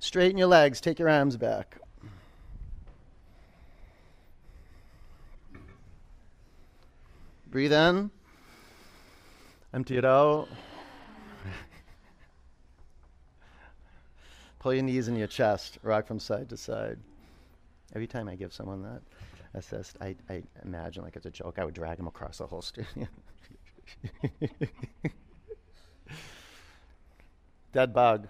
Straighten 0.00 0.38
your 0.38 0.48
legs. 0.48 0.80
Take 0.80 0.98
your 0.98 1.08
arms 1.08 1.36
back. 1.36 1.76
Breathe 7.50 7.72
in. 7.72 8.10
Empty 9.72 9.96
it 9.96 10.04
out. 10.04 10.48
Pull 14.58 14.74
your 14.74 14.82
knees 14.82 15.08
in 15.08 15.16
your 15.16 15.26
chest. 15.26 15.78
Rock 15.82 16.06
from 16.06 16.20
side 16.20 16.50
to 16.50 16.56
side. 16.56 16.98
Every 17.94 18.06
time 18.06 18.28
I 18.28 18.36
give 18.36 18.52
someone 18.52 18.82
that 18.82 19.00
assist, 19.54 19.96
I, 20.00 20.14
I 20.28 20.42
imagine 20.62 21.02
like 21.02 21.16
it's 21.16 21.26
a 21.26 21.30
joke. 21.30 21.58
I 21.58 21.64
would 21.64 21.74
drag 21.74 21.96
them 21.96 22.06
across 22.06 22.38
the 22.38 22.46
whole 22.46 22.62
studio. 22.62 23.08
Dead 27.72 27.92
bug. 27.92 28.28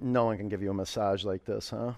No 0.00 0.24
one 0.24 0.38
can 0.38 0.48
give 0.48 0.62
you 0.62 0.70
a 0.70 0.74
massage 0.74 1.24
like 1.24 1.44
this, 1.44 1.70
huh? 1.70 1.92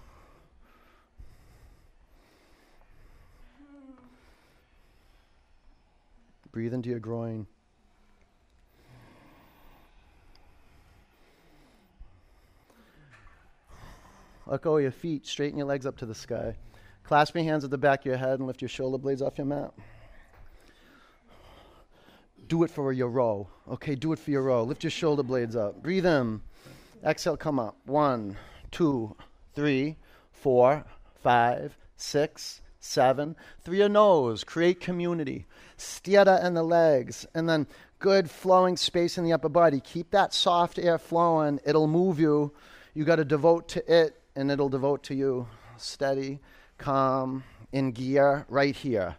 Breathe 6.51 6.73
into 6.73 6.89
your 6.89 6.99
groin. 6.99 7.47
Let 14.45 14.61
go 14.61 14.75
of 14.75 14.83
your 14.83 14.91
feet. 14.91 15.25
Straighten 15.25 15.57
your 15.57 15.65
legs 15.65 15.85
up 15.85 15.97
to 15.97 16.05
the 16.05 16.13
sky. 16.13 16.55
Clasp 17.05 17.35
your 17.35 17.45
hands 17.45 17.63
at 17.63 17.71
the 17.71 17.77
back 17.77 18.01
of 18.01 18.05
your 18.05 18.17
head 18.17 18.39
and 18.39 18.47
lift 18.47 18.61
your 18.61 18.69
shoulder 18.69 18.97
blades 18.97 19.21
off 19.21 19.37
your 19.37 19.47
mat. 19.47 19.73
Do 22.49 22.63
it 22.63 22.69
for 22.69 22.91
your 22.91 23.07
row. 23.07 23.47
Okay, 23.67 23.95
do 23.95 24.11
it 24.11 24.19
for 24.19 24.29
your 24.29 24.43
row. 24.43 24.63
Lift 24.63 24.83
your 24.83 24.91
shoulder 24.91 25.23
blades 25.23 25.55
up. 25.55 25.81
Breathe 25.81 26.05
in. 26.05 26.41
Exhale, 27.05 27.35
come 27.35 27.59
up. 27.59 27.75
One, 27.85 28.37
two, 28.71 29.15
three, 29.53 29.97
four, 30.31 30.85
five, 31.21 31.77
six, 31.97 32.61
seven. 32.79 33.35
Through 33.61 33.77
your 33.77 33.89
nose, 33.89 34.43
create 34.43 34.79
community. 34.79 35.45
Stira 35.77 36.43
in 36.45 36.53
the 36.53 36.63
legs, 36.63 37.25
and 37.33 37.47
then 37.49 37.67
good 37.99 38.29
flowing 38.29 38.77
space 38.77 39.17
in 39.17 39.25
the 39.25 39.33
upper 39.33 39.49
body. 39.49 39.81
Keep 39.81 40.11
that 40.11 40.33
soft 40.33 40.79
air 40.79 40.97
flowing. 40.97 41.59
It'll 41.65 41.87
move 41.87 42.19
you. 42.19 42.53
You 42.93 43.03
got 43.03 43.17
to 43.17 43.25
devote 43.25 43.67
to 43.69 43.93
it, 43.93 44.21
and 44.35 44.49
it'll 44.49 44.69
devote 44.69 45.03
to 45.03 45.15
you. 45.15 45.47
Steady, 45.77 46.39
calm, 46.77 47.43
in 47.73 47.91
gear, 47.91 48.45
right 48.47 48.75
here. 48.75 49.17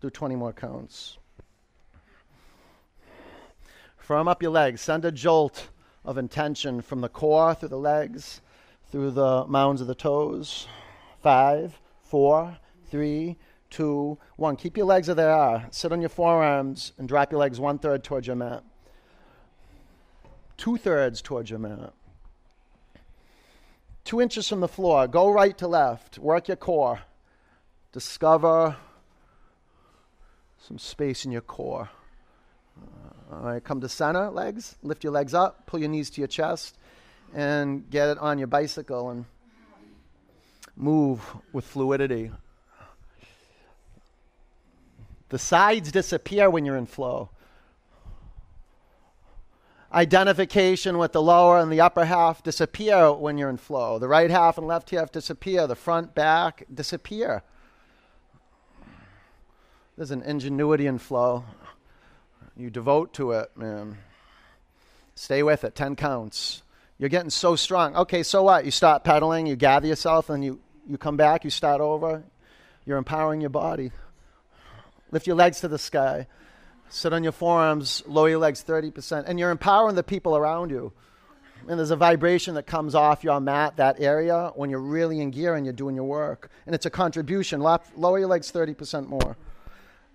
Do 0.00 0.10
20 0.10 0.36
more 0.36 0.52
counts. 0.52 1.18
Firm 3.96 4.28
up 4.28 4.42
your 4.42 4.50
legs. 4.52 4.80
Send 4.80 5.04
a 5.04 5.12
jolt 5.12 5.68
of 6.04 6.18
intention 6.18 6.80
from 6.82 7.00
the 7.00 7.08
core 7.08 7.54
through 7.54 7.68
the 7.68 7.76
legs, 7.76 8.40
through 8.90 9.10
the 9.12 9.46
mounds 9.46 9.80
of 9.80 9.86
the 9.86 9.94
toes. 9.94 10.66
Five, 11.20 11.78
four, 12.02 12.58
three, 12.90 13.36
two, 13.70 14.18
one. 14.36 14.56
Keep 14.56 14.76
your 14.76 14.86
legs 14.86 15.08
as 15.08 15.16
they 15.16 15.24
are. 15.24 15.66
Sit 15.70 15.92
on 15.92 16.00
your 16.00 16.10
forearms 16.10 16.92
and 16.98 17.08
drop 17.08 17.32
your 17.32 17.40
legs 17.40 17.60
one 17.60 17.78
third 17.78 18.04
towards 18.04 18.26
your 18.26 18.36
mat. 18.36 18.64
Two 20.56 20.76
thirds 20.76 21.22
towards 21.22 21.50
your 21.50 21.58
mat. 21.58 21.92
Two 24.04 24.20
inches 24.20 24.48
from 24.48 24.60
the 24.60 24.68
floor. 24.68 25.06
Go 25.06 25.30
right 25.30 25.56
to 25.58 25.68
left. 25.68 26.18
Work 26.18 26.48
your 26.48 26.56
core. 26.56 27.00
Discover 27.92 28.76
some 30.58 30.78
space 30.78 31.24
in 31.24 31.32
your 31.32 31.40
core. 31.40 31.88
All 33.32 33.38
right, 33.38 33.64
come 33.64 33.80
to 33.80 33.88
center, 33.88 34.28
legs. 34.28 34.76
Lift 34.82 35.04
your 35.04 35.12
legs 35.12 35.32
up, 35.32 35.64
pull 35.64 35.80
your 35.80 35.88
knees 35.88 36.10
to 36.10 36.20
your 36.20 36.28
chest, 36.28 36.76
and 37.34 37.88
get 37.88 38.10
it 38.10 38.18
on 38.18 38.38
your 38.38 38.46
bicycle 38.46 39.08
and 39.08 39.24
move 40.76 41.22
with 41.50 41.64
fluidity. 41.64 42.30
The 45.30 45.38
sides 45.38 45.90
disappear 45.90 46.50
when 46.50 46.66
you're 46.66 46.76
in 46.76 46.86
flow. 46.86 47.30
identification 49.94 50.96
with 50.98 51.12
the 51.12 51.22
lower 51.22 51.58
and 51.58 51.70
the 51.70 51.80
upper 51.80 52.04
half 52.04 52.42
disappear 52.42 53.12
when 53.12 53.36
you're 53.38 53.50
in 53.50 53.58
flow. 53.58 53.98
The 53.98 54.08
right 54.08 54.30
half 54.30 54.56
and 54.58 54.66
left 54.66 54.90
half 54.90 55.12
disappear. 55.12 55.66
The 55.66 55.74
front, 55.74 56.14
back 56.14 56.64
disappear. 56.72 57.42
There's 59.96 60.10
an 60.10 60.22
ingenuity 60.22 60.86
in 60.86 60.98
flow. 60.98 61.44
You 62.56 62.70
devote 62.70 63.14
to 63.14 63.32
it, 63.32 63.50
man. 63.56 63.98
Stay 65.14 65.42
with 65.42 65.64
it. 65.64 65.74
10 65.74 65.96
counts. 65.96 66.62
You're 66.98 67.08
getting 67.08 67.30
so 67.30 67.56
strong. 67.56 67.96
Okay, 67.96 68.22
so 68.22 68.44
what? 68.44 68.64
You 68.64 68.70
stop 68.70 69.04
pedaling, 69.04 69.46
you 69.46 69.56
gather 69.56 69.86
yourself, 69.86 70.30
and 70.30 70.44
you, 70.44 70.60
you 70.88 70.98
come 70.98 71.16
back, 71.16 71.44
you 71.44 71.50
start 71.50 71.80
over. 71.80 72.22
You're 72.84 72.98
empowering 72.98 73.40
your 73.40 73.50
body. 73.50 73.90
Lift 75.10 75.26
your 75.26 75.36
legs 75.36 75.60
to 75.60 75.68
the 75.68 75.78
sky. 75.78 76.26
Sit 76.88 77.12
on 77.12 77.22
your 77.22 77.32
forearms, 77.32 78.02
lower 78.06 78.28
your 78.28 78.38
legs 78.38 78.62
30%, 78.62 79.24
and 79.26 79.38
you're 79.38 79.50
empowering 79.50 79.96
the 79.96 80.02
people 80.02 80.36
around 80.36 80.70
you. 80.70 80.92
And 81.66 81.78
there's 81.78 81.90
a 81.90 81.96
vibration 81.96 82.54
that 82.54 82.66
comes 82.66 82.94
off 82.94 83.24
your 83.24 83.40
mat, 83.40 83.76
that 83.76 84.00
area, 84.00 84.52
when 84.56 84.68
you're 84.68 84.80
really 84.80 85.20
in 85.20 85.30
gear 85.30 85.54
and 85.54 85.64
you're 85.64 85.72
doing 85.72 85.94
your 85.94 86.04
work. 86.04 86.50
And 86.66 86.74
it's 86.74 86.86
a 86.86 86.90
contribution. 86.90 87.60
lower 87.60 88.18
your 88.18 88.28
legs 88.28 88.52
30% 88.52 89.06
more. 89.06 89.36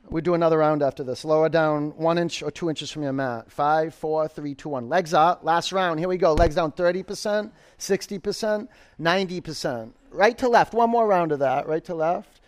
We 0.09 0.21
do 0.21 0.35
another 0.35 0.57
round 0.57 0.81
after 0.81 1.03
this. 1.03 1.25
Lower 1.25 1.49
down 1.49 1.91
one 1.97 2.17
inch 2.17 2.41
or 2.41 2.49
two 2.49 2.69
inches 2.69 2.89
from 2.89 3.03
your 3.03 3.11
mat. 3.11 3.51
Five, 3.51 3.93
four, 3.93 4.27
three, 4.29 4.55
two, 4.55 4.69
one. 4.69 4.87
Legs 4.87 5.13
up. 5.13 5.43
Last 5.43 5.73
round. 5.73 5.99
Here 5.99 6.07
we 6.07 6.17
go. 6.17 6.33
Legs 6.33 6.55
down 6.55 6.71
30%, 6.71 7.51
60%, 7.77 8.67
90%. 8.99 9.91
Right 10.11 10.37
to 10.37 10.47
left. 10.47 10.73
One 10.73 10.89
more 10.89 11.05
round 11.05 11.33
of 11.33 11.39
that. 11.39 11.67
Right 11.67 11.83
to 11.85 11.95
left. 11.95 12.39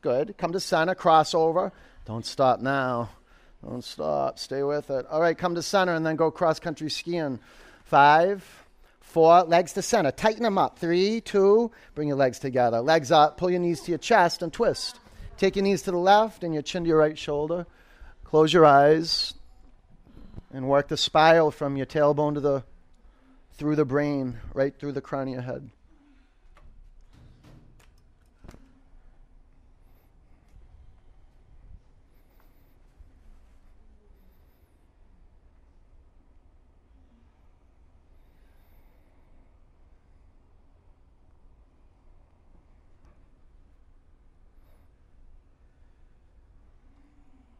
Good. 0.00 0.36
Come 0.38 0.52
to 0.52 0.60
center. 0.60 0.94
Crossover. 0.94 1.70
Don't 2.06 2.24
stop 2.24 2.60
now. 2.60 3.10
Don't 3.62 3.84
stop. 3.84 4.38
Stay 4.38 4.62
with 4.62 4.88
it. 4.88 5.04
All 5.10 5.20
right. 5.20 5.36
Come 5.36 5.54
to 5.54 5.62
center 5.62 5.92
and 5.92 6.04
then 6.04 6.16
go 6.16 6.30
cross 6.30 6.58
country 6.60 6.88
skiing. 6.88 7.38
Five, 7.84 8.42
four. 9.00 9.42
Legs 9.42 9.74
to 9.74 9.82
center. 9.82 10.12
Tighten 10.12 10.44
them 10.44 10.56
up. 10.56 10.78
Three, 10.78 11.20
two. 11.20 11.70
Bring 11.94 12.08
your 12.08 12.16
legs 12.16 12.38
together. 12.38 12.80
Legs 12.80 13.12
up. 13.12 13.36
Pull 13.36 13.50
your 13.50 13.60
knees 13.60 13.82
to 13.82 13.90
your 13.90 13.98
chest 13.98 14.40
and 14.40 14.50
twist. 14.50 14.98
Take 15.36 15.56
your 15.56 15.64
knees 15.64 15.82
to 15.82 15.90
the 15.90 15.98
left 15.98 16.44
and 16.44 16.54
your 16.54 16.62
chin 16.62 16.84
to 16.84 16.88
your 16.88 16.98
right 16.98 17.18
shoulder. 17.18 17.66
Close 18.24 18.52
your 18.52 18.64
eyes 18.64 19.34
and 20.52 20.68
work 20.68 20.88
the 20.88 20.96
spiral 20.96 21.50
from 21.50 21.76
your 21.76 21.86
tailbone 21.86 22.34
to 22.34 22.40
the 22.40 22.64
through 23.54 23.76
the 23.76 23.84
brain, 23.84 24.38
right 24.54 24.74
through 24.78 24.92
the 24.92 25.00
crown 25.00 25.28
of 25.28 25.34
your 25.34 25.42
head. 25.42 25.70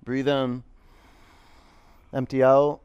Breathe 0.04 0.28
in. 0.28 0.62
Empty 2.12 2.42
out. 2.42 2.80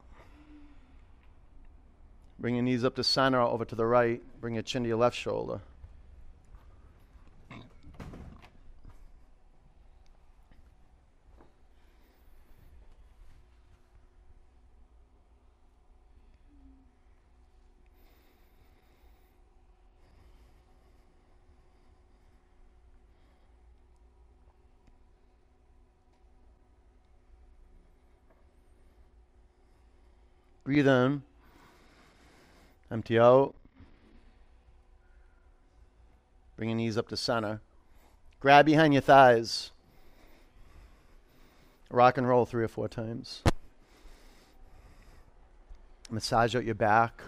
Bring 2.40 2.56
your 2.56 2.64
knees 2.64 2.86
up 2.86 2.96
to 2.96 3.04
center, 3.04 3.42
over 3.42 3.66
to 3.66 3.76
the 3.76 3.86
right. 3.86 4.22
Bring 4.40 4.54
your 4.54 4.64
chin 4.64 4.84
to 4.84 4.90
your 4.90 4.98
left 4.98 5.18
shoulder. 5.18 5.62
Breathe 30.68 30.90
in. 30.90 31.22
Empty 32.92 33.18
out. 33.18 33.56
Bring 36.58 36.68
your 36.68 36.76
knees 36.76 36.98
up 36.98 37.08
to 37.08 37.16
center. 37.16 37.62
Grab 38.42 38.66
behind 38.66 38.94
your 38.94 39.00
thighs. 39.00 39.72
Rock 41.90 42.18
and 42.18 42.28
roll 42.28 42.46
three 42.46 42.66
or 42.66 42.68
four 42.68 42.90
times. 42.90 43.44
Massage 46.12 46.54
out 46.54 46.66
your 46.66 46.76
back. 46.76 47.22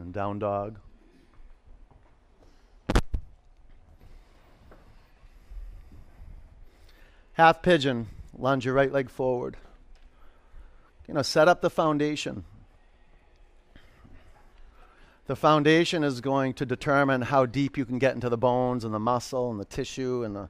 And 0.00 0.14
down 0.14 0.38
dog. 0.38 0.78
Half 7.34 7.60
pigeon. 7.60 8.06
Lunge 8.34 8.64
your 8.64 8.72
right 8.72 8.90
leg 8.90 9.10
forward 9.10 9.58
you 11.08 11.14
know, 11.14 11.22
set 11.22 11.48
up 11.48 11.62
the 11.62 11.70
foundation. 11.70 12.44
The 15.26 15.36
foundation 15.36 16.04
is 16.04 16.20
going 16.20 16.54
to 16.54 16.66
determine 16.66 17.22
how 17.22 17.46
deep 17.46 17.76
you 17.76 17.84
can 17.84 17.98
get 17.98 18.14
into 18.14 18.28
the 18.28 18.38
bones 18.38 18.84
and 18.84 18.94
the 18.94 18.98
muscle 18.98 19.50
and 19.50 19.58
the 19.58 19.64
tissue 19.64 20.22
and 20.24 20.36
the 20.36 20.48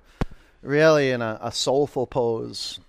really 0.62 1.10
in 1.12 1.22
a, 1.22 1.38
a 1.40 1.52
soulful 1.52 2.06
pose 2.06 2.80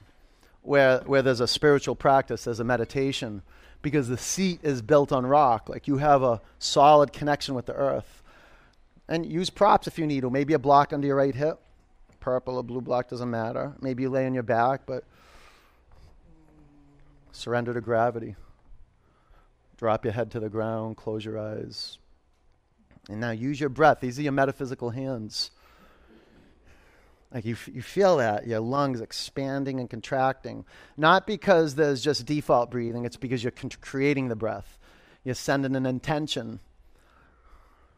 where 0.61 0.99
where 0.99 1.21
there's 1.21 1.39
a 1.39 1.47
spiritual 1.47 1.95
practice, 1.95 2.43
there's 2.43 2.59
a 2.59 2.63
meditation, 2.63 3.41
because 3.81 4.07
the 4.07 4.17
seat 4.17 4.59
is 4.63 4.81
built 4.81 5.11
on 5.11 5.25
rock. 5.25 5.69
Like 5.69 5.87
you 5.87 5.97
have 5.97 6.21
a 6.21 6.41
solid 6.59 7.13
connection 7.13 7.55
with 7.55 7.65
the 7.65 7.73
earth. 7.73 8.21
And 9.07 9.25
use 9.25 9.49
props 9.49 9.87
if 9.87 9.97
you 9.97 10.05
need 10.05 10.21
to. 10.21 10.29
Maybe 10.29 10.53
a 10.53 10.59
block 10.59 10.93
under 10.93 11.07
your 11.07 11.15
right 11.15 11.33
hip. 11.33 11.59
Purple 12.19 12.57
or 12.57 12.63
blue 12.63 12.81
block 12.81 13.09
doesn't 13.09 13.29
matter. 13.29 13.73
Maybe 13.81 14.03
you 14.03 14.09
lay 14.09 14.27
on 14.27 14.33
your 14.35 14.43
back, 14.43 14.81
but 14.85 15.03
Surrender 17.31 17.73
to 17.73 17.81
gravity. 17.81 18.35
Drop 19.77 20.03
your 20.03 20.13
head 20.13 20.31
to 20.31 20.39
the 20.39 20.49
ground, 20.49 20.97
close 20.97 21.23
your 21.23 21.39
eyes. 21.39 21.97
And 23.09 23.19
now 23.19 23.31
use 23.31 23.59
your 23.59 23.69
breath. 23.69 24.01
These 24.01 24.19
are 24.19 24.23
your 24.23 24.31
metaphysical 24.31 24.89
hands. 24.89 25.51
Like 27.33 27.45
you, 27.45 27.53
f- 27.53 27.69
you 27.71 27.81
feel 27.81 28.17
that, 28.17 28.47
your 28.47 28.59
lungs 28.59 29.01
expanding 29.01 29.79
and 29.79 29.89
contracting. 29.89 30.65
Not 30.97 31.27
because 31.27 31.75
there's 31.75 32.01
just 32.01 32.25
default 32.25 32.71
breathing, 32.71 33.05
it's 33.05 33.17
because 33.17 33.43
you're 33.43 33.51
con- 33.51 33.69
creating 33.81 34.29
the 34.29 34.35
breath. 34.35 34.77
You're 35.23 35.35
sending 35.35 35.75
an 35.75 35.85
intention 35.85 36.59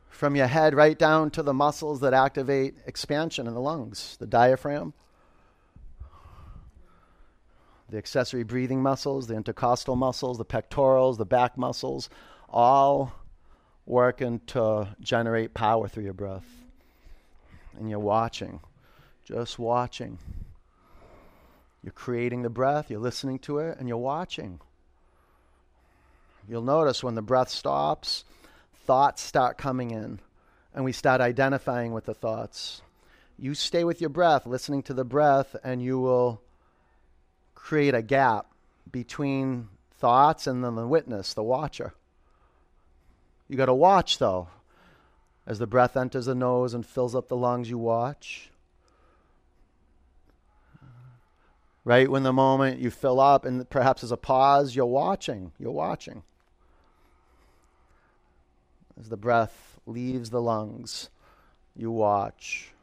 from 0.09 0.35
your 0.35 0.47
head 0.47 0.75
right 0.75 0.99
down 0.99 1.31
to 1.31 1.43
the 1.43 1.53
muscles 1.53 2.01
that 2.01 2.13
activate 2.13 2.75
expansion 2.85 3.47
in 3.47 3.53
the 3.53 3.61
lungs, 3.61 4.17
the 4.19 4.27
diaphragm, 4.27 4.93
the 7.91 7.97
accessory 7.97 8.43
breathing 8.43 8.81
muscles, 8.81 9.27
the 9.27 9.35
intercostal 9.35 9.97
muscles, 9.97 10.37
the 10.37 10.45
pectorals, 10.45 11.17
the 11.17 11.25
back 11.25 11.57
muscles, 11.57 12.09
all 12.49 13.13
working 13.85 14.39
to 14.47 14.87
generate 15.01 15.53
power 15.53 15.89
through 15.89 16.05
your 16.05 16.13
breath. 16.13 16.45
And 17.77 17.89
you're 17.89 17.99
watching, 17.99 18.61
just 19.25 19.59
watching. 19.59 20.17
You're 21.83 21.91
creating 21.91 22.43
the 22.43 22.49
breath, 22.49 22.89
you're 22.89 22.99
listening 22.99 23.39
to 23.39 23.59
it, 23.59 23.77
and 23.77 23.89
you're 23.89 23.97
watching. 23.97 24.61
You'll 26.47 26.61
notice 26.61 27.03
when 27.03 27.15
the 27.15 27.21
breath 27.21 27.49
stops, 27.49 28.23
thoughts 28.85 29.21
start 29.21 29.57
coming 29.57 29.91
in, 29.91 30.21
and 30.73 30.85
we 30.85 30.93
start 30.93 31.19
identifying 31.19 31.91
with 31.91 32.05
the 32.05 32.13
thoughts. 32.13 32.83
You 33.37 33.53
stay 33.53 33.83
with 33.83 33.99
your 33.99 34.09
breath, 34.09 34.45
listening 34.45 34.83
to 34.83 34.93
the 34.93 35.03
breath, 35.03 35.57
and 35.61 35.81
you 35.81 35.99
will 35.99 36.41
create 37.61 37.93
a 37.93 38.01
gap 38.01 38.47
between 38.91 39.69
thoughts 39.97 40.47
and 40.47 40.63
then 40.63 40.75
the 40.75 40.87
witness, 40.87 41.33
the 41.33 41.43
watcher. 41.43 41.93
You 43.47 43.55
got 43.55 43.67
to 43.67 43.73
watch 43.73 44.17
though. 44.17 44.47
As 45.45 45.59
the 45.59 45.67
breath 45.67 45.95
enters 45.95 46.25
the 46.25 46.35
nose 46.35 46.73
and 46.73 46.85
fills 46.85 47.15
up 47.15 47.27
the 47.27 47.35
lungs, 47.35 47.69
you 47.69 47.77
watch. 47.77 48.49
Right 51.83 52.09
when 52.09 52.23
the 52.23 52.33
moment 52.33 52.79
you 52.79 52.91
fill 52.91 53.19
up 53.19 53.45
and 53.45 53.67
perhaps 53.69 54.01
there's 54.01 54.11
a 54.11 54.17
pause, 54.17 54.75
you're 54.75 54.85
watching. 54.85 55.51
You're 55.59 55.71
watching. 55.71 56.23
As 58.99 59.09
the 59.09 59.17
breath 59.17 59.79
leaves 59.87 60.29
the 60.29 60.41
lungs, 60.41 61.09
you 61.75 61.91
watch. 61.91 62.73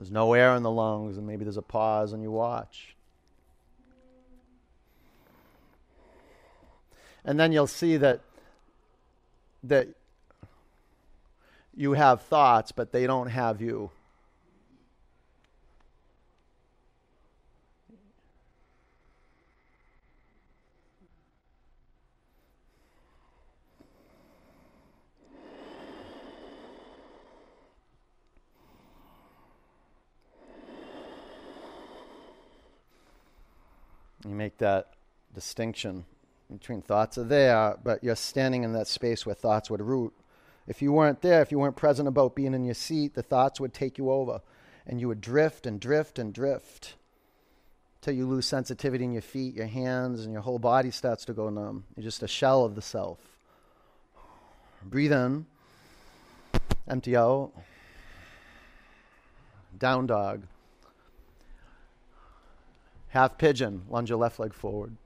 There's 0.00 0.10
no 0.10 0.32
air 0.32 0.56
in 0.56 0.62
the 0.62 0.70
lungs, 0.70 1.18
and 1.18 1.26
maybe 1.26 1.44
there's 1.44 1.58
a 1.58 1.62
pause 1.62 2.14
and 2.14 2.22
you 2.22 2.30
watch. 2.30 2.96
And 7.22 7.38
then 7.38 7.52
you'll 7.52 7.66
see 7.66 7.98
that 7.98 8.20
that 9.62 9.88
you 11.76 11.92
have 11.92 12.22
thoughts, 12.22 12.72
but 12.72 12.92
they 12.92 13.06
don't 13.06 13.26
have 13.26 13.60
you. 13.60 13.90
You 34.24 34.34
make 34.34 34.58
that 34.58 34.90
distinction 35.34 36.04
between 36.50 36.82
thoughts 36.82 37.16
are 37.16 37.24
there, 37.24 37.78
but 37.82 38.02
you're 38.04 38.16
standing 38.16 38.64
in 38.64 38.72
that 38.72 38.86
space 38.86 39.24
where 39.24 39.34
thoughts 39.34 39.70
would 39.70 39.80
root. 39.80 40.12
If 40.66 40.82
you 40.82 40.92
weren't 40.92 41.22
there, 41.22 41.42
if 41.42 41.50
you 41.50 41.58
weren't 41.58 41.76
present 41.76 42.08
about 42.08 42.34
being 42.34 42.54
in 42.54 42.64
your 42.64 42.74
seat, 42.74 43.14
the 43.14 43.22
thoughts 43.22 43.60
would 43.60 43.72
take 43.72 43.98
you 43.98 44.10
over 44.10 44.40
and 44.86 45.00
you 45.00 45.08
would 45.08 45.20
drift 45.20 45.66
and 45.66 45.80
drift 45.80 46.18
and 46.18 46.34
drift 46.34 46.94
till 48.00 48.14
you 48.14 48.26
lose 48.26 48.46
sensitivity 48.46 49.04
in 49.04 49.12
your 49.12 49.22
feet, 49.22 49.54
your 49.54 49.66
hands, 49.66 50.24
and 50.24 50.32
your 50.32 50.42
whole 50.42 50.58
body 50.58 50.90
starts 50.90 51.24
to 51.26 51.32
go 51.32 51.48
numb. 51.50 51.84
You're 51.96 52.04
just 52.04 52.22
a 52.22 52.28
shell 52.28 52.64
of 52.64 52.74
the 52.74 52.82
self. 52.82 53.18
Breathe 54.82 55.12
in, 55.12 55.46
empty 56.88 57.16
out, 57.16 57.52
down 59.78 60.06
dog. 60.06 60.42
Half 63.10 63.38
pigeon, 63.38 63.82
lunge 63.88 64.08
your 64.08 64.18
left 64.18 64.38
leg 64.38 64.54
forward. 64.54 64.96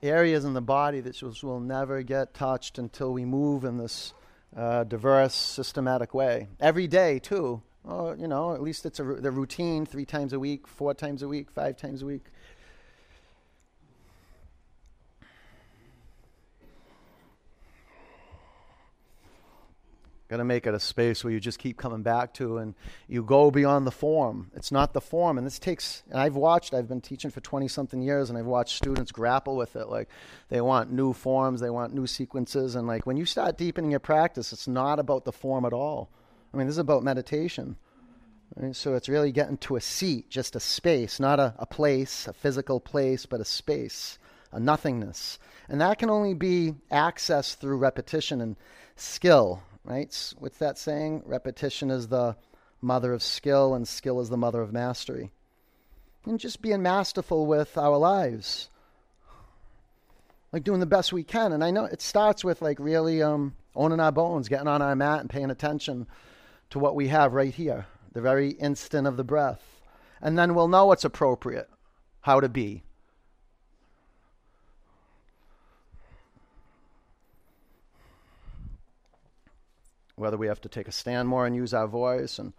Areas 0.00 0.44
in 0.44 0.54
the 0.54 0.60
body 0.60 1.00
that 1.00 1.20
will 1.42 1.58
never 1.58 2.02
get 2.02 2.32
touched 2.32 2.78
until 2.78 3.12
we 3.12 3.24
move 3.24 3.64
in 3.64 3.78
this 3.78 4.14
uh, 4.56 4.84
diverse, 4.84 5.34
systematic 5.34 6.14
way. 6.14 6.46
Every 6.60 6.86
day, 6.86 7.18
too. 7.18 7.62
Oh, 7.84 8.14
you 8.14 8.28
know, 8.28 8.54
at 8.54 8.62
least 8.62 8.86
it's 8.86 9.00
a, 9.00 9.02
the 9.02 9.32
routine 9.32 9.86
three 9.86 10.04
times 10.04 10.32
a 10.32 10.38
week, 10.38 10.68
four 10.68 10.94
times 10.94 11.22
a 11.22 11.28
week, 11.28 11.50
five 11.50 11.76
times 11.76 12.02
a 12.02 12.06
week. 12.06 12.26
Got 20.28 20.38
to 20.38 20.44
make 20.44 20.66
it 20.66 20.74
a 20.74 20.80
space 20.80 21.24
where 21.24 21.32
you 21.32 21.40
just 21.40 21.58
keep 21.58 21.78
coming 21.78 22.02
back 22.02 22.34
to 22.34 22.58
and 22.58 22.74
you 23.08 23.22
go 23.22 23.50
beyond 23.50 23.86
the 23.86 23.90
form. 23.90 24.50
It's 24.54 24.70
not 24.70 24.92
the 24.92 25.00
form. 25.00 25.38
And 25.38 25.46
this 25.46 25.58
takes, 25.58 26.02
and 26.10 26.20
I've 26.20 26.36
watched, 26.36 26.74
I've 26.74 26.86
been 26.86 27.00
teaching 27.00 27.30
for 27.30 27.40
20 27.40 27.66
something 27.66 28.02
years, 28.02 28.28
and 28.28 28.38
I've 28.38 28.44
watched 28.44 28.76
students 28.76 29.10
grapple 29.10 29.56
with 29.56 29.74
it. 29.74 29.88
Like 29.88 30.10
they 30.50 30.60
want 30.60 30.92
new 30.92 31.14
forms, 31.14 31.60
they 31.60 31.70
want 31.70 31.94
new 31.94 32.06
sequences. 32.06 32.74
And 32.74 32.86
like 32.86 33.06
when 33.06 33.16
you 33.16 33.24
start 33.24 33.56
deepening 33.56 33.90
your 33.90 34.00
practice, 34.00 34.52
it's 34.52 34.68
not 34.68 34.98
about 34.98 35.24
the 35.24 35.32
form 35.32 35.64
at 35.64 35.72
all. 35.72 36.10
I 36.52 36.58
mean, 36.58 36.66
this 36.66 36.74
is 36.74 36.78
about 36.78 37.02
meditation. 37.02 37.76
Right? 38.54 38.76
So 38.76 38.94
it's 38.96 39.08
really 39.08 39.32
getting 39.32 39.56
to 39.58 39.76
a 39.76 39.80
seat, 39.80 40.28
just 40.28 40.56
a 40.56 40.60
space, 40.60 41.18
not 41.18 41.40
a, 41.40 41.54
a 41.58 41.64
place, 41.64 42.28
a 42.28 42.34
physical 42.34 42.80
place, 42.80 43.24
but 43.24 43.40
a 43.40 43.46
space, 43.46 44.18
a 44.52 44.60
nothingness. 44.60 45.38
And 45.70 45.80
that 45.80 45.98
can 45.98 46.10
only 46.10 46.34
be 46.34 46.74
accessed 46.90 47.56
through 47.56 47.78
repetition 47.78 48.42
and 48.42 48.56
skill 48.94 49.62
right? 49.88 50.34
What's 50.38 50.58
that 50.58 50.78
saying? 50.78 51.22
Repetition 51.24 51.90
is 51.90 52.08
the 52.08 52.36
mother 52.82 53.12
of 53.12 53.22
skill, 53.22 53.74
and 53.74 53.88
skill 53.88 54.20
is 54.20 54.28
the 54.28 54.36
mother 54.36 54.60
of 54.60 54.72
mastery. 54.72 55.32
And 56.26 56.38
just 56.38 56.60
being 56.60 56.82
masterful 56.82 57.46
with 57.46 57.78
our 57.78 57.96
lives, 57.96 58.68
like 60.52 60.62
doing 60.62 60.80
the 60.80 60.86
best 60.86 61.12
we 61.12 61.24
can. 61.24 61.52
And 61.52 61.64
I 61.64 61.70
know 61.70 61.86
it 61.86 62.02
starts 62.02 62.44
with 62.44 62.60
like 62.60 62.78
really 62.78 63.22
um, 63.22 63.54
owning 63.74 63.98
our 63.98 64.12
bones, 64.12 64.48
getting 64.48 64.68
on 64.68 64.82
our 64.82 64.94
mat, 64.94 65.20
and 65.20 65.30
paying 65.30 65.50
attention 65.50 66.06
to 66.70 66.78
what 66.78 66.94
we 66.94 67.08
have 67.08 67.32
right 67.32 67.54
here, 67.54 67.86
the 68.12 68.20
very 68.20 68.50
instant 68.50 69.06
of 69.06 69.16
the 69.16 69.24
breath. 69.24 69.62
And 70.20 70.38
then 70.38 70.54
we'll 70.54 70.68
know 70.68 70.86
what's 70.86 71.04
appropriate, 71.04 71.70
how 72.20 72.40
to 72.40 72.48
be. 72.48 72.82
Whether 80.18 80.36
we 80.36 80.46
have 80.46 80.60
to 80.62 80.68
take 80.68 80.88
a 80.88 80.92
stand 80.92 81.28
more 81.28 81.46
and 81.46 81.54
use 81.54 81.74
our 81.74 81.86
voice 81.86 82.38
and 82.38 82.52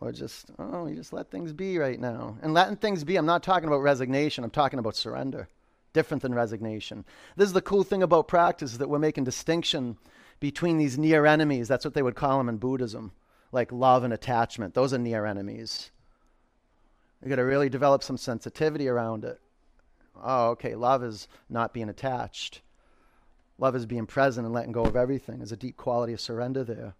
or 0.00 0.12
just 0.12 0.50
oh 0.58 0.86
you 0.86 0.94
just 0.94 1.12
let 1.12 1.30
things 1.30 1.52
be 1.52 1.78
right 1.78 2.00
now. 2.00 2.36
And 2.42 2.54
letting 2.54 2.76
things 2.76 3.04
be 3.04 3.16
i'm 3.16 3.26
not 3.26 3.42
talking 3.42 3.68
about 3.68 3.78
resignation 3.78 4.44
i'm 4.44 4.50
talking 4.50 4.78
about 4.78 4.96
surrender. 4.96 5.48
Different 5.92 6.22
than 6.22 6.34
resignation. 6.34 7.04
This 7.36 7.48
is 7.48 7.52
the 7.52 7.60
cool 7.60 7.82
thing 7.82 8.02
about 8.02 8.28
practice 8.28 8.72
is 8.72 8.78
that 8.78 8.88
we're 8.88 9.00
making 9.00 9.24
distinction 9.24 9.98
between 10.38 10.78
these 10.78 10.96
near 10.96 11.26
enemies. 11.26 11.66
That's 11.66 11.84
what 11.84 11.94
they 11.94 12.02
would 12.02 12.14
call 12.14 12.38
them 12.38 12.48
in 12.48 12.58
buddhism 12.58 13.12
like 13.52 13.72
love 13.72 14.04
and 14.04 14.12
attachment. 14.12 14.74
Those 14.74 14.94
are 14.94 14.98
near 14.98 15.26
enemies. 15.26 15.90
You 17.20 17.28
got 17.28 17.36
to 17.36 17.42
really 17.42 17.68
develop 17.68 18.04
some 18.04 18.16
sensitivity 18.16 18.86
around 18.86 19.24
it. 19.24 19.40
Oh 20.22 20.50
okay 20.50 20.74
love 20.74 21.02
is 21.02 21.28
not 21.48 21.74
being 21.74 21.88
attached 21.88 22.62
Love 23.60 23.76
is 23.76 23.84
being 23.84 24.06
present 24.06 24.46
and 24.46 24.54
letting 24.54 24.72
go 24.72 24.82
of 24.82 24.96
everything. 24.96 25.36
There's 25.38 25.52
a 25.52 25.56
deep 25.56 25.76
quality 25.76 26.14
of 26.14 26.20
surrender 26.20 26.64
there. 26.64 26.94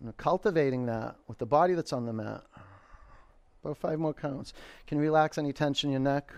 And 0.00 0.14
cultivating 0.18 0.84
that 0.86 1.16
with 1.26 1.38
the 1.38 1.46
body 1.46 1.72
that's 1.72 1.94
on 1.94 2.04
the 2.04 2.12
mat. 2.12 2.44
About 3.64 3.78
five 3.78 3.98
more 3.98 4.12
counts. 4.12 4.52
Can 4.86 4.98
you 4.98 5.02
relax 5.02 5.38
any 5.38 5.52
tension 5.52 5.88
in 5.88 5.92
your 5.92 6.00
neck 6.00 6.30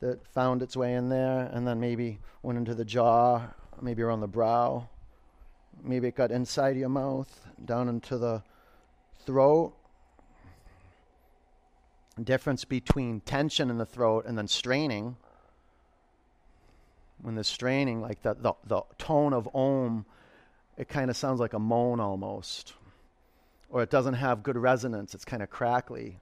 that 0.00 0.26
found 0.26 0.62
its 0.62 0.76
way 0.78 0.94
in 0.94 1.10
there 1.10 1.50
and 1.52 1.68
then 1.68 1.78
maybe 1.78 2.20
went 2.42 2.58
into 2.58 2.74
the 2.74 2.84
jaw, 2.84 3.42
maybe 3.82 4.02
around 4.02 4.20
the 4.20 4.28
brow. 4.28 4.88
Maybe 5.82 6.08
it 6.08 6.16
got 6.16 6.30
inside 6.30 6.76
your 6.76 6.88
mouth, 6.88 7.46
down 7.62 7.88
into 7.88 8.16
the 8.16 8.42
throat. 9.26 9.74
Difference 12.22 12.64
between 12.64 13.20
tension 13.20 13.68
in 13.68 13.76
the 13.76 13.86
throat 13.86 14.24
and 14.26 14.38
then 14.38 14.48
straining 14.48 15.16
when 17.22 17.34
there's 17.34 17.48
straining, 17.48 18.00
like 18.00 18.22
the, 18.22 18.34
the, 18.34 18.52
the 18.66 18.82
tone 18.98 19.32
of 19.32 19.48
om, 19.54 20.04
it 20.76 20.88
kind 20.88 21.10
of 21.10 21.16
sounds 21.16 21.40
like 21.40 21.52
a 21.52 21.58
moan 21.58 22.00
almost. 22.00 22.74
Or 23.68 23.82
it 23.82 23.90
doesn't 23.90 24.14
have 24.14 24.42
good 24.42 24.56
resonance, 24.56 25.14
it's 25.14 25.24
kind 25.24 25.42
of 25.42 25.50
crackly 25.50 26.20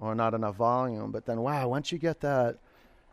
or 0.00 0.14
not 0.14 0.34
enough 0.34 0.56
volume. 0.56 1.10
But 1.10 1.26
then, 1.26 1.40
wow, 1.40 1.68
once 1.68 1.90
you 1.90 1.98
get 1.98 2.20
that, 2.20 2.58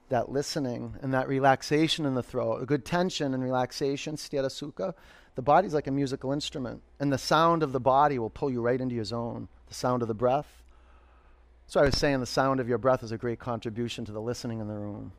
that 0.09 0.29
listening 0.29 0.95
and 1.01 1.13
that 1.13 1.27
relaxation 1.27 2.05
in 2.05 2.13
the 2.13 2.23
throat, 2.23 2.61
a 2.61 2.65
good 2.65 2.85
tension 2.85 3.33
and 3.33 3.43
relaxation, 3.43 4.15
sthira 4.15 4.47
sukha, 4.47 4.93
the 5.35 5.41
body's 5.41 5.73
like 5.73 5.87
a 5.87 5.91
musical 5.91 6.31
instrument. 6.31 6.81
And 6.99 7.11
the 7.11 7.17
sound 7.17 7.63
of 7.63 7.71
the 7.71 7.79
body 7.79 8.19
will 8.19 8.29
pull 8.29 8.51
you 8.51 8.61
right 8.61 8.79
into 8.79 8.95
your 8.95 9.05
zone. 9.05 9.47
The 9.67 9.73
sound 9.73 10.01
of 10.01 10.07
the 10.07 10.13
breath. 10.13 10.61
So 11.65 11.79
I 11.79 11.85
was 11.85 11.97
saying 11.97 12.19
the 12.19 12.25
sound 12.25 12.59
of 12.59 12.67
your 12.67 12.77
breath 12.77 13.03
is 13.03 13.11
a 13.11 13.17
great 13.17 13.39
contribution 13.39 14.05
to 14.05 14.11
the 14.11 14.21
listening 14.21 14.59
in 14.59 14.67
the 14.67 14.75
room. 14.75 15.13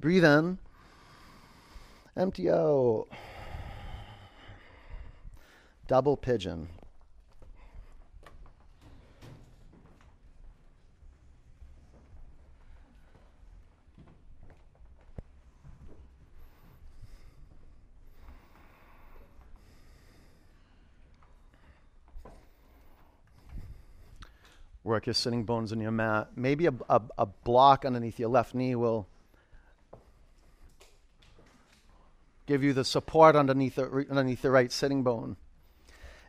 Breathe 0.00 0.24
in. 0.24 0.56
Empty 2.16 2.50
out. 2.50 3.06
Double 5.86 6.16
pigeon. 6.16 6.68
Work 24.82 25.06
your 25.06 25.14
sitting 25.14 25.44
bones 25.44 25.72
in 25.72 25.80
your 25.80 25.90
mat. 25.90 26.30
Maybe 26.36 26.66
a, 26.66 26.72
a, 26.88 27.02
a 27.18 27.26
block 27.26 27.84
underneath 27.84 28.18
your 28.18 28.30
left 28.30 28.54
knee 28.54 28.74
will 28.74 29.06
give 32.50 32.64
you 32.64 32.72
the 32.72 32.84
support 32.84 33.36
underneath 33.36 33.76
the, 33.76 33.84
underneath 34.10 34.42
the 34.42 34.50
right 34.50 34.72
sitting 34.72 35.04
bone. 35.04 35.36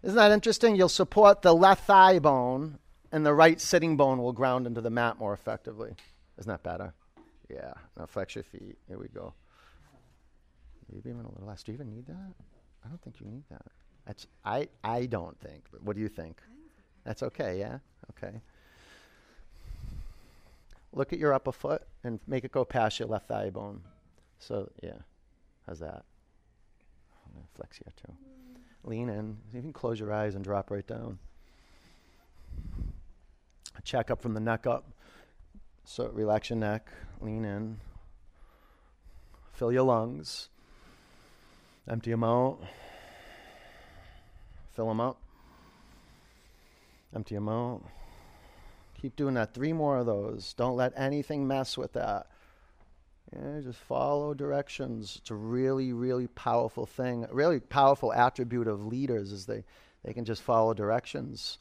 Isn't 0.04 0.16
that 0.16 0.32
interesting? 0.32 0.76
You'll 0.76 0.88
support 0.88 1.42
the 1.42 1.54
left 1.54 1.86
thigh 1.86 2.20
bone, 2.20 2.78
and 3.12 3.26
the 3.26 3.34
right 3.34 3.60
sitting 3.60 3.98
bone 3.98 4.22
will 4.22 4.32
ground 4.32 4.68
into 4.68 4.82
the 4.82 4.92
mat 4.92 5.18
more 5.18 5.34
effectively. 5.34 5.96
Isn't 6.38 6.50
that 6.50 6.62
better? 6.62 6.94
Yeah. 7.50 7.74
Now 7.98 8.06
flex 8.06 8.36
your 8.36 8.44
feet. 8.44 8.78
Here 8.88 9.00
we 9.00 9.08
go. 9.08 9.34
Maybe 10.92 11.10
even 11.10 11.26
a 11.26 11.30
little 11.30 11.48
less. 11.48 11.64
Do 11.64 11.72
you 11.72 11.76
even 11.78 11.90
need 11.90 12.06
that? 12.06 12.34
I 12.86 12.88
don't 12.88 13.02
think 13.02 13.20
you 13.20 13.26
need 13.26 13.44
that. 13.50 13.66
That's 14.06 14.28
I 14.46 14.68
I 14.84 15.08
don't 15.08 15.40
think. 15.40 15.64
But 15.72 15.84
what 15.84 15.96
do 15.96 16.02
you 16.04 16.10
think? 16.10 16.40
That's 17.04 17.24
okay. 17.24 17.58
Yeah. 17.60 17.80
Okay. 18.12 18.42
Look 20.94 21.14
at 21.14 21.20
your 21.20 21.34
upper 21.34 21.52
foot 21.52 21.82
and 22.04 22.20
make 22.28 22.44
it 22.44 22.52
go 22.52 22.64
past 22.64 23.00
your 23.00 23.08
left 23.08 23.28
thigh 23.28 23.50
bone. 23.50 23.82
So 24.40 24.70
yeah, 24.84 25.00
how's 25.66 25.80
that? 25.80 26.04
Flex 27.56 27.78
here 27.78 27.94
too. 27.96 28.14
Lean 28.84 29.10
in. 29.10 29.38
You 29.54 29.62
can 29.62 29.74
close 29.74 30.00
your 30.00 30.12
eyes 30.12 30.36
and 30.36 30.44
drop 30.44 30.72
right 30.72 30.86
down. 30.86 31.20
Check 33.84 34.12
up 34.12 34.22
from 34.22 34.34
the 34.34 34.40
neck 34.40 34.68
up. 34.68 34.92
So 35.86 36.10
relax 36.10 36.50
your 36.50 36.60
neck. 36.60 36.90
Lean 37.20 37.46
in. 37.46 37.78
Fill 39.54 39.72
your 39.72 39.84
lungs. 39.84 40.50
Empty 41.88 42.12
them 42.12 42.24
out. 42.24 42.60
Fill 44.74 44.88
them 44.88 45.00
up. 45.00 45.20
Empty 47.16 47.36
them 47.36 47.50
out. 47.50 47.84
Keep 49.02 49.16
doing 49.16 49.34
that. 49.34 49.54
Three 49.54 49.74
more 49.74 49.98
of 49.98 50.06
those. 50.06 50.54
Don't 50.54 50.76
let 50.76 50.94
anything 50.96 51.48
mess 51.48 51.78
with 51.78 51.94
that. 51.94 52.28
Yeah, 53.34 53.62
just 53.62 53.80
follow 53.80 54.34
directions. 54.34 55.18
It's 55.22 55.32
a 55.32 55.36
really, 55.36 55.94
really 55.94 56.28
powerful 56.28 56.86
thing. 56.86 57.26
A 57.30 57.34
really 57.34 57.62
powerful 57.62 58.12
attribute 58.12 58.68
of 58.68 58.86
leaders 58.86 59.32
is 59.32 59.46
they, 59.46 59.64
they 60.04 60.14
can 60.14 60.26
just 60.26 60.42
follow 60.42 60.74
directions. 60.74 61.58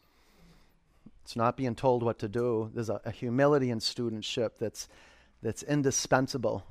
It's 1.23 1.37
not 1.37 1.57
being 1.57 1.77
told 1.77 2.03
what 2.03 2.19
to 2.21 2.29
do. 2.29 2.71
There's 2.75 2.91
a, 2.91 3.01
a 3.05 3.13
humility 3.13 3.71
in 3.71 3.79
studentship 3.79 4.53
that's, 4.59 4.89
that's 5.43 5.63
indispensable. 5.63 6.67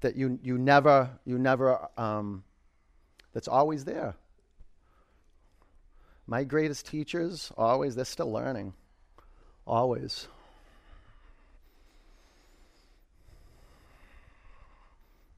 That 0.00 0.16
you, 0.16 0.38
you 0.42 0.56
never, 0.56 1.10
you 1.26 1.38
never, 1.38 1.88
um, 1.98 2.42
that's 3.34 3.48
always 3.48 3.84
there. 3.84 4.14
My 6.26 6.42
greatest 6.44 6.86
teachers, 6.86 7.52
always, 7.56 7.96
they're 7.96 8.06
still 8.06 8.32
learning. 8.32 8.72
Always. 9.66 10.26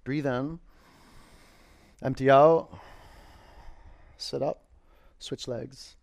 Breathe 0.09 0.25
in. 0.25 0.59
Empty 2.03 2.31
out. 2.31 2.71
Sit 4.17 4.43
up. 4.43 4.63
Switch 5.19 5.47
legs. 5.47 5.97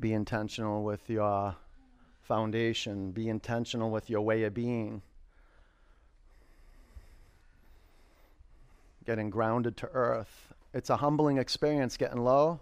Be 0.00 0.12
intentional 0.12 0.82
with 0.82 1.08
your 1.08 1.54
foundation. 2.22 3.12
Be 3.12 3.28
intentional 3.28 3.92
with 3.92 4.10
your 4.10 4.22
way 4.22 4.42
of 4.42 4.52
being. 4.54 5.02
Getting 9.06 9.30
grounded 9.30 9.76
to 9.76 9.86
earth 9.92 10.51
it's 10.74 10.90
a 10.90 10.96
humbling 10.96 11.38
experience 11.38 11.96
getting 11.96 12.22
low, 12.22 12.60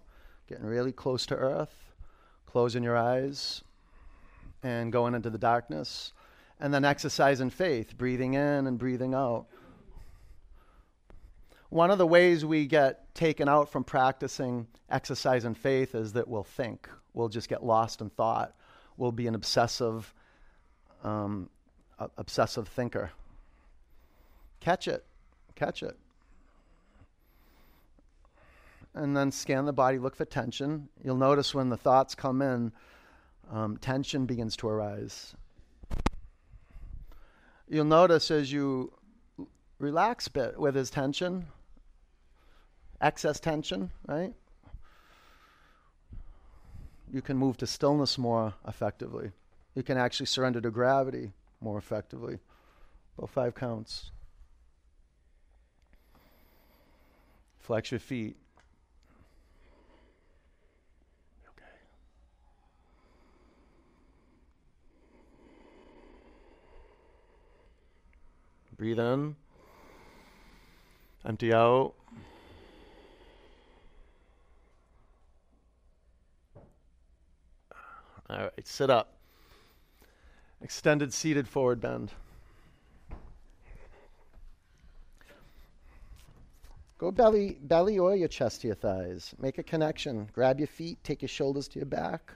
getting 0.49 0.67
really 0.67 0.93
close 0.93 1.27
to 1.27 1.37
earth, 1.37 1.93
closing 2.47 2.83
your 2.83 2.97
eyes, 2.97 3.63
and 4.63 4.93
going 4.93 5.15
into 5.15 5.31
the 5.31 5.39
darkness. 5.39 6.13
And 6.59 6.75
then 6.75 6.85
exercising 6.85 7.51
faith, 7.51 7.97
breathing 7.97 8.35
in 8.35 8.67
and 8.67 8.79
breathing 8.79 9.15
out. 9.15 9.47
One 11.71 11.91
of 11.91 11.99
the 11.99 12.07
ways 12.07 12.45
we 12.45 12.67
get 12.67 13.15
taken 13.15 13.49
out 13.49 13.71
from 13.71 13.85
practicing 13.85 14.67
exercise 14.91 15.45
and 15.45 15.57
faith 15.57 15.95
is 15.95 16.13
that 16.15 16.29
we'll 16.29 16.43
think. 16.43 16.89
We'll 17.15 17.29
just 17.29 17.49
get 17.49 17.65
lost 17.65 18.01
in 18.01 18.11
thought. 18.11 18.55
We'll 18.97 19.13
be 19.13 19.27
an 19.29 19.35
obsessive, 19.35 20.13
um, 21.05 21.49
obsessive 22.19 22.69
thinker. 22.69 23.13
Catch 24.59 24.89
it. 24.89 25.05
Catch 25.55 25.83
it 25.83 25.97
and 28.95 29.16
then 29.16 29.30
scan 29.30 29.66
the 29.66 29.72
body, 29.72 29.99
look 29.99 30.16
for 30.16 30.24
tension. 30.24 30.88
You'll 31.03 31.16
notice 31.16 31.55
when 31.55 31.68
the 31.68 31.76
thoughts 31.76 32.14
come 32.14 32.43
in, 32.43 32.72
um, 33.51 33.76
tension 33.76 34.26
begins 34.26 34.57
to 34.59 34.68
arise. 34.68 35.34
You'll 37.68 37.84
notice 37.84 38.30
as 38.30 38.53
you 38.53 38.93
relax 39.78 40.26
a 40.26 40.30
bit 40.30 40.59
where 40.59 40.72
there's 40.72 40.91
tension, 40.91 41.47
excess 43.01 43.38
tension, 43.38 43.91
right? 44.07 44.34
You 47.12 47.22
can 47.22 47.36
move 47.36 47.57
to 47.59 47.66
stillness 47.66 48.18
more 48.18 48.55
effectively. 48.66 49.32
You 49.74 49.82
can 49.82 49.99
actually 49.99 50.26
surrender 50.26 50.61
to 50.61 50.70
gravity 50.70 51.32
more 51.61 51.78
effectively. 51.78 52.38
About 53.16 53.30
five 53.30 53.55
counts. 53.55 54.11
Flex 57.61 57.91
your 57.91 58.01
feet. 58.01 58.36
Breathe 68.81 68.99
in. 68.99 69.37
Empty 71.26 71.53
out. 71.53 71.93
All 78.31 78.39
right, 78.39 78.66
sit 78.66 78.89
up. 78.89 79.18
Extended 80.62 81.12
seated 81.12 81.47
forward 81.47 81.83
bend. 81.83 82.12
Go 86.97 87.11
belly, 87.11 87.59
belly 87.61 87.99
or 87.99 88.16
your 88.16 88.28
chest 88.28 88.62
to 88.62 88.68
your 88.68 88.76
thighs. 88.76 89.35
Make 89.39 89.59
a 89.59 89.62
connection. 89.62 90.31
Grab 90.33 90.59
your 90.59 90.68
feet, 90.68 91.05
take 91.05 91.20
your 91.20 91.28
shoulders 91.28 91.68
to 91.68 91.78
your 91.78 91.85
back. 91.85 92.33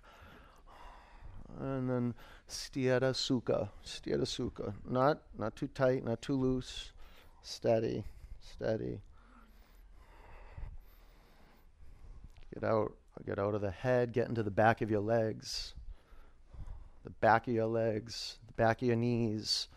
And 1.59 1.89
then 1.89 2.15
Sthira 2.49 3.13
Sukha. 3.13 3.69
Sthira 3.85 4.23
Sukha. 4.23 4.75
Not, 4.89 5.23
not 5.39 5.57
too 5.57 5.69
tight, 5.69 6.05
not 6.05 6.23
too 6.23 6.35
loose. 6.35 6.93
Steady, 7.43 8.05
steady. 8.41 9.01
Get 12.53 12.65
out, 12.65 12.93
get 13.27 13.39
out 13.39 13.55
of 13.55 13.61
the 13.61 13.71
head, 13.71 14.13
get 14.13 14.29
into 14.29 14.43
the 14.43 14.51
back 14.51 14.81
of 14.81 14.91
your 14.91 15.01
legs. 15.01 15.75
The 17.05 17.11
back 17.11 17.49
of 17.49 17.55
your 17.55 17.67
legs, 17.67 18.39
the 18.47 18.53
back 18.55 18.81
of 18.81 18.89
your 18.89 18.97
knees. 18.97 19.69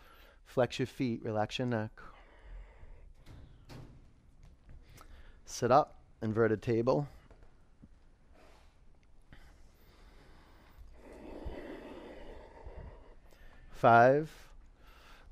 Flex 0.46 0.78
your 0.78 0.86
feet, 0.86 1.20
relax 1.22 1.58
your 1.58 1.66
neck. 1.66 1.90
Sit 5.44 5.70
up, 5.70 5.98
inverted 6.22 6.62
table. 6.62 7.06
Five. 13.78 14.28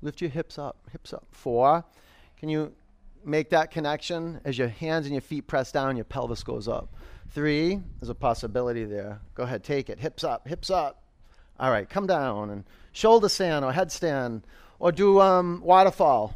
Lift 0.01 0.21
your 0.21 0.29
hips 0.29 0.57
up, 0.57 0.77
hips 0.93 1.11
up. 1.11 1.27
Four. 1.31 1.83
Can 2.39 2.47
you 2.47 2.71
make 3.25 3.49
that 3.49 3.71
connection 3.71 4.39
as 4.45 4.57
your 4.57 4.69
hands 4.69 5.05
and 5.05 5.13
your 5.13 5.21
feet 5.21 5.47
press 5.47 5.71
down, 5.73 5.97
your 5.97 6.05
pelvis 6.05 6.43
goes 6.43 6.69
up? 6.69 6.93
Three. 7.31 7.81
There's 7.99 8.09
a 8.09 8.15
possibility 8.15 8.85
there. 8.85 9.19
Go 9.35 9.43
ahead, 9.43 9.65
take 9.65 9.89
it. 9.89 9.99
Hips 9.99 10.23
up, 10.23 10.47
hips 10.47 10.69
up. 10.69 11.03
All 11.59 11.71
right, 11.71 11.89
come 11.89 12.07
down 12.07 12.49
and 12.49 12.63
shoulder 12.93 13.27
stand 13.27 13.65
or 13.65 13.73
headstand 13.73 14.43
or 14.79 14.93
do 14.93 15.19
um, 15.19 15.61
waterfall. 15.61 16.33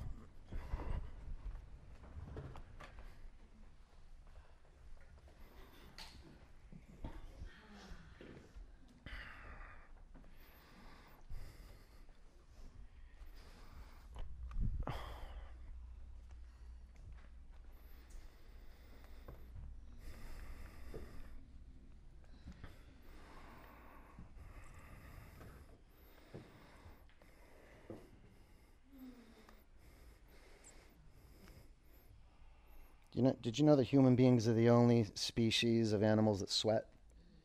Did 33.42 33.58
you 33.58 33.66
know 33.66 33.76
that 33.76 33.84
human 33.86 34.16
beings 34.16 34.48
are 34.48 34.54
the 34.54 34.70
only 34.70 35.08
species 35.16 35.94
of 35.94 36.04
animals 36.04 36.42
that 36.42 36.52
sweat, 36.52 36.86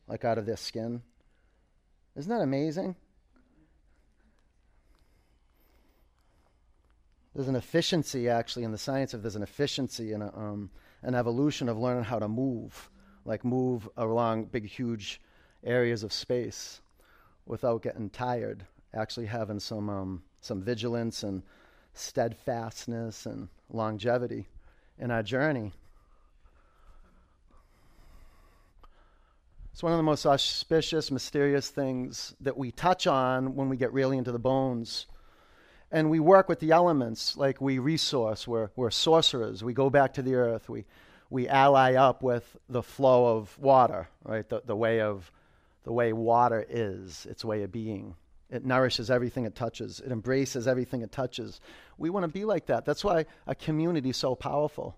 like 0.07 0.23
out 0.23 0.37
of 0.37 0.45
their 0.45 0.57
skin? 0.57 1.01
Isn't 2.15 2.29
that 2.29 2.41
amazing? 2.41 2.95
There's 7.33 7.47
an 7.47 7.55
efficiency, 7.55 8.29
actually, 8.29 8.63
in 8.63 8.71
the 8.71 8.77
science 8.77 9.13
of 9.13 9.21
there's 9.21 9.35
an 9.35 9.43
efficiency 9.43 10.13
and 10.13 10.23
um, 10.23 10.69
an 11.01 11.15
evolution 11.15 11.69
of 11.69 11.77
learning 11.77 12.03
how 12.03 12.19
to 12.19 12.27
move, 12.27 12.89
like 13.25 13.43
move 13.43 13.89
along 13.97 14.45
big, 14.45 14.67
huge 14.67 15.21
areas 15.63 16.03
of 16.03 16.13
space 16.13 16.81
without 17.45 17.81
getting 17.81 18.09
tired. 18.09 18.65
Actually, 18.93 19.27
having 19.27 19.59
some 19.59 19.89
um, 19.89 20.23
some 20.41 20.61
vigilance 20.61 21.23
and 21.23 21.43
steadfastness 21.93 23.25
and 23.25 23.49
longevity 23.69 24.47
in 24.97 25.11
our 25.11 25.23
journey. 25.23 25.73
It's 29.77 29.83
one 29.83 29.93
of 29.93 29.97
the 29.97 30.03
most 30.03 30.25
auspicious, 30.25 31.11
mysterious 31.11 31.69
things 31.69 32.33
that 32.41 32.57
we 32.57 32.71
touch 32.71 33.05
on 33.05 33.53
when 33.53 33.69
we 33.69 33.77
get 33.77 33.93
really 33.93 34.17
into 34.17 34.31
the 34.31 34.39
bones. 34.39 35.05
And 35.91 36.09
we 36.09 36.19
work 36.19 36.49
with 36.49 36.59
the 36.59 36.71
elements, 36.71 37.37
like 37.37 37.61
we 37.61 37.77
resource, 37.77 38.47
we're, 38.47 38.71
we're 38.75 38.89
sorcerers. 38.89 39.63
We 39.63 39.75
go 39.75 39.91
back 39.91 40.15
to 40.15 40.23
the 40.23 40.33
earth, 40.33 40.67
we, 40.67 40.85
we 41.29 41.47
ally 41.47 41.93
up 41.93 42.23
with 42.23 42.57
the 42.67 42.81
flow 42.81 43.37
of 43.37 43.55
water, 43.59 44.09
right? 44.23 44.49
The, 44.49 44.63
the 44.65 44.75
way 44.75 44.99
of 44.99 45.31
the 45.83 45.93
way 45.93 46.11
water 46.11 46.65
is, 46.67 47.27
its 47.29 47.45
way 47.45 47.61
of 47.61 47.71
being. 47.71 48.15
It 48.49 48.65
nourishes 48.65 49.11
everything 49.11 49.45
it 49.45 49.53
touches. 49.53 49.99
It 49.99 50.11
embraces 50.11 50.67
everything 50.67 51.03
it 51.03 51.11
touches. 51.11 51.61
We 51.99 52.09
want 52.09 52.23
to 52.23 52.29
be 52.29 52.45
like 52.45 52.65
that. 52.65 52.83
That's 52.83 53.03
why 53.03 53.27
a 53.45 53.53
community 53.53 54.09
is 54.09 54.17
so 54.17 54.33
powerful. 54.33 54.97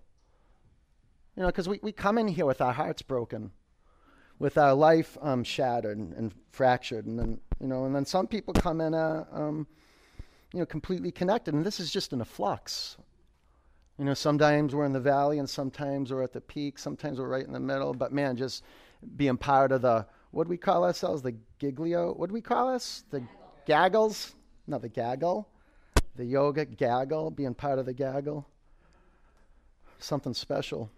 You 1.36 1.42
know, 1.42 1.48
because 1.50 1.68
we, 1.68 1.82
we 1.84 1.92
come 1.92 2.18
in 2.18 2.30
here 2.30 2.46
with 2.46 2.62
our 2.62 2.72
hearts 2.72 3.02
broken, 3.02 3.52
with 4.40 4.58
our 4.58 4.74
life 4.74 5.18
um, 5.22 5.44
shattered 5.44 5.98
and, 5.98 6.14
and, 6.14 6.34
fractured, 6.52 7.06
and 7.06 7.20
then 7.20 7.40
you 7.62 7.68
know, 7.68 7.86
and 7.86 7.96
then 7.96 8.06
some 8.06 8.26
people 8.26 8.54
come 8.54 8.82
in, 8.82 8.94
uh, 8.94 9.26
um, 9.32 9.68
you 10.54 10.60
know, 10.60 10.66
completely 10.66 11.12
connected, 11.12 11.54
and 11.54 11.66
this 11.66 11.80
is 11.80 11.92
just 11.92 12.14
in 12.14 12.22
a 12.22 12.26
flux. 12.26 12.98
You 13.98 14.06
know, 14.06 14.14
sometimes 14.14 14.74
we're 14.74 14.86
in 14.86 14.94
the 14.94 15.00
valley, 15.00 15.40
and 15.40 15.50
sometimes 15.50 16.12
we're 16.12 16.24
at 16.24 16.34
the 16.34 16.42
peak. 16.42 16.80
Sometimes 16.80 17.20
we're 17.20 17.28
right 17.28 17.46
in 17.46 17.52
the 17.52 17.60
middle. 17.60 17.94
But 17.94 18.14
man, 18.14 18.38
just 18.38 18.64
being 19.18 19.38
part 19.38 19.72
of 19.74 19.82
the 19.82 20.06
what 20.32 20.46
do 20.46 20.50
we 20.50 20.58
call 20.58 20.86
ourselves? 20.86 21.22
The 21.22 21.36
giglio? 21.60 22.14
What 22.14 22.30
do 22.30 22.34
we 22.34 22.42
call 22.42 22.70
us? 22.70 23.04
The 23.10 23.24
gaggles? 23.66 24.36
Not 24.68 24.82
the 24.82 24.90
gaggle. 24.90 25.50
The 26.16 26.26
yoga 26.26 26.66
gaggle, 26.66 27.32
being 27.32 27.54
part 27.54 27.80
of 27.80 27.86
the 27.86 27.94
gaggle. 27.94 28.48
Something 30.00 30.34
special. 30.34 30.90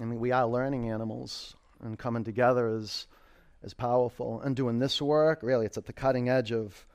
I 0.00 0.04
mean, 0.04 0.20
we 0.20 0.32
are 0.32 0.46
learning 0.46 0.90
animals, 0.90 1.56
and 1.82 1.98
coming 1.98 2.24
together 2.24 2.68
is, 2.76 3.06
is 3.62 3.74
powerful. 3.74 4.40
And 4.40 4.56
doing 4.56 4.78
this 4.78 5.00
work, 5.00 5.42
really, 5.42 5.66
it's 5.66 5.78
at 5.78 5.86
the 5.86 5.92
cutting 5.92 6.28
edge 6.28 6.52
of, 6.52 6.86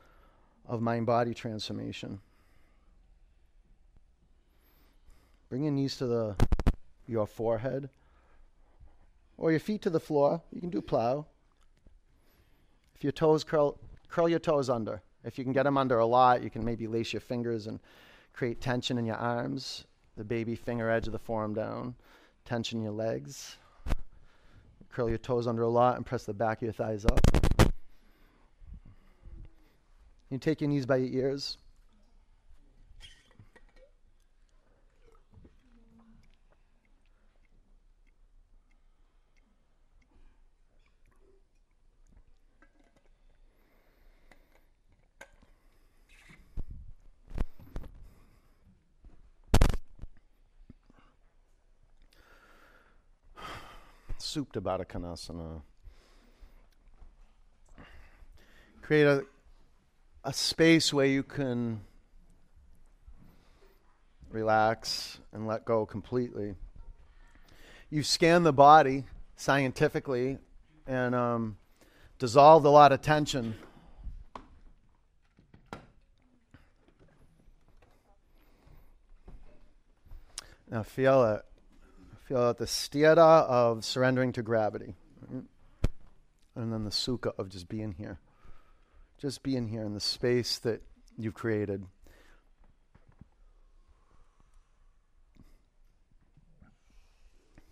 of 0.68 0.82
mind 0.82 1.06
body 1.06 1.34
transformation. 1.34 2.20
Bring 5.50 5.64
your 5.64 5.74
knees 5.74 5.98
to 5.98 6.08
the, 6.08 6.36
your 7.08 7.28
forehead 7.28 7.90
or 9.38 9.52
your 9.52 9.60
feet 9.60 9.82
to 9.84 9.90
the 9.90 10.00
floor. 10.00 10.42
You 10.52 10.62
can 10.62 10.70
do 10.70 10.82
plow. 10.82 11.26
If 12.96 13.04
your 13.04 13.12
toes 13.12 13.44
curl, 13.44 13.78
curl 14.10 14.30
your 14.30 14.40
toes 14.40 14.70
under. 14.70 15.02
If 15.24 15.38
you 15.38 15.44
can 15.44 15.54
get 15.54 15.64
them 15.64 15.78
under 15.78 16.00
a 16.00 16.06
lot, 16.06 16.44
you 16.44 16.50
can 16.50 16.66
maybe 16.66 16.88
lace 16.88 17.14
your 17.14 17.22
fingers 17.22 17.68
and 17.68 17.80
create 18.34 18.62
tension 18.62 18.98
in 18.98 19.06
your 19.06 19.16
arms, 19.16 19.86
the 20.18 20.24
baby 20.24 20.56
finger 20.56 20.90
edge 20.90 21.08
of 21.08 21.14
the 21.14 21.20
forearm 21.20 21.54
down, 21.54 21.96
tension 22.46 22.82
your 22.82 22.92
legs. 22.92 23.58
Curl 24.94 25.10
your 25.10 25.18
toes 25.18 25.48
under 25.48 25.64
a 25.64 25.70
lot 25.70 25.98
and 25.98 26.06
press 26.06 26.24
the 26.24 26.36
back 26.36 26.60
of 26.60 26.64
your 26.64 26.74
thighs 26.74 27.04
up. 27.04 27.20
You 30.30 30.38
take 30.38 30.62
your 30.62 30.70
knees 30.70 30.86
by 30.86 30.98
your 30.98 31.26
ears. 31.26 31.58
Supta 54.34 54.60
Baddha 54.60 54.84
Konasana. 54.84 55.62
Create 58.82 59.06
a, 59.06 59.24
a 60.24 60.34
space 60.34 60.92
where 60.92 61.06
you 61.06 61.22
can 61.22 61.82
relax 64.32 65.20
and 65.34 65.46
let 65.46 65.66
go 65.66 65.86
completely. 65.86 66.56
You 67.92 68.02
scan 68.02 68.42
the 68.42 68.52
body 68.52 69.04
scientifically 69.36 70.40
and 70.88 71.14
um, 71.14 71.58
dissolved 72.18 72.66
a 72.66 72.70
lot 72.70 72.92
of 72.92 73.02
tension. 73.02 73.54
Now 80.72 80.82
feel 80.82 81.24
it 81.36 81.46
feel 82.24 82.38
out 82.38 82.58
the 82.58 82.66
sthira 82.66 83.18
of 83.18 83.84
surrendering 83.84 84.32
to 84.34 84.42
gravity. 84.42 84.96
And 86.56 86.72
then 86.72 86.84
the 86.84 86.92
sukha 86.92 87.34
of 87.38 87.50
just 87.50 87.68
being 87.68 87.94
here. 87.94 88.20
Just 89.18 89.44
being 89.44 89.68
here 89.68 89.84
in 89.84 89.94
the 89.94 90.00
space 90.00 90.60
that 90.60 90.82
you've 91.18 91.34
created. 91.34 91.86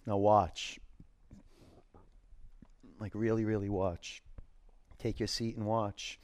Now 0.05 0.17
watch. 0.17 0.79
Like, 2.99 3.11
really, 3.15 3.45
really 3.45 3.69
watch. 3.69 4.21
Take 4.99 5.19
your 5.19 5.27
seat 5.27 5.57
and 5.57 5.65
watch. 5.65 6.19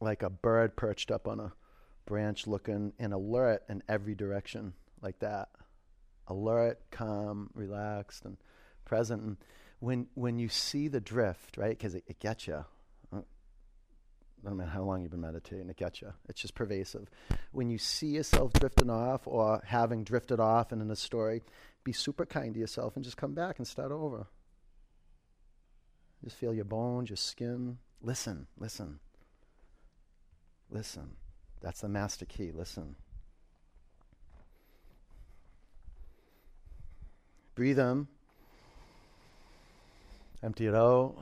Like 0.00 0.22
a 0.22 0.30
bird 0.30 0.76
perched 0.76 1.10
up 1.10 1.28
on 1.28 1.40
a 1.40 1.52
branch 2.06 2.46
looking 2.46 2.92
and 2.98 3.12
alert 3.12 3.62
in 3.68 3.82
every 3.88 4.14
direction 4.14 4.72
like 5.00 5.18
that 5.20 5.48
alert 6.28 6.78
calm 6.90 7.50
relaxed 7.54 8.24
and 8.24 8.36
present 8.84 9.22
and 9.22 9.36
when 9.80 10.06
when 10.14 10.38
you 10.38 10.48
see 10.48 10.88
the 10.88 11.00
drift 11.00 11.56
right 11.56 11.76
because 11.76 11.94
it, 11.94 12.04
it 12.06 12.18
gets 12.18 12.46
you 12.46 12.64
uh, 13.12 13.20
don't 14.44 14.56
know 14.56 14.66
how 14.66 14.82
long 14.82 15.02
you've 15.02 15.10
been 15.10 15.20
meditating, 15.20 15.70
it 15.70 15.76
gets 15.76 16.02
you. 16.02 16.12
It's 16.28 16.40
just 16.40 16.54
pervasive. 16.54 17.08
When 17.52 17.70
you 17.70 17.78
see 17.78 18.08
yourself 18.08 18.52
drifting 18.54 18.90
off 18.90 19.20
or 19.26 19.62
having 19.64 20.02
drifted 20.02 20.40
off 20.40 20.72
and 20.72 20.82
in 20.82 20.90
a 20.90 20.96
story, 20.96 21.42
be 21.84 21.92
super 21.92 22.26
kind 22.26 22.54
to 22.54 22.60
yourself 22.60 22.96
and 22.96 23.04
just 23.04 23.16
come 23.16 23.34
back 23.34 23.58
and 23.58 23.66
start 23.66 23.92
over. 23.92 24.26
Just 26.24 26.36
feel 26.36 26.54
your 26.54 26.64
bones, 26.64 27.08
your 27.10 27.16
skin. 27.16 27.78
Listen, 28.00 28.46
listen. 28.58 28.98
Listen. 30.70 31.10
That's 31.62 31.80
the 31.80 31.88
master 31.88 32.24
key. 32.24 32.50
Listen. 32.52 32.96
Breathe 37.54 37.78
in. 37.78 38.08
Empty 40.42 40.66
it 40.66 40.74
out. 40.74 41.14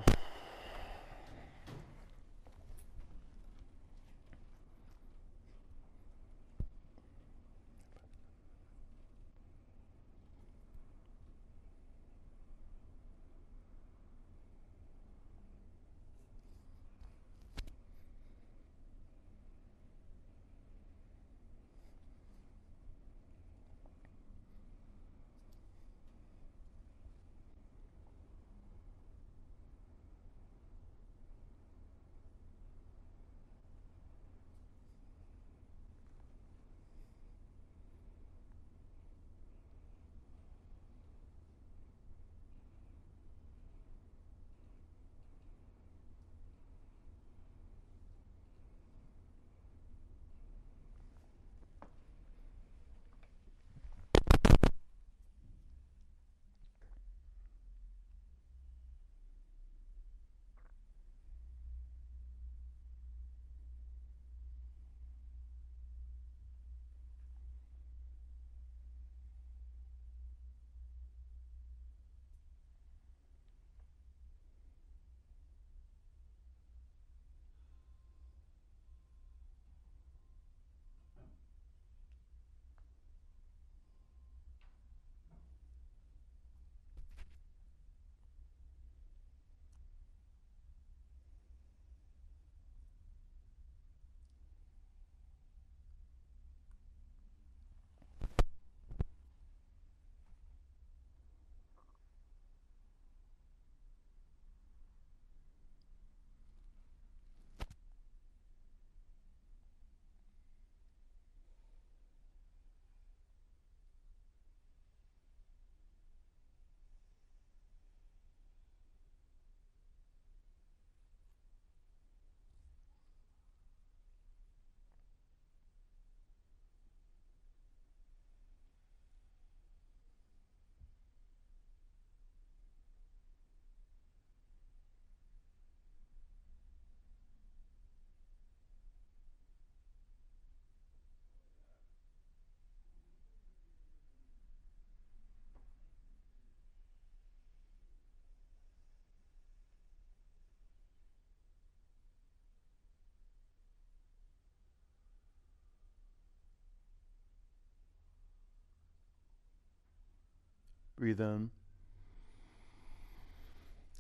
Breathe 161.00 161.20
in. 161.22 161.48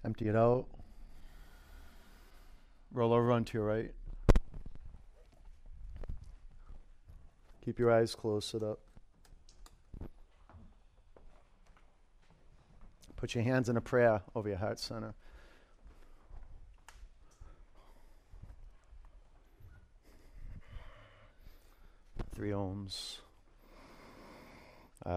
Empty 0.04 0.28
it 0.28 0.36
out. 0.36 0.66
Roll 2.92 3.14
over 3.14 3.32
onto 3.32 3.56
your 3.56 3.66
right. 3.66 3.90
Keep 7.64 7.78
your 7.78 7.90
eyes 7.90 8.14
closed, 8.14 8.50
sit 8.50 8.62
up. 8.62 8.80
Put 13.16 13.34
your 13.34 13.44
hands 13.44 13.70
in 13.70 13.78
a 13.78 13.80
prayer 13.80 14.20
over 14.34 14.50
your 14.50 14.58
heart 14.58 14.78
center. 14.78 15.14
Three 22.34 22.50
oms. 22.50 23.20
Bring 25.02 25.14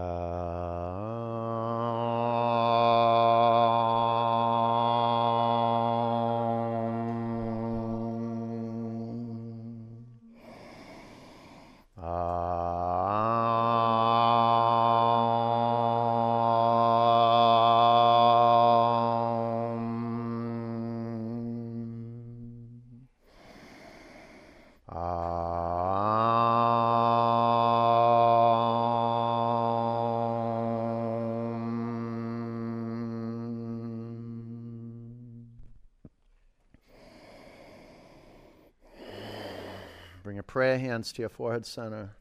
hands 40.94 41.12
to 41.12 41.22
your 41.22 41.28
forehead 41.28 41.66
center. 41.66 42.14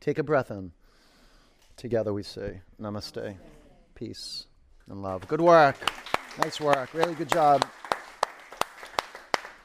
Take 0.00 0.18
a 0.18 0.22
breath 0.22 0.50
in. 0.50 0.72
Together 1.78 2.12
we 2.12 2.22
say, 2.22 2.60
Namaste, 2.78 3.36
peace, 3.94 4.44
and 4.90 5.00
love. 5.00 5.26
Good 5.26 5.40
work. 5.40 5.76
Nice 6.42 6.60
work. 6.60 6.92
Really 6.92 7.14
good 7.14 7.30
job. 7.30 7.64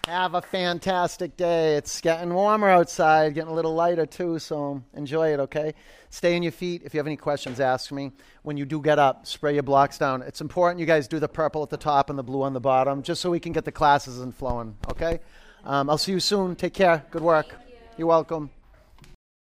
Have 0.08 0.34
a 0.34 0.42
fantastic 0.42 1.36
day. 1.36 1.76
It's 1.76 2.00
getting 2.00 2.34
warmer 2.34 2.70
outside, 2.70 3.34
getting 3.34 3.50
a 3.50 3.54
little 3.54 3.76
lighter 3.76 4.06
too, 4.06 4.40
so 4.40 4.82
enjoy 4.94 5.34
it, 5.34 5.42
okay? 5.42 5.74
Stay 6.10 6.38
on 6.38 6.44
your 6.44 6.54
feet. 6.54 6.84
If 6.86 6.94
you 6.94 7.00
have 7.00 7.08
any 7.08 7.18
questions, 7.18 7.60
ask 7.60 7.92
me. 7.92 8.14
When 8.44 8.56
you 8.56 8.64
do 8.64 8.82
get 8.82 8.98
up, 8.98 9.28
spray 9.28 9.56
your 9.56 9.64
blocks 9.64 9.98
down. 9.98 10.22
It's 10.22 10.40
important 10.40 10.80
you 10.80 10.86
guys 10.86 11.10
do 11.10 11.20
the 11.20 11.28
purple 11.28 11.64
at 11.64 11.70
the 11.70 11.76
top 11.76 12.10
and 12.10 12.18
the 12.18 12.24
blue 12.24 12.44
on 12.44 12.54
the 12.54 12.62
bottom, 12.62 13.04
just 13.04 13.20
so 13.20 13.30
we 13.30 13.42
can 13.42 13.52
get 13.52 13.66
the 13.66 13.74
classes 13.74 14.22
in 14.22 14.32
flowing, 14.32 14.78
okay? 14.90 15.20
Um, 15.66 15.90
I'll 15.90 15.98
see 15.98 16.14
you 16.14 16.22
soon. 16.22 16.56
Take 16.56 16.76
care. 16.76 17.04
Good 17.12 17.24
work. 17.24 17.65
You're 17.98 18.08
welcome. 18.08 18.50